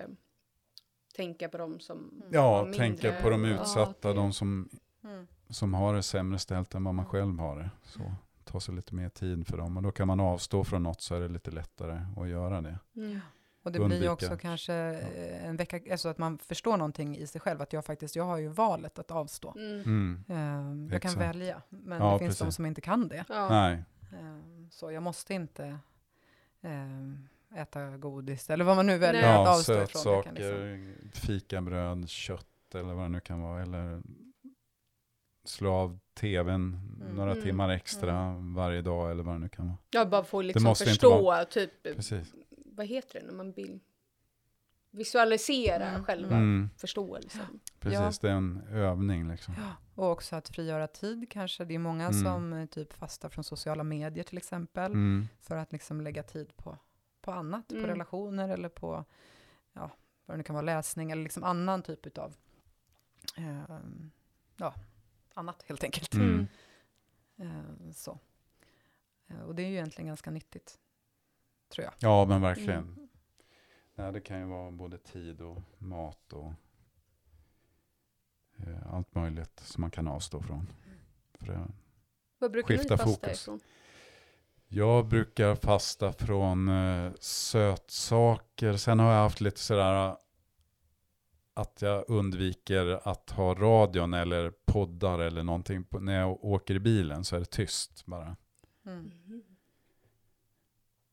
tänka 1.17 1.49
på 1.49 1.59
dem 1.59 1.81
som 1.81 2.23
har 2.25 2.35
Ja, 2.35 2.63
mindre. 2.63 2.79
tänka 2.79 3.13
på 3.23 3.31
de 3.31 3.45
Ja, 3.45 3.63
utsatta, 3.63 4.09
det- 4.09 4.15
de 4.15 4.33
som, 4.33 4.69
Mm. 5.05 5.27
som 5.49 5.75
har 5.75 5.95
det 5.95 6.03
sämre 6.03 6.39
ställt 6.39 6.75
än 6.75 6.85
vad 6.85 6.95
man 6.95 7.07
själv 7.07 7.39
har 7.39 7.57
det. 7.59 7.71
Så 7.83 8.01
ta 8.45 8.61
sig 8.61 8.75
lite 8.75 8.95
mer 8.95 9.09
tid 9.09 9.47
för 9.47 9.57
dem. 9.59 9.77
Och 9.77 9.83
då 9.83 9.91
kan 9.91 10.07
man 10.07 10.21
avstå 10.21 10.65
från 10.65 10.83
något 10.83 11.01
så 11.01 11.15
är 11.15 11.21
det 11.21 11.29
lite 11.29 11.51
lättare 11.51 12.01
att 12.17 12.29
göra 12.29 12.61
det. 12.61 12.79
Mm. 12.97 13.21
Och 13.63 13.73
det 13.73 13.79
blir 13.79 13.89
ju 13.89 13.95
undvika- 13.95 14.13
också 14.13 14.37
kanske 14.37 14.75
eh, 14.75 15.45
en 15.49 15.57
vecka, 15.57 15.81
alltså 15.93 16.09
att 16.09 16.19
man 16.19 16.39
förstår 16.39 16.77
någonting 16.77 17.17
i 17.17 17.27
sig 17.27 17.41
själv, 17.41 17.63
att 17.63 17.73
jag 17.73 17.85
faktiskt, 17.85 18.17
jag 18.17 18.25
har 18.25 18.37
ju 18.37 18.49
valet 18.49 18.99
att 18.99 19.11
avstå. 19.11 19.55
Mm. 19.59 19.81
Mm. 19.83 20.25
Ehm, 20.29 20.89
jag 20.93 21.03
kan 21.03 21.09
Exakt. 21.11 21.29
välja, 21.29 21.63
men 21.69 21.99
Ja, 22.03 22.13
det 22.13 22.19
finns 22.19 22.39
de 22.39 22.45
precis. 22.45 22.57
som 22.57 22.67
inte 22.67 22.81
kan 22.81 23.09
det. 23.09 23.25
Ja. 23.29 23.49
Nej, 23.49 23.85
Ehm, 24.21 24.69
så 24.71 24.93
jag 24.93 25.03
måste 25.03 25.35
inte 25.35 25.79
ehm, 26.63 27.29
äta 27.57 27.97
godis, 27.97 28.51
eller 28.51 28.65
vad 28.65 28.77
man 28.77 28.87
nu 28.87 28.99
väljer 28.99 29.23
Nej. 29.23 29.31
att 29.31 29.47
ja, 29.47 29.55
avstå 29.57 29.73
ifrån. 29.73 29.87
Sötsaker, 29.87 30.33
liksom- 30.33 31.11
fikabröd, 31.21 32.09
kött 32.09 32.75
eller 32.75 32.95
vad 32.95 33.05
det 33.05 33.09
nu 33.09 33.21
kan 33.21 33.41
vara. 33.43 33.63
Eller 33.63 34.03
slå 35.45 35.73
av 35.73 35.99
tvn 36.15 36.81
några 37.15 37.31
Mm. 37.33 37.45
timmar 37.45 37.69
extra 37.69 38.35
varje 38.55 38.83
dag 38.83 39.11
eller 39.11 39.23
vad 39.23 39.35
det 39.35 39.39
nu 39.39 39.49
kan 39.49 39.67
vara. 39.67 39.77
Jag 39.91 40.11
bara 40.11 40.25
får 40.25 40.43
liksom 40.43 40.75
förstå, 40.75 41.45
typ, 41.51 41.83
Precis. 41.83 42.35
vad 42.51 42.87
heter 42.87 43.21
det 43.21 43.27
när 43.27 43.35
man 43.35 43.53
vill 43.53 43.81
visualisera 44.91 45.89
Mm. 45.89 46.05
själva 46.05 46.37
Mm, 46.37 46.71
förståelsen. 46.77 47.61
precis, 47.81 48.19
det 48.19 48.29
är 48.29 48.33
en 48.35 48.63
övning 48.73 49.29
liksom. 49.31 49.55
Och 49.95 50.11
också 50.11 50.37
att 50.37 50.49
frigöra 50.49 50.87
tid 50.87 51.27
kanske. 51.31 51.65
Det 51.65 51.75
är 51.75 51.79
många 51.79 52.07
Mm. 52.09 52.25
som 52.25 52.53
eh, 52.53 52.67
typ 52.67 52.93
fastar 52.93 53.29
från 53.29 53.45
sociala 53.45 53.85
medier 53.85 54.25
till 54.25 54.39
exempel. 54.39 54.93
Mm. 54.93 55.29
För 55.41 55.57
att 55.57 55.73
liksom 55.73 56.01
lägga 56.01 56.23
tid 56.23 56.57
på, 56.57 56.79
på 57.29 57.33
annat, 57.33 57.71
Mm. 57.73 57.83
på 57.85 57.89
relationer 57.89 58.49
eller 58.49 58.69
på 58.69 59.05
ja, 59.73 59.91
vad 60.27 60.35
det 60.35 60.37
nu 60.37 60.43
kan 60.43 60.55
vara, 60.55 60.65
läsning 60.65 61.11
eller 61.11 61.23
liksom 61.23 61.45
annan 61.45 61.83
typ 61.83 62.07
utav 62.07 62.37
eh, 63.37 63.79
ja, 64.57 64.75
annat 65.35 65.63
helt 65.67 65.85
enkelt. 65.85 66.15
Mm. 66.15 66.47
Eh, 67.37 67.91
så. 67.93 68.19
Eh, 69.27 69.41
och 69.41 69.55
det 69.55 69.63
är 69.63 69.67
ju 69.67 69.73
egentligen 69.75 70.07
ganska 70.09 70.31
nyttigt, 70.31 70.79
tror 71.69 71.85
jag. 71.85 71.95
Ja, 71.99 72.25
men 72.25 72.43
verkligen. 72.43 72.79
Mm. 72.83 73.09
Nej, 73.95 74.13
det 74.13 74.21
kan 74.21 74.39
ju 74.39 74.45
vara 74.45 74.71
både 74.71 74.99
tid 74.99 75.41
och 75.41 75.63
mat 75.79 76.33
och 76.33 76.53
eh, 78.57 78.95
allt 78.95 79.15
möjligt 79.15 79.61
som 79.61 79.81
man 79.81 79.91
kan 79.91 80.09
avstå 80.09 80.41
från. 80.43 80.69
För 81.35 81.67
Vad 82.39 82.51
brukar 82.53 82.69
Skifta 82.69 82.95
ni 82.95 82.99
fasta 82.99 83.15
fokus. 83.15 83.43
ifrån? 83.43 83.61
Jag 84.69 85.09
brukar 85.09 85.55
fasta 85.55 86.13
från 86.13 86.69
eh, 86.69 87.13
sötsaker. 87.21 88.77
Sen 88.77 88.99
har 88.99 89.13
jag 89.13 89.23
haft 89.23 89.41
lite 89.41 89.61
sådär 89.61 90.09
eh, 90.09 90.17
att 91.55 91.83
jag 91.83 92.05
undviker 92.09 93.09
att 93.09 93.31
ha 93.31 93.55
radion 93.55 94.15
eller 94.15 94.53
poddar 94.67 95.19
eller 95.19 95.43
någonting. 95.43 95.85
På, 95.85 95.99
när 95.99 96.21
jag 96.21 96.45
åker 96.45 96.75
i 96.75 96.81
bilen 96.81 97.25
så 97.25 97.37
är 97.37 97.41
det 97.41 97.51
tyst 97.51 98.07
bara. 98.07 98.37
Mm. 98.87 99.13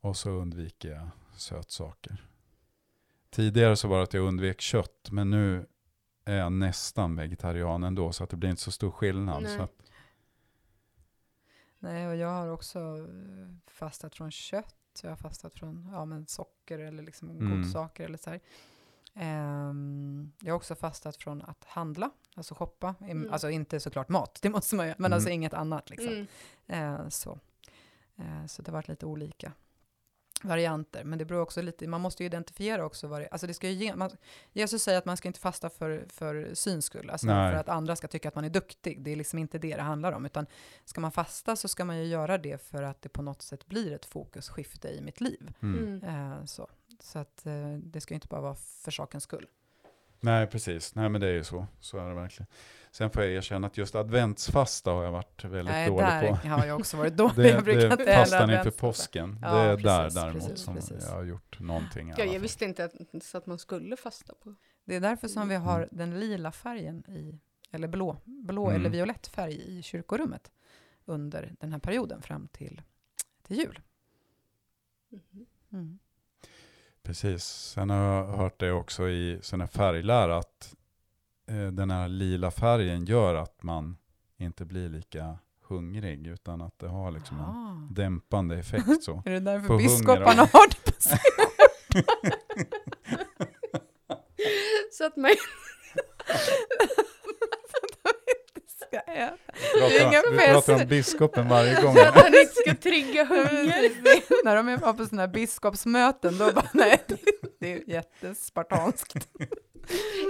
Och 0.01 0.17
så 0.17 0.29
undviker 0.29 0.89
jag 0.89 1.09
sötsaker. 1.35 2.25
Tidigare 3.29 3.75
så 3.75 3.87
var 3.87 3.97
det 3.97 4.03
att 4.03 4.13
jag 4.13 4.27
undvek 4.27 4.61
kött, 4.61 5.07
men 5.11 5.29
nu 5.29 5.65
är 6.25 6.37
jag 6.37 6.51
nästan 6.51 7.15
vegetarian 7.15 7.83
ändå, 7.83 8.11
så 8.11 8.23
att 8.23 8.29
det 8.29 8.37
blir 8.37 8.49
inte 8.49 8.61
så 8.61 8.71
stor 8.71 8.91
skillnad. 8.91 9.43
Nej. 9.43 9.57
Så 9.57 9.61
att, 9.63 9.84
Nej, 11.85 12.07
och 12.07 12.15
jag 12.15 12.27
har 12.27 12.47
också 12.47 12.79
eh, 12.79 13.47
fastat 13.67 14.15
från 14.15 14.31
kött. 14.31 14.75
Jag 15.03 15.09
har 15.09 15.17
fastat 15.17 15.53
från 15.53 15.89
ja, 15.91 16.05
men 16.05 16.27
socker 16.27 16.79
eller 16.79 17.03
liksom 17.03 17.29
Mm. 17.29 17.61
godsaker 17.61 18.03
eller 18.05 18.17
så 18.17 18.29
här. 18.29 18.39
Ehm, 19.13 20.31
jag 20.41 20.53
har 20.53 20.57
också 20.57 20.75
fastat 20.75 21.17
från 21.17 21.41
att 21.41 21.63
handla, 21.63 22.09
alltså 22.35 22.55
shoppa. 22.55 22.95
Mm. 23.01 23.31
Alltså 23.31 23.49
inte 23.49 23.79
såklart 23.79 24.09
mat, 24.09 24.39
det 24.41 24.49
måste 24.49 24.75
man 24.75 24.85
göra, 24.87 24.95
men 24.99 25.05
Mm. 25.05 25.15
alltså 25.15 25.29
inget 25.29 25.53
annat 25.53 25.89
liksom. 25.89 26.25
Mm. 26.67 26.95
Eh, 27.01 27.09
så. 27.09 27.39
Eh, 28.15 28.45
så 28.45 28.61
det 28.61 28.71
har 28.71 28.73
varit 28.77 28.87
lite 28.87 29.05
olika 29.05 29.51
varianter. 30.43 31.03
Men 31.03 31.19
det 31.19 31.25
beror 31.25 31.41
också 31.41 31.61
lite, 31.61 31.87
man 31.87 32.01
måste 32.01 32.23
ju 32.23 32.27
identifiera 32.27 32.85
också 32.85 33.07
vad 33.07 33.21
det 33.21 33.27
alltså 33.27 33.47
det 33.47 33.53
ska 33.53 33.69
ju 33.69 33.73
ge, 33.73 33.95
man, 33.95 34.09
Jesus 34.53 34.83
säger 34.83 34.97
att 34.97 35.05
man 35.05 35.17
ska 35.17 35.27
inte 35.27 35.39
fasta 35.39 35.69
för, 35.69 36.05
för 36.09 36.49
syns 36.53 36.85
skull, 36.85 37.09
alltså 37.09 37.27
Nej. 37.27 37.51
för 37.51 37.59
att 37.59 37.69
andra 37.69 37.95
ska 37.95 38.07
tycka 38.07 38.27
att 38.27 38.35
man 38.35 38.45
är 38.45 38.49
duktig. 38.49 39.01
Det 39.01 39.11
är 39.11 39.15
liksom 39.15 39.39
inte 39.39 39.57
det 39.57 39.75
det 39.75 39.81
handlar 39.81 40.11
om, 40.11 40.25
utan 40.25 40.45
ska 40.85 41.01
man 41.01 41.11
fasta 41.11 41.55
så 41.55 41.67
ska 41.67 41.85
man 41.85 41.97
ju 41.97 42.05
göra 42.05 42.37
det 42.37 42.61
för 42.61 42.83
att 42.83 43.01
det 43.01 43.09
på 43.09 43.21
något 43.21 43.41
sätt 43.41 43.65
blir 43.65 43.91
ett 43.91 44.05
fokusskifte 44.05 44.89
i 44.89 45.01
mitt 45.01 45.21
liv. 45.21 45.53
mm. 45.61 46.01
Mm. 46.03 46.31
Eh, 46.31 46.45
så 46.45 46.69
så 46.99 47.19
att, 47.19 47.45
eh, 47.45 47.73
det 47.77 48.01
ska 48.01 48.13
inte 48.13 48.27
bara 48.27 48.41
vara 48.41 48.55
för 48.55 48.91
sakens 48.91 49.23
skull. 49.23 49.47
Nej, 50.25 50.47
precis. 50.47 50.95
Nej, 50.95 51.09
men 51.09 51.21
det 51.21 51.27
är 51.27 51.33
ju 51.33 51.43
så. 51.43 51.67
Så 51.79 51.97
är 51.97 52.09
det 52.09 52.15
verkligen. 52.15 52.47
Sen 52.91 53.09
får 53.09 53.23
jag 53.23 53.31
erkänna 53.31 53.67
att 53.67 53.77
just 53.77 53.95
adventsfasta 53.95 54.91
har 54.91 55.03
jag 55.03 55.11
varit 55.11 55.43
väldigt 55.43 55.73
Nej, 55.73 55.89
dålig 55.89 56.05
där 56.05 56.29
på. 56.29 56.35
har 56.47 56.65
jag 56.65 56.79
också 56.79 56.97
varit 56.97 57.13
dålig. 57.17 57.35
Det, 57.35 57.49
jag 57.49 57.63
brukar 57.63 57.87
det 57.87 57.91
inte 57.91 58.05
fastan 58.15 58.49
inför 58.49 58.71
påsken. 58.71 59.39
Ja, 59.41 59.53
det 59.53 59.59
är 59.59 59.77
där 59.77 60.03
precis, 60.03 60.21
däremot 60.21 60.43
precis, 60.47 60.59
som 60.65 60.75
precis. 60.75 61.03
jag 61.07 61.15
har 61.15 61.23
gjort 61.23 61.59
någonting. 61.59 62.13
Ja, 62.17 62.23
jag 62.23 62.39
visste 62.39 62.65
inte 62.65 62.83
att, 62.85 62.93
så 63.23 63.37
att 63.37 63.45
man 63.45 63.57
skulle 63.59 63.97
fasta 63.97 64.33
på. 64.43 64.55
Det 64.85 64.95
är 64.95 64.99
därför 64.99 65.27
som 65.27 65.49
vi 65.49 65.55
har 65.55 65.77
Mm. 65.77 65.89
den 65.91 66.19
lila 66.19 66.51
färgen 66.51 67.03
i, 67.09 67.39
eller 67.71 67.87
blå, 67.87 68.17
blå 68.25 68.65
Mm. 68.69 68.81
eller 68.81 68.89
violett 68.89 69.27
färg 69.27 69.77
i 69.77 69.81
kyrkorummet 69.81 70.51
under 71.05 71.53
den 71.59 71.71
här 71.71 71.79
perioden 71.79 72.21
fram 72.21 72.47
till, 72.47 72.81
till 73.47 73.57
jul. 73.57 73.79
Mhm. 75.09 75.45
Mm. 75.73 75.99
Precis. 77.05 77.43
Sen 77.45 77.89
har 77.89 77.97
jag 77.97 78.25
hört 78.37 78.59
det 78.59 78.71
också 78.71 79.09
i 79.09 79.39
här 79.61 79.67
färglära 79.67 80.37
att 80.37 80.75
eh, 81.49 81.67
den 81.67 81.91
här 81.91 82.07
lila 82.07 82.51
färgen 82.51 83.05
gör 83.05 83.35
att 83.35 83.63
man 83.63 83.97
inte 84.37 84.65
blir 84.65 84.89
lika 84.89 85.37
hungrig 85.67 86.27
utan 86.27 86.61
att 86.61 86.79
det 86.79 86.87
har 86.87 87.11
liksom 87.11 87.39
en 87.39 87.93
dämpande 87.93 88.57
effekt 88.59 89.03
så. 89.03 89.23
Är 89.25 89.31
det 89.31 89.39
därför 89.39 89.67
På 89.67 89.77
biskoparna 89.77 90.43
och- 90.43 90.49
har 90.49 90.67
det 90.69 90.91
på 90.91 90.91
sig? 91.01 91.19
Så 94.91 95.05
att 95.05 95.15
man 95.17 95.31
ska 99.01 99.11
äta? 99.11 99.37
Pratar, 99.79 100.31
vi 100.31 100.37
pratar 100.37 100.55
om 100.55 100.61
fester. 100.79 100.85
biskopen 100.85 101.49
varje 101.49 101.81
gång. 101.81 101.95
så 101.95 102.01
att 102.01 102.15
man 102.15 102.25
inte 102.27 102.53
ska 102.55 102.75
trigga 102.89 103.25
hunger. 103.25 103.91
När 104.45 104.55
de 104.55 104.67
är 104.69 104.77
på 104.77 105.05
sådana 105.05 105.21
här 105.21 105.27
biskopsmöten, 105.33 106.37
då 106.37 106.51
bara 106.51 106.69
nej, 106.73 107.01
det 107.59 107.73
är 107.73 107.89
jättespartanskt. 107.89 109.15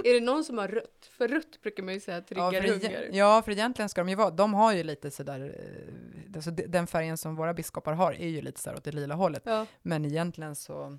Är 0.04 0.14
det 0.14 0.20
någon 0.20 0.44
som 0.44 0.58
har 0.58 0.68
rött? 0.68 1.10
För 1.18 1.28
rött 1.28 1.62
brukar 1.62 1.82
man 1.82 1.94
ju 1.94 2.00
säga 2.00 2.16
Ja 2.16 2.22
triggar 2.50 2.62
för, 2.62 2.68
hunger. 2.68 3.10
ja, 3.12 3.42
för 3.42 3.52
egentligen 3.52 3.88
ska 3.88 4.00
de 4.00 4.08
ju 4.08 4.14
vara, 4.14 4.30
de 4.30 4.54
har 4.54 4.72
ju 4.72 4.82
lite 4.82 5.10
sådär, 5.10 5.54
eh, 5.58 6.36
alltså 6.36 6.50
de- 6.50 6.66
den 6.66 6.86
färgen 6.86 7.16
som 7.18 7.36
våra 7.36 7.54
biskopar 7.54 7.92
har 7.92 8.12
är 8.12 8.28
ju 8.28 8.40
lite 8.42 8.60
sådär 8.60 8.76
åt 8.76 8.84
det 8.84 8.92
lila 8.92 9.14
hållet. 9.14 9.42
Ja. 9.44 9.66
Men 9.82 10.04
egentligen 10.04 10.56
så, 10.56 10.98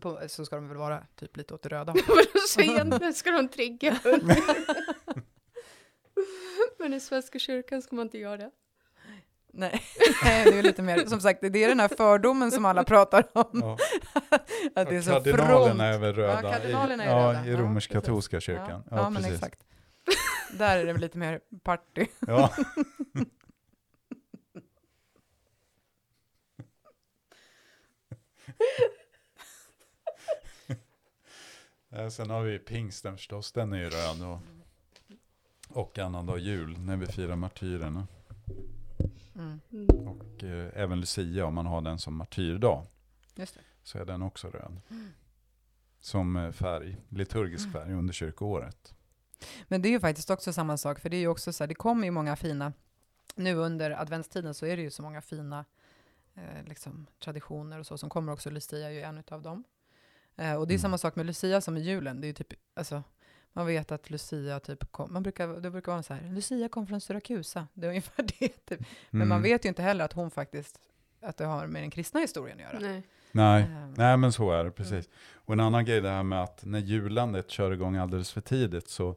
på, 0.00 0.20
så 0.28 0.44
ska 0.44 0.56
de 0.56 0.68
väl 0.68 0.76
vara 0.78 1.02
typ 1.16 1.36
lite 1.36 1.54
åt 1.54 1.62
det 1.62 1.68
röda 1.68 1.92
hållet. 2.06 2.28
så 2.48 2.60
egentligen 2.60 3.14
ska 3.14 3.30
de 3.30 3.48
trigga 3.48 3.98
hunger. 4.04 4.38
Men 6.78 6.94
i 6.94 7.00
Svenska 7.00 7.38
kyrkan 7.38 7.82
ska 7.82 7.96
man 7.96 8.06
inte 8.06 8.18
göra 8.18 8.36
det. 8.36 8.50
Nej, 9.52 9.82
Nej, 10.24 10.44
det 10.44 10.58
är 10.58 10.62
lite 10.62 10.82
mer, 10.82 11.06
som 11.06 11.20
sagt, 11.20 11.40
det 11.40 11.64
är 11.64 11.68
den 11.68 11.80
här 11.80 11.88
fördomen 11.88 12.50
som 12.50 12.64
alla 12.64 12.84
pratar 12.84 13.24
om. 13.32 13.50
Ja. 13.52 13.76
Att 14.74 14.88
det 14.88 14.96
är 14.96 15.02
så 15.02 15.10
Kardinalerna 15.10 15.66
front. 15.66 15.80
är 15.80 15.98
väl 15.98 16.14
röda? 16.14 16.42
Ja, 16.42 16.52
kardinalerna 16.52 17.04
är 17.04 17.08
I, 17.08 17.10
ja, 17.10 17.28
röda. 17.28 17.46
i 17.46 17.50
Ja, 17.50 17.58
romersk-katolska 17.58 18.36
precis. 18.36 18.46
kyrkan. 18.46 18.82
Ja, 18.90 18.96
Ja, 18.96 18.96
ja, 18.96 19.10
men 19.10 19.22
precis. 19.22 19.38
exakt. 19.42 19.64
Där 20.52 20.78
är 20.78 20.84
det 20.86 20.92
lite 21.00 21.18
mer 21.18 21.40
party. 21.62 22.06
Ja. 22.26 22.50
Sen 32.10 32.30
har 32.30 32.42
vi 32.42 32.58
pingsten 32.58 33.16
förstås, 33.16 33.52
den 33.52 33.72
är 33.72 33.78
ju 33.78 33.90
röd. 33.90 34.22
Och, 34.22 34.38
och 35.68 35.98
annandag 35.98 36.38
jul 36.38 36.78
när 36.78 36.96
vi 36.96 37.06
firar 37.06 37.36
martyrerna. 37.36 38.06
Mm, 39.34 39.60
Och 40.08 40.44
eh, 40.44 40.70
även 40.74 41.00
Lucia 41.00 41.46
om 41.46 41.54
man 41.54 41.66
har 41.66 41.80
den 41.80 41.98
som 41.98 42.14
martyrdag. 42.16 42.86
Så 43.82 43.98
är 43.98 44.04
den 44.04 44.22
också 44.22 44.48
röd. 44.48 44.80
Som 46.00 46.36
eh, 46.36 46.50
färg, 46.52 46.96
liturgisk 47.08 47.72
färg 47.72 47.92
under 47.92 48.12
kyrkoåret. 48.14 48.94
Men 49.68 49.82
det 49.82 49.88
är 49.88 49.90
ju 49.90 50.00
faktiskt 50.00 50.30
också 50.30 50.52
samma 50.52 50.76
sak, 50.76 51.00
för 51.00 51.08
det 51.10 51.16
är 51.16 51.20
ju 51.20 51.28
också 51.28 51.52
så 51.52 51.64
här, 51.64 51.68
det 51.68 51.74
kommer 51.74 52.04
ju 52.04 52.10
många 52.10 52.36
fina, 52.36 52.72
nu 53.34 53.54
under 53.54 53.90
adventstiden 53.90 54.54
så 54.54 54.66
är 54.66 54.76
det 54.76 54.82
ju 54.82 54.90
så 54.90 55.02
många 55.02 55.22
fina 55.22 55.64
eh, 56.34 56.64
liksom, 56.66 57.06
traditioner 57.24 57.78
och 57.78 57.86
så, 57.86 57.98
som 57.98 58.10
kommer 58.10 58.32
också, 58.32 58.50
Lucia 58.50 58.86
är 58.86 58.90
ju 58.90 59.00
en 59.02 59.22
av 59.30 59.42
dem. 59.42 59.64
Eh, 60.36 60.54
och 60.54 60.66
det 60.66 60.72
är 60.72 60.74
Mm. 60.74 60.82
samma 60.82 60.98
sak 60.98 61.16
med 61.16 61.26
Lucia 61.26 61.60
som 61.60 61.74
med 61.74 61.82
julen, 61.82 62.20
det 62.20 62.26
är 62.26 62.28
ju 62.28 62.34
typ, 62.34 62.52
alltså, 62.74 63.02
man 63.52 63.66
vet 63.66 63.92
att 63.92 64.10
Lucia 64.10 64.60
typ 64.60 64.92
kom, 64.92 65.12
man 65.12 65.22
brukar, 65.22 65.48
det 65.48 65.70
brukar 65.70 65.92
vara 65.92 66.02
så 66.02 66.14
här, 66.14 66.30
Lucia 66.30 66.68
kom 66.68 66.86
från 66.86 67.00
Syrakusa, 67.00 67.66
det 67.74 67.86
är 67.86 67.88
ungefär 67.88 68.22
det 68.38 68.48
typ. 68.66 68.80
Men 69.10 69.28
man 69.28 69.38
Mm. 69.38 69.42
vet 69.42 69.64
ju 69.64 69.68
inte 69.68 69.82
heller 69.82 70.04
att 70.04 70.12
hon 70.12 70.30
faktiskt, 70.30 70.78
att 71.22 71.36
det 71.36 71.44
har 71.44 71.66
med 71.66 71.82
den 71.82 71.90
kristna 71.90 72.20
historien 72.20 72.56
att 72.66 72.72
göra. 72.72 72.78
Nej. 72.92 73.02
Nej. 73.32 73.62
Eh, 73.62 73.68
Nej 73.96 74.16
men 74.16 74.32
så 74.32 74.50
är 74.50 74.64
det 74.64 74.70
precis. 74.70 75.08
Och 75.34 75.52
en 75.52 75.60
annan 75.60 75.84
grej 75.84 76.00
det 76.00 76.08
här 76.08 76.22
med 76.22 76.42
att 76.42 76.64
när 76.64 76.78
julandet 76.78 77.50
kör 77.50 77.72
igång 77.72 77.96
alldeles 77.96 78.32
för 78.32 78.40
tidigt 78.40 78.88
så 78.88 79.16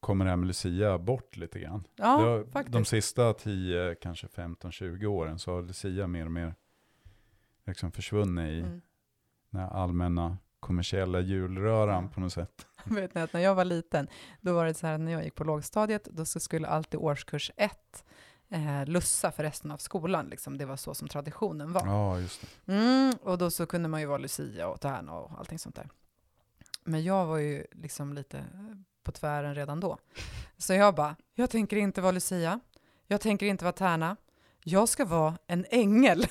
kommer 0.00 0.24
det 0.24 0.28
här 0.30 0.36
med 0.36 0.46
Lucia 0.46 0.98
bort 0.98 1.36
lite 1.36 1.58
grann. 1.60 1.84
Ja, 1.96 2.06
har, 2.06 2.44
faktiskt. 2.44 2.72
de 2.72 2.84
sista 2.84 3.32
10, 3.32 3.94
kanske 3.94 4.28
15, 4.28 4.72
20 4.72 5.06
åren 5.06 5.38
så 5.38 5.52
har 5.54 5.62
Lucia 5.62 6.06
mer 6.06 6.24
och 6.24 6.32
mer 6.32 6.54
liksom 7.66 7.92
försvunnit 7.92 8.48
i 8.50 8.58
Mm. 8.60 8.80
den 9.50 9.60
allmänna 9.68 10.36
kommersiella 10.60 11.20
julröran 11.20 12.08
på 12.08 12.20
något 12.20 12.32
sätt. 12.32 12.66
vet 12.94 13.14
ni 13.14 13.20
att 13.20 13.32
när 13.32 13.40
jag 13.40 13.54
var 13.54 13.64
liten, 13.64 14.08
då 14.40 14.54
var 14.54 14.66
det 14.66 14.74
så 14.74 14.86
här 14.86 14.98
när 14.98 15.12
jag 15.12 15.24
gick 15.24 15.34
på 15.34 15.44
lågstadiet, 15.44 16.04
då 16.04 16.24
så 16.24 16.40
skulle 16.40 16.68
alltid 16.68 17.00
årskurs 17.00 17.50
ett 17.56 18.04
eh, 18.48 18.86
lussa 18.86 19.32
för 19.32 19.42
resten 19.42 19.70
av 19.70 19.76
skolan. 19.76 20.26
Liksom. 20.26 20.58
Det 20.58 20.64
var 20.64 20.76
så 20.76 20.94
som 20.94 21.08
traditionen 21.08 21.72
var. 21.72 21.86
Ja, 21.86 22.18
just 22.18 22.40
det. 22.40 22.72
Mm, 22.72 23.14
och 23.22 23.38
då 23.38 23.50
så 23.50 23.66
kunde 23.66 23.88
man 23.88 24.00
ju 24.00 24.06
vara 24.06 24.18
Lucia 24.18 24.68
och 24.68 24.80
Tärna 24.80 25.12
och 25.12 25.38
allting 25.38 25.58
sånt 25.58 25.74
där. 25.74 25.88
Men 26.84 27.04
jag 27.04 27.26
var 27.26 27.38
ju 27.38 27.66
liksom 27.72 28.12
lite 28.12 28.44
på 29.02 29.12
tvären 29.12 29.54
redan 29.54 29.80
då. 29.80 29.98
Så 30.58 30.72
jag 30.72 30.94
bara, 30.94 31.16
jag 31.34 31.50
tänker 31.50 31.76
inte 31.76 32.00
vara 32.00 32.12
Lucia, 32.12 32.60
jag 33.06 33.20
tänker 33.20 33.46
inte 33.46 33.64
vara 33.64 33.72
tärna, 33.72 34.16
jag 34.64 34.88
ska 34.88 35.04
vara 35.04 35.38
en 35.46 35.66
ängel. 35.70 36.26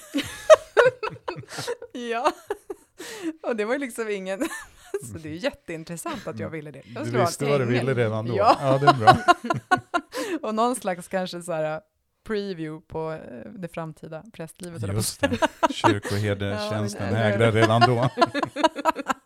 ja, 2.12 2.32
och 3.44 3.56
det 3.56 3.66
var 3.66 3.74
ju 3.74 3.80
liksom 3.80 4.10
ingen, 4.10 4.50
så 5.06 5.18
det 5.18 5.30
är 5.30 5.34
jätteintressant 5.34 6.28
att 6.28 6.40
jag 6.40 6.50
ville 6.50 6.72
det. 6.72 6.82
Jag 6.96 7.06
Du 7.06 7.12
visste 7.20 7.46
vad 7.46 7.62
du 7.62 7.66
ville 7.66 7.94
redan 7.94 8.26
då? 8.26 8.38
Ja. 8.38 8.58
ja 8.62 8.78
det 8.78 8.88
är 8.88 8.94
bra. 8.94 9.18
och 10.50 10.56
någon 10.56 10.76
slags 10.76 11.08
kanske 11.08 11.42
så 11.42 11.54
här 11.54 11.82
preview 12.28 12.88
på 12.88 13.12
eh, 13.12 13.52
det 13.52 13.68
framtida 13.68 14.24
prästlivet. 14.34 14.94
Just 14.94 15.22
det, 15.22 15.38
kyrkoherdetjänsten 15.70 17.14
Ja, 17.14 17.20
ägde 17.20 17.52
redan 17.52 17.82
då. 17.82 18.10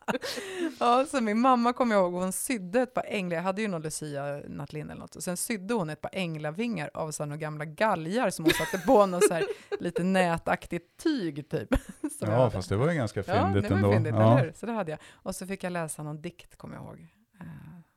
ja, 0.80 1.06
så 1.10 1.20
min 1.20 1.40
mamma 1.40 1.72
kommer 1.72 1.94
jag 1.94 2.02
ihåg, 2.04 2.12
hon 2.22 2.32
sydde 2.32 2.80
ett 2.80 2.94
par 2.94 3.04
änglar, 3.08 3.36
jag 3.36 3.42
hade 3.42 3.62
ju 3.62 3.68
någon 3.68 3.82
Lucia-nattlinne 3.82 4.92
eller 4.92 5.00
något, 5.00 5.16
och 5.16 5.22
sen 5.22 5.36
sydde 5.36 5.74
hon 5.74 5.90
ett 5.90 6.00
par 6.00 6.10
änglavingar 6.12 6.90
av 6.94 7.10
så 7.10 7.24
några 7.24 7.36
gamla 7.36 7.64
galgar 7.64 8.30
som 8.30 8.44
hon 8.44 8.54
satte 8.54 8.78
på 8.86 9.06
något 9.06 9.28
så 9.28 9.34
här 9.34 9.44
lite 9.80 10.02
nätaktigt 10.02 10.96
tyg 11.02 11.48
typ. 11.50 11.68
Ja, 12.20 12.50
fast 12.50 12.68
det 12.68 12.76
var 12.76 12.90
ju 12.90 12.96
ganska 12.96 13.22
Ja, 13.26 13.44
fyndigt 13.44 13.62
det 13.62 13.68
var 13.70 13.76
ändå. 13.76 13.92
fyndigt, 13.92 14.14
ja. 14.14 14.38
eller? 14.38 14.52
Så 14.52 14.66
det 14.66 14.72
hade 14.72 14.90
jag. 14.90 15.00
Och 15.12 15.34
så 15.36 15.46
fick 15.46 15.64
jag 15.64 15.72
läsa 15.72 16.02
någon 16.02 16.22
dikt, 16.22 16.56
kommer 16.56 16.74
jag 16.76 16.84
ihåg, 16.84 17.06
eh, 17.40 17.46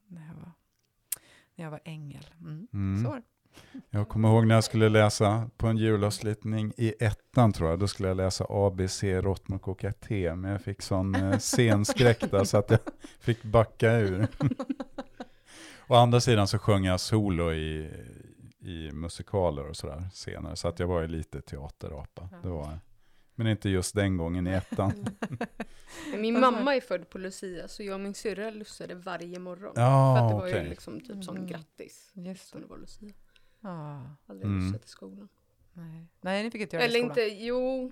när, 0.08 0.28
jag 0.28 0.34
var, 0.36 0.52
när 1.56 1.66
jag 1.66 1.72
var 1.72 1.82
ängel. 1.84 2.26
Mm. 2.42 2.68
Mm. 2.74 3.04
Så. 3.06 3.22
Jag 3.90 4.10
kommer 4.10 4.30
ihåg 4.30 4.48
när 4.48 4.56
jag 4.56 4.64
skulle 4.64 4.90
läsa 4.90 5.50
på 5.58 5.68
en 5.68 5.78
julavslutning 5.78 6.74
i 6.78 6.94
ettan 7.38 7.54
tror 7.54 7.70
jag, 7.70 7.80
då 7.80 7.88
skulle 7.88 8.08
jag 8.10 8.18
läsa 8.18 8.46
ABC, 8.50 9.04
Rottmok 9.04 9.68
och 9.68 9.86
T, 10.08 10.36
men 10.36 10.52
jag 10.52 10.62
fick 10.62 10.82
sån 10.82 11.16
eh, 11.16 11.38
scenskräck 11.38 12.32
där 12.32 12.44
så 12.44 12.58
att 12.58 12.70
jag 12.72 12.80
fick 13.20 13.44
backa 13.44 13.94
ur. 13.94 14.28
Å 15.88 15.96
andra 15.96 16.20
sidan 16.22 16.48
så 16.48 16.60
sjöng 16.60 16.86
jag 16.86 17.00
solo 17.00 17.54
i, 17.54 17.90
i 18.60 18.92
musikaler 18.92 19.70
och 19.70 19.76
sådär 19.78 20.10
senare, 20.14 20.56
så 20.56 20.68
att 20.68 20.80
jag 20.80 20.88
var 20.88 21.02
ju 21.02 21.08
lite 21.08 21.42
teaterapa. 21.42 22.30
Det 22.44 22.50
var. 22.50 22.80
Men 23.36 23.48
inte 23.48 23.70
just 23.70 23.96
den 23.96 24.18
gången 24.18 24.48
i 24.48 24.52
ettan. 24.52 24.92
Min 26.18 26.36
Alltså- 26.36 26.52
mamma 26.52 26.76
är 26.76 26.82
född 26.82 27.10
på 27.10 27.18
Lucia 27.18 27.68
så 27.68 27.84
jag 27.84 27.94
och 27.94 28.00
min 28.00 28.14
syrra 28.14 28.50
lussade 28.50 28.96
varje 28.96 29.40
morgon. 29.40 29.74
Ja, 29.76 30.16
för 30.16 30.24
att 30.26 30.30
det 30.30 30.36
var 30.36 30.48
okej. 30.50 30.64
ju 30.64 30.70
liksom 30.70 31.00
typ 31.02 31.24
som 31.24 31.36
Mm. 31.36 31.48
grattis. 31.48 32.12
Just 32.14 32.48
Som 32.50 32.60
det. 32.62 32.66
det 32.66 32.70
var 32.70 32.78
Lucia. 32.78 33.14
Ah, 33.62 34.00
Aldrig 34.30 34.52
Mm. 34.52 34.66
lussat 34.68 34.86
i 34.86 34.90
skolan. 34.90 35.30
Nej. 35.78 36.08
nej, 36.22 36.44
ni 36.44 36.52
fick 36.52 36.62
inte 36.62 36.76
göra 36.76 36.88
det 36.88 36.94
i 36.94 36.98
Eller 36.98 37.10
skolan. 37.10 37.28
inte, 37.28 37.44
jo, 37.44 37.92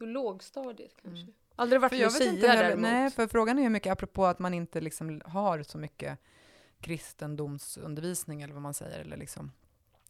jo 0.00 0.06
lågstadiet 0.06 0.94
kanske. 1.02 1.22
Mm. 1.22 1.34
Aldrig 1.56 1.80
varit 1.80 1.92
Lucia 1.92 2.32
däremot. 2.32 2.82
nej, 2.82 3.10
för 3.10 3.26
frågan 3.26 3.58
är 3.58 3.62
hur 3.62 3.70
mycket, 3.70 3.92
apropå 3.92 4.26
att 4.26 4.38
man 4.38 4.54
inte 4.54 4.80
liksom 4.80 5.20
har 5.24 5.62
så 5.62 5.78
mycket 5.78 6.18
kristendomsundervisning 6.80 8.42
eller 8.42 8.54
vad 8.54 8.62
man 8.62 8.74
säger, 8.74 9.00
eller 9.00 9.16
liksom 9.16 9.52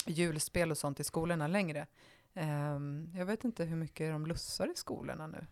julspel 0.07 0.71
och 0.71 0.79
sånt 0.79 1.01
i 1.01 1.05
skolorna 1.05 1.47
längre. 1.49 1.87
Ehm, 2.35 3.11
jag 3.15 3.27
vet 3.27 3.45
inte 3.45 3.65
hur 3.65 3.77
mycket 3.77 4.13
de 4.13 4.27
lussar 4.27 4.71
i 4.73 4.75
skolorna 4.75 5.27
nu. 5.27 5.47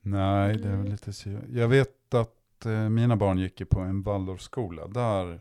Nej, 0.00 0.56
det 0.56 0.68
är 0.68 0.76
väl 0.76 0.88
lite 0.90 1.12
så. 1.12 1.38
Jag 1.48 1.68
vet 1.68 2.14
att 2.14 2.66
eh, 2.66 2.88
mina 2.88 3.16
barn 3.16 3.38
gick 3.38 3.60
ju 3.60 3.66
på 3.66 3.80
en 3.80 4.02
Waldorfskola. 4.02 4.86
Där, 4.86 5.40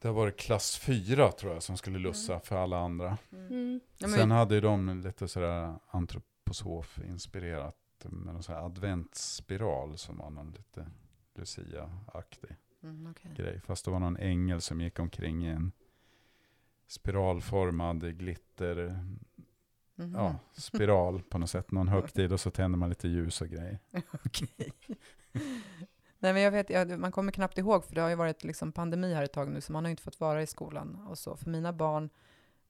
där 0.00 0.10
var 0.12 0.26
det 0.26 0.32
klass 0.32 0.76
fyra 0.78 1.32
tror 1.32 1.52
jag 1.52 1.62
som 1.62 1.76
skulle 1.76 1.98
lussa 1.98 2.40
för 2.40 2.56
alla 2.56 2.78
andra. 2.78 3.18
Mm. 3.32 3.80
Men 4.00 4.10
Sen 4.10 4.30
hade 4.30 4.54
ju 4.54 4.60
de 4.60 5.00
lite 5.00 5.28
sådär 5.28 5.74
antroposof-inspirerat 5.90 7.74
med 8.04 8.34
någon 8.34 8.42
sån 8.42 8.54
här 8.54 8.62
adventsspiral 8.66 9.98
som 9.98 10.16
var 10.18 10.30
någon 10.30 10.50
lite 10.50 10.86
Lucia-aktig 11.34 12.56
Mm, 12.82 13.06
okej. 13.10 13.32
grej. 13.36 13.60
Fast 13.60 13.84
det 13.84 13.90
var 13.90 13.98
någon 14.00 14.16
ängel 14.16 14.60
som 14.60 14.80
gick 14.80 14.98
omkring 14.98 15.46
i 15.46 15.48
en 15.50 15.72
spiralformad 16.86 18.18
glitter, 18.18 19.04
Mhm. 19.98 20.14
ja, 20.14 20.38
spiral 20.52 21.22
på 21.22 21.38
något 21.38 21.50
sätt. 21.50 21.70
Någon 21.72 21.88
högtid 21.94 22.32
och 22.32 22.40
så 22.40 22.50
tänder 22.50 22.78
man 22.78 22.88
lite 22.88 23.08
ljus 23.08 23.40
och 23.40 23.48
grejer. 23.48 23.78
Okej. 24.24 24.72
Nej, 26.18 26.32
men 26.32 26.42
jag 26.42 26.50
vet, 26.50 26.70
jag, 26.70 26.98
man 26.98 27.12
kommer 27.12 27.32
knappt 27.32 27.58
ihåg, 27.58 27.84
för 27.84 27.94
det 27.94 28.00
har 28.00 28.08
ju 28.08 28.14
varit 28.14 28.44
liksom 28.44 28.72
pandemi 28.72 29.14
här 29.14 29.22
ett 29.22 29.32
tag 29.32 29.48
nu, 29.50 29.60
så 29.60 29.72
man 29.72 29.84
har 29.84 29.88
ju 29.88 29.90
inte 29.90 30.02
fått 30.02 30.20
vara 30.20 30.42
i 30.42 30.46
skolan 30.46 31.06
och 31.08 31.18
så. 31.18 31.36
För 31.36 31.50
mina 31.50 31.72
barn, 31.72 32.10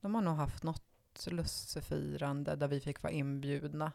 de 0.01 0.14
har 0.14 0.22
nog 0.22 0.36
haft 0.36 0.62
något 0.62 0.82
lussefirande 1.26 2.57
där 2.57 2.68
vi 2.68 2.80
fick 2.80 3.03
vara 3.03 3.12
inbjudna. 3.12 3.92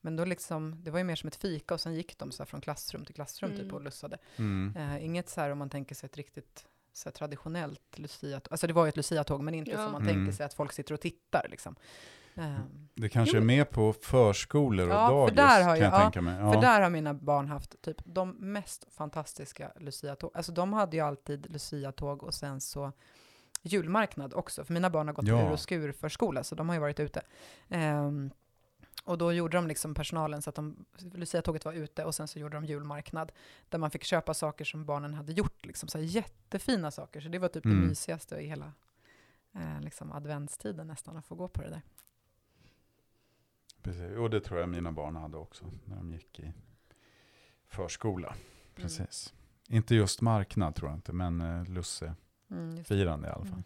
Men 0.00 0.16
då 0.16 0.24
liksom, 0.24 0.76
det 0.84 0.90
var 0.90 0.98
ju 0.98 1.04
mer 1.04 1.16
som 1.16 1.28
ett 1.28 1.36
fika 1.36 1.74
och 1.74 1.80
sen 1.80 1.94
gick 1.94 2.18
de 2.18 2.32
så 2.32 2.42
här 2.42 2.46
från 2.46 2.60
klassrum 2.60 3.04
till 3.04 3.14
klassrum 3.14 3.50
typ 3.50 3.60
Mm. 3.60 3.74
och 3.74 3.80
lussade. 3.80 4.18
Mm. 4.36 4.76
Eh, 4.76 5.04
inget 5.04 5.28
så 5.28 5.40
här 5.40 5.50
om 5.50 5.58
man 5.58 5.70
tänker 5.70 5.94
sig 5.94 6.06
ett 6.06 6.16
riktigt 6.16 6.66
så 6.92 7.08
här 7.08 7.12
traditionellt 7.12 7.98
luciatåg. 7.98 8.52
Alltså 8.52 8.66
det 8.66 8.72
var 8.72 8.84
ju 8.84 8.88
ett 8.88 8.96
luciatåg, 8.96 9.42
men 9.42 9.54
inte 9.54 9.70
Ja. 9.70 9.76
som 9.76 9.92
man 9.92 10.02
Mm. 10.02 10.14
tänker 10.14 10.32
sig 10.32 10.46
att 10.46 10.54
folk 10.54 10.72
sitter 10.72 10.94
och 10.94 11.00
tittar 11.00 11.46
liksom. 11.50 11.76
Eh, 12.34 12.58
Det 12.94 13.08
kanske 13.08 13.36
Jo. 13.36 13.42
är 13.42 13.46
mer 13.46 13.64
på 13.64 13.92
förskolor 13.92 14.86
och 14.88 14.94
Ja, 14.94 15.08
för 15.08 15.34
dagis 15.34 15.36
där 15.36 15.62
har 15.64 15.76
kan 15.76 15.84
jag 15.84 15.92
jag- 15.92 15.94
ja, 15.94 16.02
tänka 16.02 16.20
mig. 16.20 16.40
Ja. 16.40 16.52
För 16.52 16.60
där 16.60 16.80
har 16.80 16.90
mina 16.90 17.14
barn 17.14 17.48
haft 17.48 17.82
typ 17.82 17.96
de 18.04 18.30
mest 18.30 18.86
fantastiska 18.90 19.72
luciatåg. 19.80 20.30
Alltså 20.34 20.52
de 20.52 20.72
hade 20.72 20.96
ju 20.96 21.02
alltid 21.02 21.50
luciatåg 21.52 22.22
och 22.22 22.34
sen 22.34 22.60
så 22.60 22.92
julmarknad 23.62 24.34
också. 24.34 24.64
För 24.64 24.74
mina 24.74 24.90
barn 24.90 25.06
har 25.08 25.14
gått 25.14 25.26
Ja. 25.28 25.46
ur 25.46 25.52
och 25.52 25.60
skur 25.60 25.92
förskola, 25.92 26.44
så 26.44 26.54
de 26.54 26.68
har 26.68 26.76
ju 26.76 26.80
varit 26.80 27.00
ute. 27.00 27.22
Ehm, 27.68 28.30
och 29.04 29.18
då 29.18 29.32
gjorde 29.32 29.56
de 29.56 29.66
liksom 29.66 29.94
personalen 29.94 30.42
så 30.42 30.50
att 30.50 30.56
de, 30.56 30.84
luciatåget 30.98 31.64
var 31.64 31.72
ute 31.72 32.04
och 32.04 32.14
sen 32.14 32.28
så 32.28 32.38
gjorde 32.38 32.56
de 32.56 32.64
julmarknad. 32.64 33.32
Där 33.68 33.78
man 33.78 33.90
fick 33.90 34.04
köpa 34.04 34.34
saker 34.34 34.64
som 34.64 34.84
barnen 34.84 35.14
hade 35.14 35.32
gjort, 35.32 35.66
liksom 35.66 35.88
så 35.88 35.98
jättefina 35.98 36.90
saker. 36.90 37.20
Så 37.20 37.28
det 37.28 37.38
var 37.38 37.48
typ 37.48 37.64
Mm. 37.64 37.80
det 37.80 37.86
mysigaste 37.88 38.36
i 38.36 38.46
hela 38.46 38.72
eh, 39.54 39.80
liksom 39.80 40.12
adventstiden 40.12 40.86
nästan, 40.86 41.16
att 41.16 41.26
få 41.26 41.34
gå 41.34 41.48
på 41.48 41.62
det 41.62 41.68
där. 41.70 41.82
Precis. 43.82 44.16
Och 44.16 44.30
det 44.30 44.40
tror 44.40 44.60
jag 44.60 44.68
mina 44.68 44.92
barn 44.92 45.16
hade 45.16 45.36
också 45.36 45.64
när 45.84 45.96
de 45.96 46.12
gick 46.12 46.40
i 46.40 46.52
förskola. 47.68 48.28
Mm. 48.28 48.40
Precis. 48.74 49.34
Inte 49.68 49.94
just 49.94 50.20
marknad 50.20 50.74
tror 50.74 50.90
jag 50.90 50.98
inte, 50.98 51.12
men 51.12 51.40
eh, 51.40 51.64
lussefirande 51.64 53.12
Mm, 53.14 53.24
i 53.24 53.28
alla 53.28 53.44
fall. 53.44 53.52
Mm. 53.52 53.64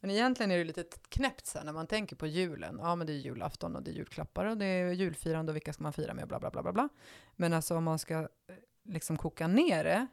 Men 0.00 0.10
egentligen 0.10 0.50
är 0.50 0.58
det 0.58 0.64
lite 0.64 0.84
knäppt 1.08 1.46
så 1.46 1.58
här, 1.58 1.64
när 1.64 1.72
man 1.72 1.86
tänker 1.86 2.16
på 2.16 2.26
julen. 2.26 2.78
Ja, 2.82 2.96
men 2.96 3.06
det 3.06 3.12
är 3.12 3.16
julafton 3.16 3.76
och 3.76 3.82
det 3.82 3.90
är 3.90 3.94
julklappar 3.94 4.44
och 4.44 4.56
det 4.56 4.66
är 4.66 4.92
julfirande 4.92 5.52
och 5.52 5.56
vilka 5.56 5.72
ska 5.72 5.82
man 5.82 5.92
fira 5.92 6.14
med 6.14 6.22
och 6.22 6.28
bla 6.28 6.40
bla 6.40 6.50
bla 6.50 6.62
bla 6.62 6.72
bla. 6.72 6.88
Men 7.36 7.52
alltså 7.52 7.76
om 7.76 7.84
man 7.84 7.98
ska 7.98 8.14
eh, 8.14 8.26
liksom 8.82 9.16
koka 9.16 9.46
ner 9.46 9.84
det 9.84 10.06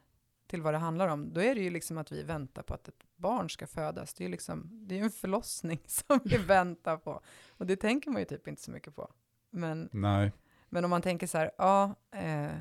till 0.52 0.62
vad 0.62 0.74
det 0.74 0.78
handlar 0.78 1.08
om, 1.08 1.32
då 1.32 1.40
är 1.42 1.54
det 1.54 1.60
ju 1.60 1.70
liksom 1.70 1.98
att 1.98 2.12
vi 2.12 2.22
väntar 2.22 2.62
på 2.62 2.74
att 2.74 2.88
ett 2.88 3.04
barn 3.16 3.50
ska 3.50 3.66
födas. 3.66 4.14
Det 4.14 4.22
är 4.22 4.26
ju 4.26 4.30
liksom, 4.30 4.70
det 4.72 4.98
är 4.98 5.02
en 5.02 5.10
förlossning 5.10 5.80
som 5.86 6.20
vi 6.24 6.36
väntar 6.36 6.96
på. 6.96 7.20
Och 7.48 7.66
det 7.66 7.76
tänker 7.76 8.10
man 8.10 8.20
ju 8.20 8.24
typ 8.24 8.48
inte 8.48 8.62
så 8.62 8.70
mycket 8.70 8.96
på. 8.96 9.12
Men 9.50 9.88
Nej, 9.92 10.32
men 10.68 10.84
om 10.84 10.90
man 10.90 11.02
tänker 11.02 11.26
så 11.26 11.38
här, 11.38 11.50
ja, 11.58 11.94
eh, 12.10 12.52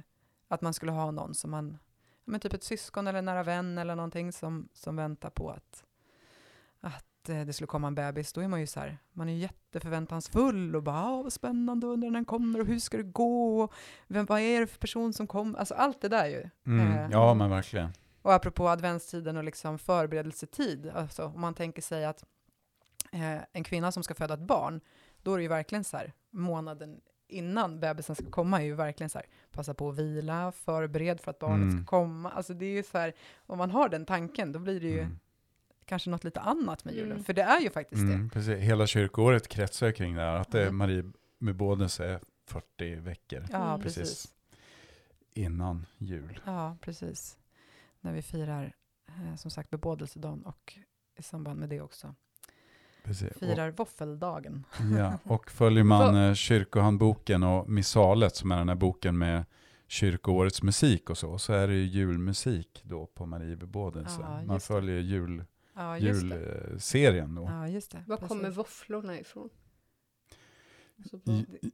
att 0.47 0.61
man 0.61 0.73
skulle 0.73 0.91
ha 0.91 1.11
någon 1.11 1.33
som 1.33 1.51
man, 1.51 1.77
men 2.25 2.39
typ 2.39 2.53
ett 2.53 2.63
syskon 2.63 3.07
eller 3.07 3.21
nära 3.21 3.43
vän 3.43 3.77
eller 3.77 3.95
någonting 3.95 4.31
som, 4.31 4.69
som 4.73 4.95
väntar 4.95 5.29
på 5.29 5.49
att, 5.49 5.83
att 7.23 7.29
eh, 7.29 7.41
det 7.41 7.53
skulle 7.53 7.67
komma 7.67 7.87
en 7.87 7.95
bebis, 7.95 8.33
då 8.33 8.41
är 8.41 8.47
man 8.47 8.59
ju 8.59 8.67
så 8.67 8.79
här, 8.79 8.97
man 9.13 9.29
är 9.29 9.33
jätteförväntansfull 9.33 10.75
och 10.75 10.83
bara, 10.83 11.23
vad 11.23 11.33
spännande, 11.33 11.87
undrar 11.87 12.09
när 12.09 12.17
den 12.17 12.25
kommer 12.25 12.59
och 12.59 12.65
hur 12.67 12.79
ska 12.79 12.97
det 12.97 13.03
gå, 13.03 13.61
och 13.61 13.73
vem, 14.07 14.25
vad 14.25 14.39
är 14.39 14.59
det 14.59 14.67
för 14.67 14.79
person 14.79 15.13
som 15.13 15.27
kommer, 15.27 15.59
alltså 15.59 15.73
allt 15.73 16.01
det 16.01 16.09
där 16.09 16.25
ju. 16.25 16.49
mm. 16.65 16.93
Eh, 16.93 17.07
ja 17.11 17.33
men 17.33 17.49
verkligen. 17.49 17.89
och 18.21 18.33
apropå 18.33 18.69
adventstiden 18.69 19.37
och 19.37 19.43
liksom 19.43 19.79
förberedelsetid, 19.79 20.89
alltså 20.95 21.25
om 21.25 21.41
man 21.41 21.53
tänker 21.53 21.81
sig 21.81 22.05
att 22.05 22.23
eh, 23.11 23.37
en 23.53 23.63
kvinna 23.63 23.91
som 23.91 24.03
ska 24.03 24.13
föda 24.13 24.33
ett 24.33 24.39
barn, 24.39 24.81
då 25.23 25.33
är 25.33 25.37
det 25.37 25.43
ju 25.43 25.49
verkligen 25.49 25.83
så 25.83 25.97
här, 25.97 26.13
månaden 26.31 27.01
innan 27.27 27.79
bebisen 27.79 28.15
ska 28.15 28.29
komma 28.29 28.61
är 28.61 28.65
ju 28.65 28.75
verkligen 28.75 29.09
så 29.09 29.17
här, 29.19 29.27
passa 29.51 29.73
på 29.73 29.89
att 29.89 29.97
vila, 29.99 30.51
förbered 30.51 31.21
för 31.21 31.31
att 31.31 31.39
barnet 31.39 31.61
Mm. 31.71 31.77
ska 31.77 31.85
komma. 31.97 32.31
Alltså 32.31 32.53
det 32.53 32.65
är 32.65 32.71
ju 32.73 32.83
så 32.83 32.97
här, 32.97 33.13
om 33.47 33.57
man 33.57 33.71
har 33.71 33.89
den 33.89 34.05
tanken, 34.05 34.51
då 34.51 34.59
blir 34.59 34.79
det 34.81 34.87
ju 34.87 34.99
Mm. 34.99 35.19
Kanske 35.85 36.09
något 36.09 36.23
lite 36.23 36.39
annat 36.39 36.85
med 36.85 36.93
julen, 36.93 37.11
Mm. 37.11 37.23
för 37.23 37.33
det 37.33 37.41
är 37.41 37.59
ju 37.59 37.69
faktiskt 37.69 38.01
Mm, 38.01 38.29
precis. 38.29 38.57
Hela 38.59 38.87
kyrkoåret 38.87 39.47
kretsar 39.47 39.91
kring 39.91 40.15
det 40.15 40.21
här, 40.21 40.35
att 40.35 40.51
det 40.51 40.65
är. 40.67 40.71
Marie 40.71 41.03
med 41.39 41.55
bådelse 41.55 42.05
är 42.05 42.19
40 42.47 42.95
veckor 42.95 43.39
det. 43.39 43.47
Ja, 43.51 43.69
Mm. 43.69 43.81
precis. 43.81 43.99
Precis. 44.01 44.33
innan 45.33 45.85
jul. 45.97 46.39
Ja, 46.45 46.77
precis. 46.81 47.37
När 48.01 48.13
vi 48.13 48.21
firar, 48.21 48.73
eh, 49.07 49.35
som 49.35 49.51
sagt, 49.51 49.69
bebådelsedagen 49.69 50.41
och 50.45 50.73
i 51.19 51.23
samband 51.23 51.59
med 51.59 51.69
det 51.69 51.81
också 51.81 52.15
Precis. 53.03 53.31
Och, 53.31 53.39
firar 53.39 53.71
våffeldagen. 53.71 54.65
ja, 54.97 55.17
och 55.23 55.51
följer 55.51 55.83
man 55.83 56.15
eh, 56.15 56.33
kyrkohandboken 56.33 57.43
och 57.43 57.69
Missalet, 57.69 58.35
som 58.35 58.51
är 58.51 58.57
den 58.57 58.69
här 58.69 58.75
boken 58.75 59.17
med 59.17 59.45
kyrkoårets 59.87 60.63
musik 60.63 61.09
och 61.09 61.17
så, 61.17 61.37
så 61.37 61.53
är 61.53 61.67
det 61.67 61.73
ju 61.73 61.85
julmusik 61.85 62.81
då 62.83 63.05
på 63.05 63.25
Marie 63.25 63.55
bebådelse. 63.55 64.17
Ja, 64.21 64.29
man 64.29 64.55
just 64.55 64.67
det. 64.67 64.73
följer 64.73 64.99
jul, 64.99 65.45
Ja, 65.83 65.97
julserien 65.97 67.35
då. 67.35 67.43
Ja, 67.43 67.67
just 67.67 67.91
det. 67.91 68.03
Var 68.07 68.17
precis. 68.17 68.27
kommer 68.27 68.49
våfflorna 68.49 69.19
ifrån? 69.19 69.49
Alltså, 70.97 71.19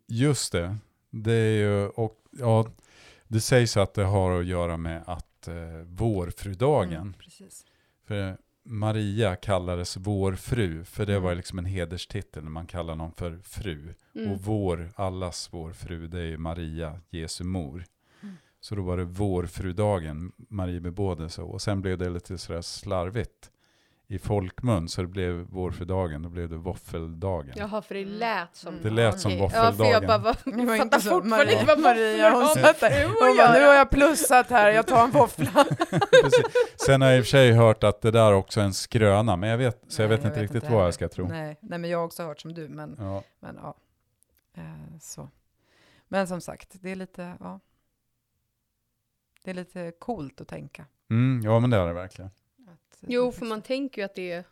Just 0.08 0.51
det. 0.51 0.78
Det 1.10 1.32
är 1.34 1.58
ju, 1.58 1.88
och 1.88 2.18
ja, 2.32 2.68
det 3.28 3.41
sägs 3.41 3.78
att 3.78 3.93
det 3.93 4.03
har 4.03 4.39
att 4.39 4.45
göra 4.45 4.78
med 4.78 5.03
att 5.08 5.47
eh, 5.47 5.55
vårfrudagen, 5.86 7.01
Mm, 7.01 7.14
precis. 7.14 7.66
för 8.05 8.38
Maria 8.64 9.36
kallades 9.36 9.97
vår 9.97 10.34
fru, 10.34 10.84
för 10.84 11.05
det 11.05 11.12
Mm. 11.14 11.24
var 11.24 11.36
liksom 11.36 11.60
en 11.60 11.66
hederstitel 11.66 12.43
när 12.43 12.49
man 12.51 12.68
kallar 12.68 12.95
någon 12.95 13.12
för 13.12 13.38
fru. 13.43 13.93
Mm. 14.16 14.32
Och 14.32 14.41
vår, 14.41 14.91
allas 14.95 15.49
vår 15.51 15.72
fru, 15.72 16.08
det 16.08 16.20
är 16.20 16.26
ju 16.26 16.38
Maria, 16.38 16.99
Jesu 17.10 17.43
mor. 17.43 17.86
Mm. 18.24 18.36
Så 18.60 18.76
då 18.76 18.82
var 18.82 18.97
det 18.97 19.03
vårfrudagen, 19.03 20.32
Marie 20.38 20.80
bebådelse. 20.80 21.41
Och 21.41 21.62
sen 21.62 21.82
blev 21.82 21.97
det 21.97 22.10
lite 22.10 22.38
sådär 22.38 22.62
slarvigt 22.62 23.51
i 24.10 24.20
folkmun, 24.20 24.88
så 24.89 25.01
det 25.01 25.08
blev 25.08 25.34
vårfrudagen, 25.34 26.22
då 26.22 26.30
blev 26.30 26.49
det 26.49 26.58
våffeldagen. 26.58 27.53
Jaha, 27.58 27.82
för 27.82 27.95
det 27.95 28.05
lät 28.05 28.55
som... 28.55 28.74
Mm. 28.74 28.84
Det 28.84 28.89
lät 28.89 29.20
som 29.20 29.32
Okej. 29.32 29.41
Ja, 29.41 29.49
för 29.49 29.58
jag 29.58 29.72
våffeldagen. 29.72 30.08
bara, 30.08 30.18
vad, 30.18 30.36
var 30.45 30.64
jag 30.68 30.78
fattar 30.78 30.97
inte 30.97 31.10
fortfarande 31.10 31.53
inte 31.53 31.66
vad 31.66 31.80
Maria 31.80 32.30
hon 32.32 32.47
satt 32.47 32.80
där. 32.80 32.89
med 32.89 33.05
Hon 33.08 33.38
bara, 33.38 33.53
nu 33.53 33.66
har 33.66 33.74
jag 33.74 33.89
plussat 33.89 34.49
här, 34.49 34.72
jag 34.72 34.88
tar 34.88 35.03
en 35.03 35.12
våffla. 35.12 35.51
Sen 36.86 37.01
har 37.01 37.10
jag 37.10 37.18
i 37.18 37.22
och 37.22 37.26
för 37.26 37.30
sig 37.30 37.51
hört 37.51 37.84
att 37.84 38.01
det 38.01 38.12
där 38.12 38.34
också 38.34 38.60
är 38.60 38.64
en 38.66 38.74
skröna, 38.74 39.36
men 39.36 39.49
jag 39.49 39.58
vet, 39.58 39.84
så 39.88 40.01
jag 40.01 40.10
Nej, 40.10 40.18
vet 40.18 40.26
inte 40.26 40.41
riktigt 40.43 40.64
vad 40.64 40.72
heller. 40.72 40.84
jag 40.86 40.93
ska 40.93 41.10
tro. 41.10 41.28
Nej, 41.28 41.58
nej, 41.62 41.80
men 41.80 41.89
jag 41.89 41.97
har 41.97 42.05
också 42.05 42.24
hört 42.24 42.41
som 42.41 42.53
du, 42.53 42.70
men 42.70 42.95
Ja. 42.99 43.24
Men 43.39 43.55
ja, 43.62 43.76
eh, 44.58 44.97
så. 44.99 45.30
Men 46.08 46.28
som 46.28 46.41
sagt, 46.41 46.76
det 46.82 46.91
är 46.91 46.95
lite, 46.95 47.34
ja. 47.39 47.60
Det 49.43 49.49
är 49.49 49.55
lite 49.55 49.91
coolt 49.99 50.41
att 50.41 50.47
tänka. 50.47 50.86
Mm, 51.10 51.41
ja, 51.45 51.60
men 51.60 51.70
det 51.70 51.78
är 51.78 51.88
det 51.88 51.93
verkligen. 51.93 52.32
Att, 53.02 53.10
Jo, 53.10 53.32
för 53.32 53.45
man 53.45 53.62
tänker 53.62 54.02
ju 54.02 54.06
att 54.06 54.16
det 54.16 54.32
är... 54.32 54.43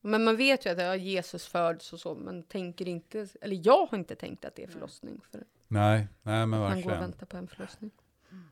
Men 0.00 0.24
man 0.24 0.36
vet 0.36 0.66
ju 0.66 0.70
att 0.70 0.78
ja, 0.78 0.96
Jesus 0.96 1.46
föds 1.46 1.92
och 1.92 2.00
så, 2.00 2.14
men 2.14 2.42
tänker 2.42 2.88
inte... 2.88 3.28
Eller 3.40 3.60
jag 3.64 3.86
har 3.86 3.98
inte 3.98 4.14
tänkt 4.14 4.44
att 4.44 4.54
det 4.54 4.64
är 4.64 4.68
förlossning. 4.68 5.20
För 5.30 5.44
Nej, 5.68 6.08
nej 6.22 6.46
men 6.46 6.54
att 6.54 6.60
man 6.60 6.60
går 6.60 6.66
och 6.68 6.76
verkligen. 6.76 7.00
väntar 7.00 7.26
på 7.26 7.36
en 7.36 7.48
förlossning. 7.48 7.90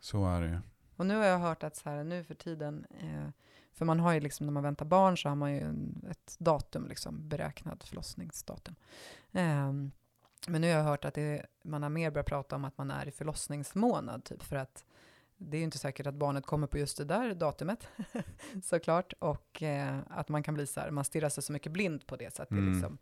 Så 0.00 0.26
är 0.26 0.40
det 0.40 0.48
ju. 0.48 0.58
Och 0.96 1.06
nu 1.06 1.16
har 1.16 1.24
jag 1.24 1.38
hört 1.38 1.62
att 1.62 1.76
så 1.76 1.90
här, 1.90 2.04
nu 2.04 2.24
för 2.24 2.34
tiden, 2.34 2.86
eh, 3.00 3.28
för 3.72 3.84
man 3.84 4.00
har 4.00 4.12
ju 4.12 4.20
liksom 4.20 4.46
när 4.46 4.52
man 4.52 4.62
väntar 4.62 4.84
barn 4.84 5.18
så 5.18 5.28
har 5.28 5.36
man 5.36 5.52
ju 5.54 5.60
en, 5.60 6.04
ett 6.10 6.36
datum, 6.38 6.88
liksom 6.88 7.28
beräknad 7.28 7.82
förlossningsdatum. 7.82 8.74
Ehm, 9.32 9.92
men 10.46 10.60
nu 10.60 10.70
har 10.70 10.78
jag 10.78 10.84
hört 10.84 11.04
att 11.04 11.14
det, 11.14 11.46
man 11.62 11.82
har 11.82 11.90
mer 11.90 12.10
börjat 12.10 12.26
prata 12.26 12.56
om 12.56 12.64
att 12.64 12.78
man 12.78 12.90
är 12.90 13.08
i 13.08 13.10
förlossningsmånad, 13.10 14.24
typ 14.24 14.42
för 14.42 14.56
att 14.56 14.84
det 15.50 15.56
är 15.56 15.58
ju 15.58 15.64
inte 15.64 15.78
säkert 15.78 16.06
att 16.06 16.14
barnet 16.14 16.46
kommer 16.46 16.66
på 16.66 16.78
just 16.78 16.98
det 16.98 17.04
där 17.04 17.34
datumet, 17.34 17.88
såklart. 18.62 19.12
Och 19.18 19.62
eh, 19.62 19.98
att 20.10 20.28
man 20.28 20.42
kan 20.42 20.54
bli 20.54 20.66
så 20.66 20.80
här, 20.80 20.90
man 20.90 21.04
stirrar 21.04 21.28
sig 21.28 21.42
så 21.42 21.52
mycket 21.52 21.72
blind 21.72 22.06
på 22.06 22.16
det 22.16 22.34
så 22.34 22.42
att 22.42 22.48
det 22.48 22.54
Mm. 22.54 22.72
liksom 22.72 22.98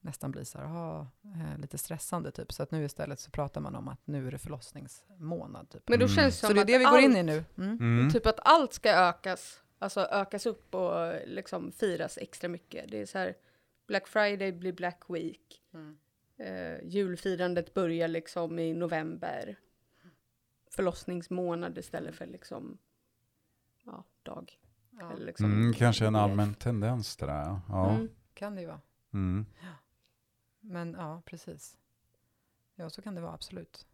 nästan 0.00 0.30
blir 0.30 0.44
så 0.44 0.58
här, 0.58 0.64
aha, 0.64 1.06
eh, 1.24 1.58
lite 1.60 1.78
stressande 1.78 2.30
typ. 2.30 2.52
Så 2.52 2.62
att 2.62 2.70
nu 2.70 2.84
istället 2.84 3.20
så 3.20 3.30
pratar 3.30 3.60
man 3.60 3.74
om 3.74 3.88
att 3.88 4.06
nu 4.06 4.26
är 4.26 4.30
det 4.30 4.38
förlossningsmånad. 4.38 5.70
Typ. 5.70 5.88
Men 5.88 5.98
då 5.98 6.04
Mm. 6.04 6.16
känns 6.16 6.34
det 6.34 6.40
som 6.40 6.48
Så 6.48 6.52
det 6.54 6.60
är 6.60 6.62
att 6.62 6.66
det 6.66 6.78
vi 6.78 6.84
går 6.84 6.98
in 7.00 7.16
i 7.16 7.22
nu. 7.22 7.44
Mm. 7.58 7.78
Mm. 7.80 8.10
Typ 8.10 8.26
att 8.26 8.40
allt 8.42 8.72
ska 8.72 8.90
ökas, 8.90 9.62
alltså 9.78 10.00
ökas 10.00 10.46
upp 10.46 10.74
och 10.74 11.12
liksom 11.26 11.72
firas 11.72 12.18
extra 12.18 12.48
mycket. 12.48 12.90
Det 12.90 13.00
är 13.00 13.06
så 13.06 13.18
här, 13.18 13.34
Black 13.86 14.08
Friday 14.08 14.52
blir 14.52 14.72
Black 14.72 15.00
Week. 15.08 15.62
Mm. 15.74 15.98
Eh, 16.38 16.84
julfirandet 16.84 17.74
börjar 17.74 18.08
liksom 18.08 18.58
i 18.58 18.74
november. 18.74 19.56
Förlossningsmånad 20.70 21.78
istället 21.78 22.14
för 22.14 22.26
liksom, 22.26 22.78
ja, 23.84 24.04
dag. 24.22 24.58
Ja, 24.90 25.12
Eller 25.12 25.26
liksom, 25.26 25.52
Mm, 25.52 25.72
kanske 25.74 26.06
en 26.06 26.16
allmän 26.16 26.54
tendens 26.54 27.16
det 27.16 27.26
där. 27.26 27.44
Ja. 27.44 27.60
Ja. 27.68 27.90
Mm. 27.90 28.08
kan 28.34 28.54
det 28.54 28.60
ju 28.60 28.66
vara. 28.66 28.80
Mm. 29.12 29.46
Men 30.60 30.92
ja, 30.98 31.22
precis. 31.26 31.76
Ja, 32.74 32.90
så 32.90 33.02
kan 33.02 33.14
det 33.14 33.20
vara, 33.20 33.32
absolut. 33.32 33.86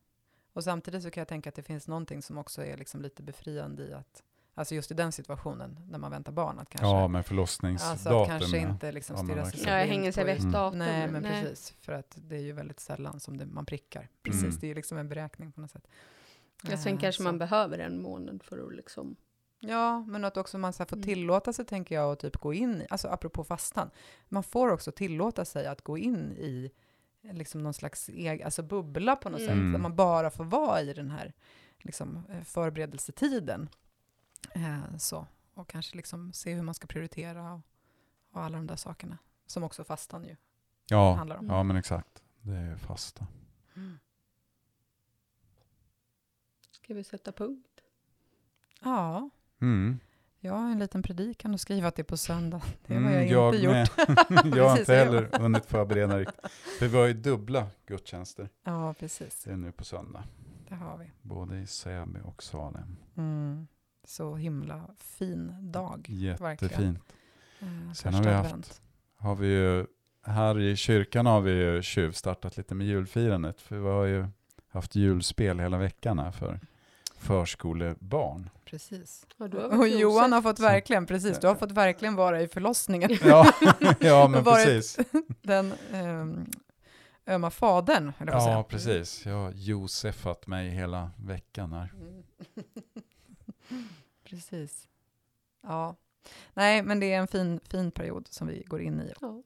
Och 0.53 0.65
samtidigt 0.65 1.03
så 1.03 1.11
kan 1.11 1.21
jag 1.21 1.29
tänka 1.29 1.49
att 1.49 1.55
det 1.55 1.63
finns 1.63 1.89
någonting 1.89 2.23
som 2.23 2.39
också 2.39 2.65
är 2.65 2.77
liksom 2.77 3.03
lite 3.03 3.23
befriande 3.23 3.83
i 3.89 3.93
att, 3.93 4.23
alltså 4.55 4.75
just 4.75 4.91
i 4.91 4.95
den 4.95 5.13
situationen 5.13 5.79
när 5.91 5.99
man 5.99 6.11
väntar 6.11 6.33
barn, 6.33 6.59
att 6.59 6.69
kanske, 6.69 6.87
ja, 6.87 7.09
med 7.09 7.19
alltså 7.19 7.29
förlossningsdatum. 7.29 8.17
att 8.23 8.29
kanske 8.29 8.59
inte 8.59 8.93
liksom 8.93 9.17
stirra 9.17 9.29
sig 9.35 9.37
verkligen. 9.45 9.73
Ja, 9.73 9.79
jag 9.79 9.87
hänger 9.87 10.13
sig 10.13 10.25
vid 10.25 10.39
Mm. 10.41 10.53
datum. 10.53 10.79
Nej, 10.79 11.11
men 11.11 11.23
precis. 11.23 11.71
För 11.71 11.93
att 11.93 12.19
det 12.21 12.37
är 12.37 12.41
ju 12.41 12.53
väldigt 12.53 12.81
sällan 12.81 13.21
som 13.21 13.37
det, 13.37 13.47
man 13.47 13.67
prickar. 13.67 14.09
Precis, 14.23 14.43
Mm. 14.45 14.57
det 14.61 14.67
är 14.67 14.69
ju 14.69 14.75
liksom 14.75 14.99
en 14.99 15.09
beräkning 15.09 15.53
på 15.53 15.61
något 15.61 15.71
sätt. 15.71 15.89
Ja, 16.63 16.77
sen 16.77 16.95
Eh, 16.95 17.01
kanske 17.01 17.17
så. 17.19 17.23
man 17.23 17.39
behöver 17.39 17.79
en 17.79 18.03
månad 18.03 18.43
för 18.43 18.67
att 18.67 18.75
liksom, 18.75 19.17
Ja, 19.61 20.01
men 20.01 20.25
att 20.25 20.37
också 20.37 20.59
man 20.59 20.73
så 20.73 20.83
här 20.83 20.87
får 20.89 20.97
Mm. 20.97 21.05
tillåta 21.07 21.53
sig, 21.53 21.65
tänker 21.65 21.95
jag, 21.95 22.13
att 22.13 22.19
typ 22.21 22.37
gå 22.37 22.55
in 22.55 22.81
i, 22.83 22.87
alltså 22.91 23.09
apropå 23.09 23.45
fastan, 23.45 23.91
man 24.29 24.43
får 24.43 24.69
också 24.73 24.93
tillåta 24.93 25.45
sig 25.45 25.67
att 25.67 25.83
gå 25.83 25.99
in 25.99 26.33
i 26.33 26.71
liksom 27.23 27.63
någon 27.63 27.75
slags 27.75 28.09
eg, 28.13 28.43
alltså 28.43 28.63
bubbla 28.63 29.17
på 29.17 29.29
något 29.31 29.41
Mm. 29.41 29.53
Mm. 29.53 29.67
sätt, 29.67 29.73
där 29.73 29.83
man 29.83 29.97
bara 29.97 30.31
får 30.31 30.45
vara 30.45 30.81
i 30.83 30.93
den 30.93 31.11
här 31.11 31.33
liksom, 31.79 32.23
eh, 32.31 32.43
förberedelsetiden. 32.43 33.69
Eh, 34.55 34.97
så, 34.99 35.27
och 35.55 35.69
kanske 35.69 35.97
liksom 35.97 36.33
se 36.33 36.55
hur 36.55 36.63
man 36.63 36.75
ska 36.75 36.87
prioritera 36.87 37.53
och, 37.55 37.61
och 38.33 38.43
alla 38.43 38.57
de 38.57 38.67
där 38.67 38.77
sakerna, 38.77 39.19
som 39.47 39.63
också 39.65 39.85
fastan 39.85 40.25
ju 40.25 40.37
Ja, 40.89 41.15
handlar 41.15 41.37
om. 41.37 41.47
ja, 41.47 41.63
men 41.63 41.77
exakt. 41.77 42.23
Det 42.41 42.53
är 42.55 42.71
ju 42.71 42.77
fasta. 42.77 43.27
Ska 46.87 46.95
vi 46.95 47.05
sätta 47.05 47.33
punkt? 47.33 47.81
Ja, 48.83 49.31
Mm. 49.61 49.99
jag 50.41 50.53
har 50.53 50.71
en 50.71 50.79
liten 50.79 51.03
predikan 51.03 51.55
att 51.55 51.61
skriva 51.61 51.91
till 51.91 52.05
på 52.05 52.17
söndag. 52.17 52.63
Det 52.87 52.95
har 52.95 53.01
Mm, 53.01 53.29
jag 53.29 53.55
inte 53.55 53.65
gjort. 53.65 53.73
med. 53.73 53.89
jag 54.57 54.69
har 54.69 54.77
Precis, 54.77 54.79
inte 54.79 54.93
jag. 54.93 55.05
heller 55.05 55.39
hunnit 55.39 55.67
förbereda 55.67 56.19
riktigt. 56.19 56.41
För 56.79 56.87
vi 56.89 56.97
har 56.99 57.07
ju 57.07 57.13
dubbla 57.13 57.67
gudstjänster. 57.87 58.49
Ja, 58.65 58.95
precis. 58.95 59.45
Det 59.45 59.51
är 59.53 59.57
nu 59.57 59.73
på 59.73 59.85
söndag. 59.85 60.25
Det 60.69 60.75
har 60.75 60.99
vi. 60.99 61.11
Både 61.23 61.59
i 61.59 61.67
Säby 61.67 62.21
och 62.25 62.43
Salem. 62.43 62.97
Mm. 63.17 63.67
Så 64.05 64.35
himla 64.37 64.91
fin 64.97 65.73
dag. 65.73 66.07
Jättefint. 66.09 66.99
Eh, 67.61 67.93
Sen 67.95 68.15
har 68.15 68.23
vi 68.23 68.31
haft- 68.31 68.47
advent. 68.47 68.83
Har 69.17 69.35
vi 69.37 69.47
ju, 69.47 69.87
här 70.23 70.61
i 70.61 70.77
kyrkan 70.77 71.27
har 71.27 71.41
vi 71.41 71.51
ju 71.53 71.83
tjuvstartat 71.83 72.57
lite 72.57 72.75
med 72.75 72.87
julfirandet. 72.87 73.61
För 73.61 73.79
vi 73.79 73.89
har 73.89 74.05
ju 74.05 74.27
haft 74.69 74.95
julspel 74.95 75.61
hela 75.61 75.79
veckan 75.79 76.19
här 76.19 76.31
för 76.33 76.61
förskolebarn. 77.19 78.51
Precis. 78.65 79.27
Ja, 79.37 79.47
Och 79.79 79.89
Johan 79.89 80.33
har 80.33 80.43
fått 80.43 80.61
verkligen, 80.61 81.07
precis, 81.07 81.39
du 81.41 81.47
har 81.47 81.55
fått 81.55 81.73
verkligen 81.73 82.15
vara 82.15 82.43
i 82.43 82.49
förlossningen. 82.49 83.11
Ja, 83.25 83.53
ja 84.01 84.29
men 84.29 84.45
precis. 84.45 84.99
Den 85.43 85.73
um, 85.93 86.47
ömma 87.27 87.51
fadern, 87.51 88.09
att 88.19 88.27
Ja, 88.29 88.41
säga. 88.45 88.63
precis. 88.63 89.27
Jag 89.27 89.35
har 89.35 89.53
Josefat 89.53 90.47
mig 90.47 90.69
hela 90.71 91.11
veckan 91.17 91.73
här. 91.73 91.93
Mm. 91.95 92.23
precis. 94.25 94.89
Ja. 95.63 95.97
Nej, 96.55 96.83
men 96.83 97.01
det 97.01 97.13
är 97.13 97.19
en 97.19 97.29
fin, 97.29 97.61
fin 97.71 97.91
period 97.91 98.29
som 98.31 98.47
vi 98.47 98.63
går 98.67 98.81
in 98.81 99.01
i. 99.01 99.13
Ja. 99.21 99.43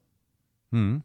Mm. 0.71 1.01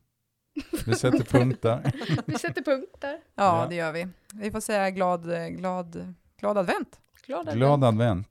Vi 0.87 0.95
sätter 0.95 1.25
punkt 1.25 1.63
där. 1.63 1.93
Vi 2.27 2.39
sätter 2.39 2.63
punkt 2.63 2.97
där. 3.01 3.21
Ja, 3.35 3.63
Ja. 3.63 3.67
det 3.69 3.75
gör 3.75 3.93
vi. 3.93 4.09
Vi 4.35 4.51
får 4.51 4.61
säga 4.61 4.91
glad, 4.91 5.23
glad, 5.57 6.15
glad 6.41 6.59
advent. 6.59 6.99
Glad 7.27 7.57
Glad 7.57 7.85
advent. 7.85 8.27